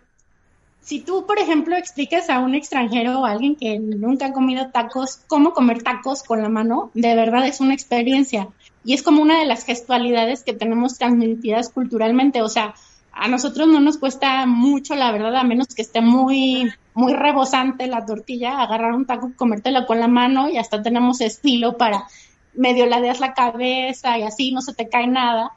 si 0.82 1.02
tú, 1.02 1.26
por 1.26 1.40
ejemplo, 1.40 1.76
explicas 1.76 2.30
a 2.30 2.40
un 2.40 2.56
extranjero 2.56 3.20
o 3.20 3.26
a 3.26 3.32
alguien 3.32 3.56
que 3.56 3.80
nunca 3.80 4.28
ha 4.28 4.34
comido 4.34 4.70
tacos 4.72 5.20
cómo 5.28 5.54
comer 5.54 5.84
tacos 5.84 6.24
con 6.24 6.42
la 6.42 6.50
mano, 6.50 6.90
de 6.94 7.16
verdad 7.16 7.46
es 7.46 7.60
una 7.62 7.74
experiencia. 7.74 8.48
Y 8.84 8.94
es 8.94 9.04
como 9.04 9.22
una 9.22 9.40
de 9.40 9.46
las 9.46 9.66
gestualidades 9.66 10.44
que 10.44 10.54
tenemos 10.54 10.98
transmitidas 10.98 11.70
culturalmente. 11.70 12.42
O 12.42 12.50
sea, 12.50 12.74
a 13.20 13.28
nosotros 13.28 13.68
no 13.68 13.80
nos 13.80 13.98
cuesta 13.98 14.46
mucho, 14.46 14.96
la 14.96 15.12
verdad, 15.12 15.36
a 15.36 15.44
menos 15.44 15.68
que 15.76 15.82
esté 15.82 16.02
muy 16.02 16.72
muy 16.94 17.14
rebosante 17.14 17.88
la 17.88 18.06
tortilla, 18.06 18.62
agarrar 18.62 18.94
un 18.94 19.06
taco, 19.06 19.32
comértelo 19.36 19.86
con 19.86 20.00
la 20.00 20.08
mano 20.08 20.50
y 20.50 20.58
hasta 20.58 20.82
tenemos 20.82 21.22
estilo 21.22 21.78
para 21.78 22.08
medio 22.54 22.86
ladeas 22.86 23.20
la 23.20 23.34
cabeza 23.34 24.18
y 24.18 24.24
así 24.24 24.52
no 24.52 24.62
se 24.62 24.74
te 24.74 24.90
cae 24.90 25.08
nada. 25.08 25.54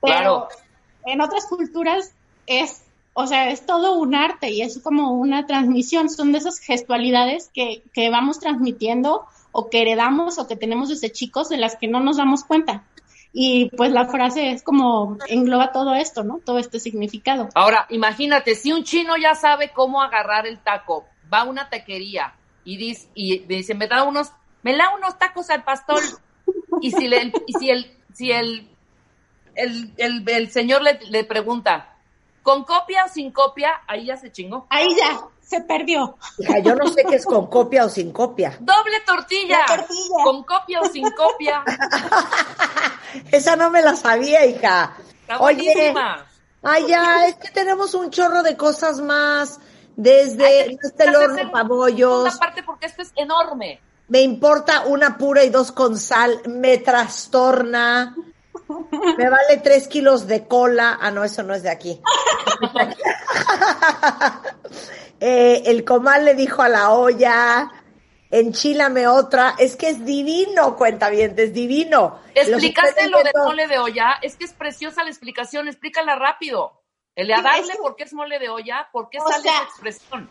Pero 0.00 0.48
en 1.04 1.20
otras 1.20 1.46
culturas 1.46 2.12
es, 2.46 2.82
o 3.12 3.26
sea, 3.26 3.50
es 3.50 3.66
todo 3.66 3.98
un 3.98 4.14
arte 4.14 4.50
y 4.50 4.62
es 4.62 4.78
como 4.80 5.12
una 5.12 5.46
transmisión, 5.46 6.08
son 6.10 6.32
de 6.32 6.38
esas 6.38 6.58
gestualidades 6.58 7.50
que, 7.52 7.82
que 7.92 8.10
vamos 8.10 8.38
transmitiendo 8.38 9.24
o 9.50 9.70
que 9.70 9.82
heredamos 9.82 10.38
o 10.38 10.46
que 10.46 10.56
tenemos 10.56 10.88
desde 10.88 11.10
chicos 11.10 11.48
de 11.48 11.56
las 11.56 11.76
que 11.76 11.88
no 11.88 12.00
nos 12.00 12.16
damos 12.16 12.44
cuenta. 12.44 12.84
Y 13.36 13.68
pues 13.76 13.90
la 13.90 14.06
frase 14.06 14.52
es 14.52 14.62
como 14.62 15.18
engloba 15.28 15.72
todo 15.72 15.92
esto, 15.96 16.22
¿no? 16.22 16.38
Todo 16.38 16.60
este 16.60 16.78
significado. 16.78 17.48
Ahora, 17.54 17.84
imagínate, 17.90 18.54
si 18.54 18.72
un 18.72 18.84
chino 18.84 19.16
ya 19.16 19.34
sabe 19.34 19.72
cómo 19.72 20.00
agarrar 20.00 20.46
el 20.46 20.60
taco, 20.60 21.04
va 21.32 21.40
a 21.40 21.44
una 21.44 21.68
taquería 21.68 22.32
y 22.64 22.76
dice, 22.76 23.08
y 23.12 23.40
dice, 23.40 23.74
me 23.74 23.88
da 23.88 24.04
unos, 24.04 24.30
me 24.62 24.76
da 24.76 24.94
unos 24.94 25.18
tacos 25.18 25.50
al 25.50 25.64
pastor. 25.64 26.00
Y 26.80 26.92
si 26.92 27.08
le, 27.08 27.32
y 27.48 27.52
si 27.58 27.70
el, 27.70 27.98
si 28.12 28.30
el, 28.30 28.68
el, 29.56 29.92
el, 30.28 30.50
señor 30.52 30.82
le, 30.82 31.00
le 31.10 31.24
pregunta, 31.24 31.96
¿con 32.44 32.62
copia 32.62 33.04
o 33.04 33.08
sin 33.08 33.32
copia? 33.32 33.82
Ahí 33.88 34.06
ya 34.06 34.16
se 34.16 34.30
chingó. 34.30 34.66
Ahí 34.70 34.94
ya, 34.96 35.26
se 35.46 35.60
perdió. 35.60 36.16
Hija, 36.38 36.58
yo 36.60 36.74
no 36.74 36.86
sé 36.88 37.04
qué 37.08 37.16
es 37.16 37.24
con 37.24 37.46
copia 37.46 37.84
o 37.84 37.88
sin 37.88 38.12
copia. 38.12 38.56
Doble 38.60 39.00
tortilla. 39.06 39.60
Con 40.24 40.44
copia 40.44 40.80
o 40.80 40.86
sin 40.86 41.08
copia. 41.10 41.62
Esa 43.30 43.56
no 43.56 43.70
me 43.70 43.82
la 43.82 43.94
sabía, 43.94 44.44
hija. 44.46 44.96
Oye, 45.38 45.94
ay, 46.62 46.86
ya, 46.88 47.26
es 47.26 47.36
que 47.36 47.50
tenemos 47.50 47.94
un 47.94 48.10
chorro 48.10 48.42
de 48.42 48.56
cosas 48.56 49.00
más. 49.00 49.60
Desde 49.96 50.72
este 50.72 51.16
horno 51.16 51.52
pabollos. 51.52 52.22
Una 52.22 52.36
parte 52.36 52.64
porque 52.64 52.86
esto 52.86 53.02
es 53.02 53.12
enorme. 53.14 53.80
Me 54.08 54.22
importa 54.22 54.84
una 54.86 55.16
pura 55.16 55.44
y 55.44 55.50
dos 55.50 55.70
con 55.70 55.96
sal. 55.96 56.40
Me 56.46 56.78
trastorna. 56.78 58.16
Me 59.18 59.30
vale 59.30 59.58
tres 59.62 59.88
kilos 59.88 60.26
de 60.26 60.48
cola. 60.48 60.98
Ah, 61.00 61.10
no, 61.10 61.22
eso 61.22 61.42
no 61.42 61.54
es 61.54 61.62
de 61.62 61.70
aquí. 61.70 62.00
Eh, 65.26 65.70
el 65.70 65.86
comal 65.86 66.26
le 66.26 66.34
dijo 66.34 66.60
a 66.60 66.68
la 66.68 66.90
olla, 66.90 67.72
enchílame 68.30 69.06
otra, 69.06 69.54
es 69.58 69.74
que 69.74 69.88
es 69.88 70.04
divino, 70.04 70.76
cuenta 70.76 71.08
bien, 71.08 71.34
es 71.38 71.54
divino. 71.54 72.18
Explicaste 72.34 73.08
lo 73.08 73.22
de 73.22 73.30
mole 73.34 73.66
de 73.66 73.78
olla, 73.78 74.18
es 74.20 74.36
que 74.36 74.44
es 74.44 74.52
preciosa 74.52 75.02
la 75.02 75.08
explicación, 75.08 75.66
explícala 75.66 76.14
rápido. 76.14 76.82
El 77.14 77.28
de 77.28 77.40
darle 77.42 77.74
por 77.80 77.96
qué 77.96 78.02
es 78.02 78.12
mole 78.12 78.38
de 78.38 78.50
olla, 78.50 78.90
por 78.92 79.08
qué 79.08 79.18
sale 79.18 79.48
esa 79.48 79.62
expresión. 79.62 80.28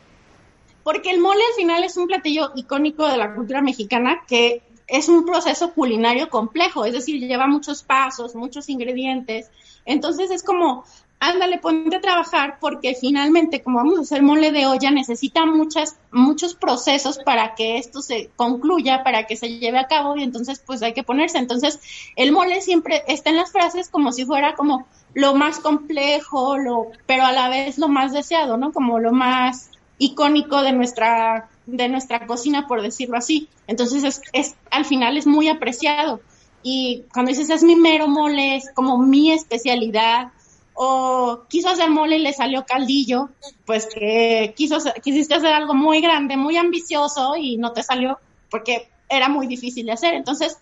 porque 0.83 1.09
el 1.09 1.19
mole 1.19 1.41
al 1.43 1.55
final 1.55 1.83
es 1.83 1.97
un 1.97 2.05
platillo 2.05 2.51
icónico 2.53 3.07
de 3.07 3.17
la 3.17 3.33
cultura 3.33 3.63
mexicana 3.63 4.23
que 4.27 4.61
es 4.85 5.09
un 5.09 5.25
proceso 5.25 5.73
culinario 5.73 6.29
complejo, 6.29 6.85
es 6.85 6.93
decir, 6.93 7.19
lleva 7.19 7.47
muchos 7.47 7.81
pasos, 7.81 8.35
muchos 8.35 8.69
ingredientes. 8.69 9.49
Entonces 9.85 10.29
es 10.29 10.43
como, 10.43 10.85
ándale, 11.23 11.57
ponte 11.57 11.95
a 11.95 12.01
trabajar 12.01 12.57
porque 12.59 12.95
finalmente, 12.99 13.61
como 13.61 13.77
vamos 13.77 13.97
a 13.97 14.01
hacer 14.01 14.21
mole 14.21 14.51
de 14.51 14.65
olla, 14.65 14.91
necesita 14.91 15.45
muchas, 15.45 15.97
muchos 16.11 16.53
procesos 16.53 17.17
para 17.19 17.55
que 17.55 17.77
esto 17.77 18.01
se 18.01 18.29
concluya, 18.35 19.03
para 19.03 19.25
que 19.25 19.37
se 19.37 19.57
lleve 19.59 19.79
a 19.79 19.87
cabo 19.87 20.17
y 20.17 20.23
entonces 20.23 20.61
pues 20.65 20.83
hay 20.83 20.93
que 20.93 21.03
ponerse. 21.03 21.37
Entonces 21.37 21.79
el 22.17 22.33
mole 22.33 22.61
siempre 22.61 23.03
está 23.07 23.29
en 23.29 23.37
las 23.37 23.53
frases 23.53 23.89
como 23.89 24.11
si 24.11 24.25
fuera 24.25 24.55
como 24.55 24.85
lo 25.13 25.33
más 25.33 25.59
complejo, 25.59 26.57
lo, 26.57 26.87
pero 27.05 27.25
a 27.25 27.31
la 27.31 27.47
vez 27.47 27.77
lo 27.77 27.87
más 27.87 28.11
deseado, 28.11 28.57
¿no? 28.57 28.73
Como 28.73 28.99
lo 28.99 29.13
más 29.13 29.69
icónico 29.99 30.61
de 30.61 30.73
nuestra, 30.73 31.49
de 31.65 31.87
nuestra 31.87 32.27
cocina, 32.27 32.67
por 32.67 32.81
decirlo 32.81 33.17
así. 33.17 33.47
Entonces 33.67 34.03
es, 34.03 34.21
es, 34.33 34.55
al 34.71 34.83
final 34.83 35.17
es 35.17 35.25
muy 35.25 35.47
apreciado. 35.47 36.19
Y 36.63 37.03
cuando 37.13 37.29
dices 37.29 37.49
es 37.49 37.63
mi 37.63 37.77
mero 37.77 38.07
mole, 38.07 38.57
es 38.57 38.71
como 38.73 38.97
mi 38.97 39.31
especialidad, 39.31 40.31
o 40.73 41.45
quiso 41.47 41.69
hacer 41.69 41.89
mole 41.89 42.17
y 42.17 42.21
le 42.21 42.33
salió 42.33 42.65
caldillo, 42.65 43.29
pues 43.65 43.87
que 43.87 44.53
quiso, 44.55 44.77
quisiste 45.03 45.35
hacer 45.35 45.53
algo 45.53 45.73
muy 45.73 46.01
grande, 46.01 46.37
muy 46.37 46.57
ambicioso 46.57 47.35
y 47.35 47.57
no 47.57 47.73
te 47.73 47.83
salió 47.83 48.19
porque 48.49 48.89
era 49.09 49.29
muy 49.29 49.47
difícil 49.47 49.85
de 49.85 49.93
hacer. 49.93 50.13
Entonces, 50.13 50.57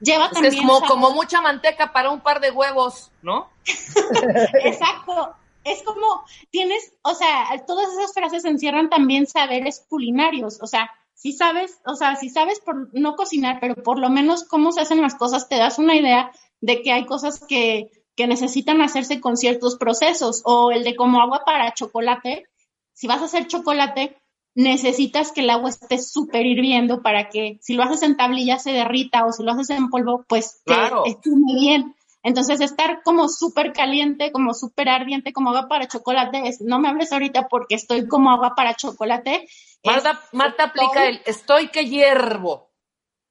lleva 0.00 0.30
también... 0.30 0.54
Es 0.54 0.60
como, 0.60 0.80
como 0.80 1.10
mucha 1.10 1.40
manteca 1.40 1.92
para 1.92 2.10
un 2.10 2.20
par 2.20 2.40
de 2.40 2.50
huevos, 2.50 3.10
¿no? 3.22 3.50
Exacto. 4.62 5.34
Es 5.64 5.82
como, 5.82 6.24
tienes, 6.50 6.92
o 7.02 7.14
sea, 7.14 7.46
todas 7.66 7.92
esas 7.92 8.14
frases 8.14 8.44
encierran 8.44 8.88
también 8.88 9.26
saberes 9.26 9.84
culinarios, 9.88 10.58
o 10.62 10.66
sea, 10.68 10.92
si 11.12 11.32
sabes, 11.32 11.80
o 11.84 11.96
sea, 11.96 12.14
si 12.14 12.30
sabes 12.30 12.60
por 12.60 12.88
no 12.94 13.16
cocinar, 13.16 13.58
pero 13.60 13.74
por 13.74 13.98
lo 13.98 14.08
menos 14.08 14.44
cómo 14.44 14.70
se 14.70 14.82
hacen 14.82 15.02
las 15.02 15.16
cosas, 15.16 15.48
te 15.48 15.56
das 15.56 15.80
una 15.80 15.96
idea 15.96 16.30
de 16.60 16.82
que 16.82 16.92
hay 16.92 17.04
cosas 17.04 17.40
que 17.48 17.90
que 18.16 18.26
necesitan 18.26 18.80
hacerse 18.80 19.20
con 19.20 19.36
ciertos 19.36 19.76
procesos 19.76 20.42
o 20.44 20.70
el 20.70 20.84
de 20.84 20.96
como 20.96 21.20
agua 21.20 21.42
para 21.44 21.74
chocolate. 21.74 22.46
Si 22.94 23.06
vas 23.06 23.20
a 23.20 23.26
hacer 23.26 23.46
chocolate, 23.46 24.16
necesitas 24.54 25.32
que 25.32 25.42
el 25.42 25.50
agua 25.50 25.68
esté 25.68 25.98
súper 25.98 26.46
hirviendo 26.46 27.02
para 27.02 27.28
que 27.28 27.58
si 27.60 27.74
lo 27.74 27.82
haces 27.82 28.02
en 28.02 28.16
tablilla 28.16 28.58
se 28.58 28.72
derrita 28.72 29.26
o 29.26 29.32
si 29.32 29.42
lo 29.42 29.52
haces 29.52 29.70
en 29.70 29.90
polvo, 29.90 30.24
pues 30.26 30.62
claro. 30.64 31.04
esté 31.04 31.30
muy 31.30 31.60
bien. 31.60 31.94
Entonces, 32.22 32.60
estar 32.60 33.02
como 33.04 33.28
súper 33.28 33.72
caliente, 33.72 34.32
como 34.32 34.52
súper 34.52 34.88
ardiente, 34.88 35.32
como 35.32 35.50
agua 35.50 35.68
para 35.68 35.86
chocolate, 35.86 36.48
es, 36.48 36.60
no 36.60 36.80
me 36.80 36.88
hables 36.88 37.12
ahorita 37.12 37.46
porque 37.46 37.76
estoy 37.76 38.08
como 38.08 38.30
agua 38.30 38.54
para 38.56 38.74
chocolate. 38.74 39.46
Marta, 39.84 40.20
Marta 40.32 40.64
aplica 40.64 41.06
el 41.06 41.20
estoy 41.24 41.68
que 41.68 41.86
hiervo. 41.86 42.65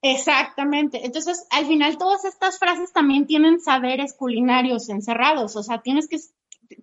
Exactamente. 0.02 1.06
Entonces, 1.06 1.46
al 1.50 1.66
final 1.66 1.98
todas 1.98 2.26
estas 2.26 2.60
frases 2.60 2.94
también 2.94 3.26
tienen 3.26 3.60
saberes 3.60 4.14
culinarios 4.14 4.90
encerrados, 4.90 5.56
o 5.56 5.64
sea, 5.64 5.82
tienes 5.82 6.08
que 6.08 6.20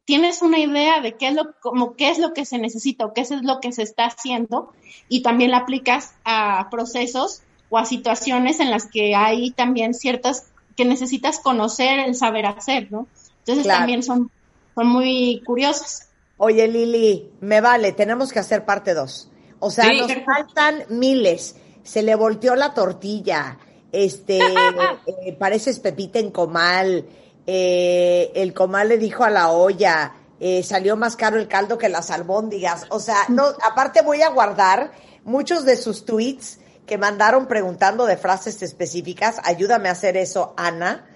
tienes 0.04 0.42
una 0.42 0.58
idea 0.58 1.00
de 1.00 1.16
qué 1.16 1.28
es 1.28 1.34
lo 1.34 1.54
como 1.60 1.96
qué 1.96 2.10
es 2.10 2.18
lo 2.18 2.32
que 2.32 2.44
se 2.44 2.58
necesita 2.58 3.04
o 3.04 3.12
qué 3.12 3.22
es 3.22 3.30
lo 3.30 3.58
que 3.60 3.72
se 3.72 3.82
está 3.82 4.06
haciendo 4.06 4.72
y 5.08 5.22
también 5.22 5.50
la 5.50 5.58
aplicas 5.58 6.14
a 6.24 6.68
procesos 6.70 7.42
o 7.68 7.78
a 7.78 7.84
situaciones 7.84 8.60
en 8.60 8.70
las 8.70 8.86
que 8.86 9.14
hay 9.16 9.50
también 9.50 9.92
ciertas 9.94 10.50
que 10.76 10.84
necesitas 10.84 11.40
conocer 11.40 11.98
el 11.98 12.14
saber 12.14 12.46
hacer, 12.46 12.92
¿no? 12.92 13.06
Entonces 13.40 13.64
Claro. 13.64 13.80
también 13.80 14.02
son 14.02 14.30
son 14.74 14.86
muy 14.86 15.42
curiosas. 15.44 16.08
Oye, 16.38 16.66
Lili, 16.66 17.30
me 17.40 17.60
vale, 17.60 17.92
tenemos 17.92 18.32
que 18.32 18.38
hacer 18.38 18.64
parte 18.64 18.94
dos. 18.94 19.30
O 19.58 19.70
sea, 19.70 19.84
Sí. 19.90 19.98
nos 20.00 20.12
faltan 20.24 20.84
miles. 20.88 21.56
Se 21.82 22.02
le 22.02 22.14
volteó 22.14 22.54
la 22.54 22.74
tortilla. 22.74 23.58
Este, 23.90 24.38
eh, 25.06 25.32
pareces 25.38 25.80
Pepita 25.80 26.18
en 26.18 26.30
comal. 26.30 27.04
eh, 27.46 28.30
el 28.34 28.54
comal 28.54 28.88
le 28.88 28.98
dijo 28.98 29.24
a 29.24 29.30
la 29.30 29.50
olla. 29.50 30.14
eh, 30.40 30.62
salió 30.64 30.96
más 30.96 31.14
caro 31.16 31.38
el 31.38 31.46
caldo 31.46 31.78
que 31.78 31.88
las 31.88 32.10
albóndigas. 32.10 32.86
O 32.90 32.98
sea, 32.98 33.18
no, 33.28 33.44
aparte 33.68 34.02
voy 34.02 34.22
a 34.22 34.30
guardar 34.30 34.90
muchos 35.24 35.64
de 35.64 35.76
sus 35.76 36.04
tweets 36.04 36.58
que 36.86 36.98
mandaron 36.98 37.46
preguntando 37.46 38.06
de 38.06 38.16
frases 38.16 38.60
específicas. 38.62 39.40
Ayúdame 39.44 39.88
a 39.88 39.92
hacer 39.92 40.16
eso, 40.16 40.52
Ana. 40.56 41.06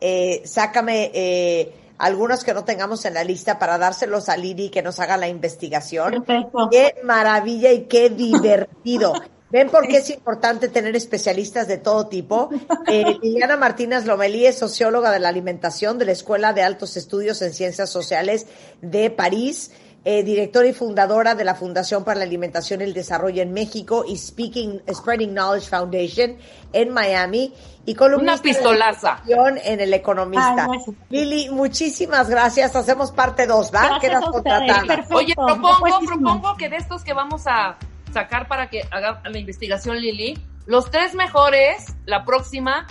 Eh, 0.00 0.42
sácame 0.44 1.10
eh, 1.14 1.72
algunos 1.96 2.44
que 2.44 2.52
no 2.52 2.64
tengamos 2.64 3.04
en 3.06 3.14
la 3.14 3.24
lista 3.24 3.58
para 3.58 3.78
dárselos 3.78 4.28
a 4.28 4.36
Lili 4.36 4.68
que 4.68 4.82
nos 4.82 5.00
haga 5.00 5.16
la 5.16 5.28
investigación. 5.28 6.22
Perfecto. 6.22 6.68
Qué 6.70 6.96
maravilla 7.04 7.72
y 7.72 7.84
qué 7.84 8.10
divertido. 8.10 9.14
¿Ven 9.54 9.70
por 9.70 9.86
qué 9.86 9.98
es 9.98 10.10
importante 10.10 10.68
tener 10.68 10.96
especialistas 10.96 11.68
de 11.68 11.78
todo 11.78 12.08
tipo? 12.08 12.50
Eh, 12.88 13.04
Liliana 13.22 13.56
Martínez 13.56 14.04
Lomelí 14.04 14.46
es 14.46 14.58
socióloga 14.58 15.12
de 15.12 15.20
la 15.20 15.28
alimentación 15.28 15.96
de 15.96 16.06
la 16.06 16.10
Escuela 16.10 16.52
de 16.52 16.62
Altos 16.62 16.96
Estudios 16.96 17.40
en 17.40 17.52
Ciencias 17.52 17.88
Sociales 17.88 18.48
de 18.82 19.10
París, 19.10 19.70
eh, 20.04 20.24
directora 20.24 20.66
y 20.66 20.72
fundadora 20.72 21.36
de 21.36 21.44
la 21.44 21.54
Fundación 21.54 22.02
para 22.02 22.18
la 22.18 22.24
Alimentación 22.24 22.80
y 22.80 22.84
el 22.84 22.94
Desarrollo 22.94 23.42
en 23.42 23.52
México 23.52 24.04
y 24.04 24.16
Speaking, 24.16 24.82
Spreading 24.92 25.30
Knowledge 25.30 25.68
Foundation 25.68 26.36
en 26.72 26.90
Miami 26.90 27.54
y 27.86 27.94
columnista 27.94 28.32
Una 28.32 28.42
pistolaza. 28.42 29.22
de 29.24 29.34
en 29.72 29.80
El 29.80 29.94
Economista. 29.94 30.66
Ay. 30.68 30.96
Lili, 31.10 31.48
muchísimas 31.50 32.28
gracias. 32.28 32.74
Hacemos 32.74 33.12
parte 33.12 33.46
dos, 33.46 33.72
¿va? 33.72 33.82
Gracias 33.82 34.00
Quedas 34.00 34.24
contratada. 34.24 34.84
Perfecto. 34.84 35.14
Oye, 35.14 35.34
propongo, 35.36 36.00
propongo 36.04 36.56
que 36.56 36.68
de 36.68 36.76
estos 36.78 37.04
que 37.04 37.12
vamos 37.14 37.44
a 37.46 37.78
sacar 38.14 38.48
para 38.48 38.70
que 38.70 38.82
haga 38.90 39.20
la 39.24 39.38
investigación 39.38 39.98
Lili, 39.98 40.38
los 40.64 40.90
tres 40.90 41.14
mejores, 41.14 41.94
la 42.06 42.24
próxima, 42.24 42.86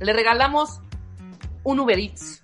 le 0.00 0.12
regalamos 0.12 0.80
un 1.62 1.78
Uber 1.78 1.98
Eats 1.98 2.42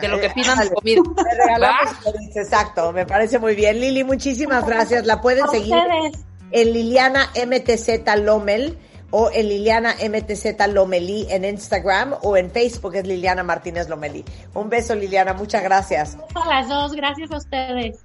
de 0.00 0.08
lo 0.08 0.20
que 0.20 0.30
pidan 0.30 0.58
de 0.58 0.70
comida. 0.70 1.02
Le 1.16 1.44
regalamos 1.44 1.96
Exacto, 2.34 2.92
me 2.92 3.04
parece 3.04 3.38
muy 3.38 3.54
bien. 3.54 3.80
Lili, 3.80 4.04
muchísimas 4.04 4.66
gracias. 4.66 5.04
La 5.04 5.20
pueden 5.20 5.46
seguir 5.48 5.74
ustedes. 5.74 6.24
en 6.50 6.72
Liliana 6.72 7.30
MTZ 7.34 8.16
Lomel 8.22 8.78
o 9.10 9.30
en 9.30 9.48
Liliana 9.48 9.94
MTZ 9.94 10.66
Lomelí 10.68 11.26
en 11.28 11.44
Instagram 11.44 12.14
o 12.22 12.36
en 12.36 12.50
Facebook 12.50 12.94
es 12.94 13.06
Liliana 13.06 13.42
Martínez 13.42 13.88
Lomelí. 13.88 14.24
Un 14.54 14.70
beso, 14.70 14.94
Liliana, 14.94 15.34
muchas 15.34 15.62
gracias. 15.62 16.16
A 16.34 16.48
las 16.48 16.68
dos, 16.68 16.92
gracias 16.92 17.30
a 17.30 17.36
ustedes. 17.36 17.98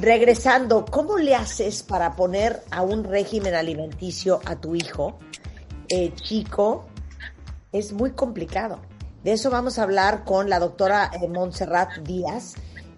Regresando, 0.00 0.84
¿cómo 0.84 1.18
le 1.18 1.36
haces 1.36 1.84
para 1.84 2.16
poner 2.16 2.64
a 2.72 2.82
un 2.82 3.04
régimen 3.04 3.54
alimenticio 3.54 4.40
a 4.44 4.56
tu 4.56 4.74
hijo 4.74 5.20
eh, 5.88 6.12
chico? 6.16 6.86
Es 7.70 7.92
muy 7.92 8.10
complicado. 8.10 8.80
De 9.22 9.32
eso 9.32 9.50
vamos 9.50 9.78
a 9.78 9.84
hablar 9.84 10.24
con 10.24 10.50
la 10.50 10.58
doctora 10.58 11.12
eh, 11.12 11.28
Montserrat 11.28 11.98
Díaz. 11.98 12.54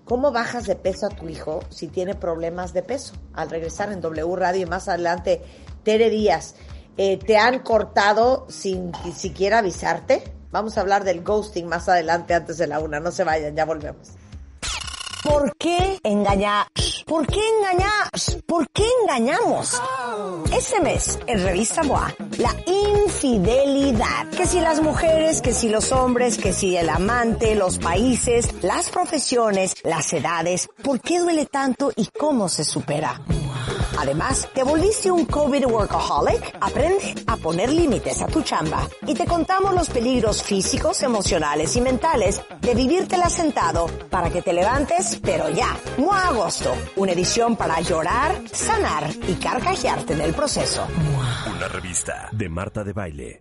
¿Cómo 0.07 0.32
bajas 0.32 0.64
de 0.64 0.74
peso 0.74 1.07
a 1.07 1.11
tu 1.11 1.28
hijo 1.28 1.61
si 1.68 1.88
tiene 1.88 2.14
problemas 2.14 2.72
de 2.72 2.82
peso? 2.82 3.14
Al 3.34 3.51
regresar 3.51 3.92
en 3.92 4.01
W 4.01 4.34
Radio 4.34 4.62
y 4.62 4.66
más 4.66 4.88
adelante, 4.88 5.42
Tere 5.82 6.09
Díaz, 6.09 6.55
eh, 6.97 7.18
¿te 7.18 7.36
han 7.36 7.59
cortado 7.59 8.47
sin 8.49 8.92
siquiera 9.14 9.59
avisarte? 9.59 10.32
Vamos 10.51 10.78
a 10.78 10.80
hablar 10.80 11.05
del 11.05 11.22
ghosting 11.22 11.66
más 11.66 11.90
adelante 11.90 12.32
antes 12.32 12.57
de 12.57 12.66
la 12.66 12.78
una. 12.78 13.01
No 13.01 13.11
se 13.11 13.22
vayan, 13.22 13.55
ya 13.55 13.66
volvemos. 13.66 14.12
¿Por 15.27 15.57
qué 15.57 15.99
engañar? 16.05 16.68
¿Por 17.05 17.27
qué 17.27 17.41
engañar? 17.59 18.11
¿Por 18.47 18.68
qué 18.70 18.85
engañamos? 19.03 19.83
Este 20.57 20.81
mes, 20.81 21.18
en 21.27 21.43
Revista 21.43 21.83
MOA, 21.83 22.14
la 22.39 22.55
infidelidad. 22.64 24.29
Que 24.31 24.47
si 24.47 24.61
las 24.61 24.81
mujeres, 24.81 25.43
que 25.43 25.53
si 25.53 25.68
los 25.68 25.91
hombres, 25.91 26.39
que 26.39 26.53
si 26.53 26.77
el 26.77 26.89
amante, 26.89 27.57
los 27.57 27.79
países, 27.79 28.62
las 28.62 28.89
profesiones, 28.89 29.74
las 29.83 30.12
edades, 30.12 30.68
¿por 30.85 31.01
qué 31.01 31.18
duele 31.18 31.47
tanto 31.47 31.91
y 31.97 32.07
cómo 32.07 32.49
se 32.49 32.62
supera? 32.62 33.20
Además, 33.99 34.49
¿te 34.55 34.62
volviste 34.62 35.11
un 35.11 35.26
COVID 35.26 35.66
workaholic? 35.66 36.57
Aprende 36.61 37.14
a 37.26 37.36
poner 37.36 37.70
límites 37.70 38.20
a 38.22 38.26
tu 38.26 38.42
chamba. 38.42 38.86
Y 39.07 39.14
te 39.14 39.26
contamos 39.26 39.74
los 39.74 39.88
peligros 39.88 40.42
físicos, 40.42 41.03
emocionales 41.03 41.76
y 41.76 41.80
mentales 41.80 42.42
de 42.61 42.74
vivírtela 42.74 43.28
sentado 43.28 43.86
para 44.11 44.30
que 44.30 44.42
te 44.42 44.53
levantes, 44.53 45.20
pero 45.22 45.49
ya. 45.51 45.76
MOA 45.97 46.28
Agosto, 46.28 46.74
una 46.97 47.12
edición 47.12 47.57
para 47.57 47.80
llorar, 47.80 48.42
sanar 48.53 49.11
y 49.28 49.34
carcajearte 49.34 50.14
en 50.14 50.20
el 50.20 50.34
proceso. 50.34 50.86
Una 51.55 51.68
revista 51.68 52.28
de 52.32 52.49
Marta 52.49 52.84
de 52.84 52.92
Baile. 52.92 53.40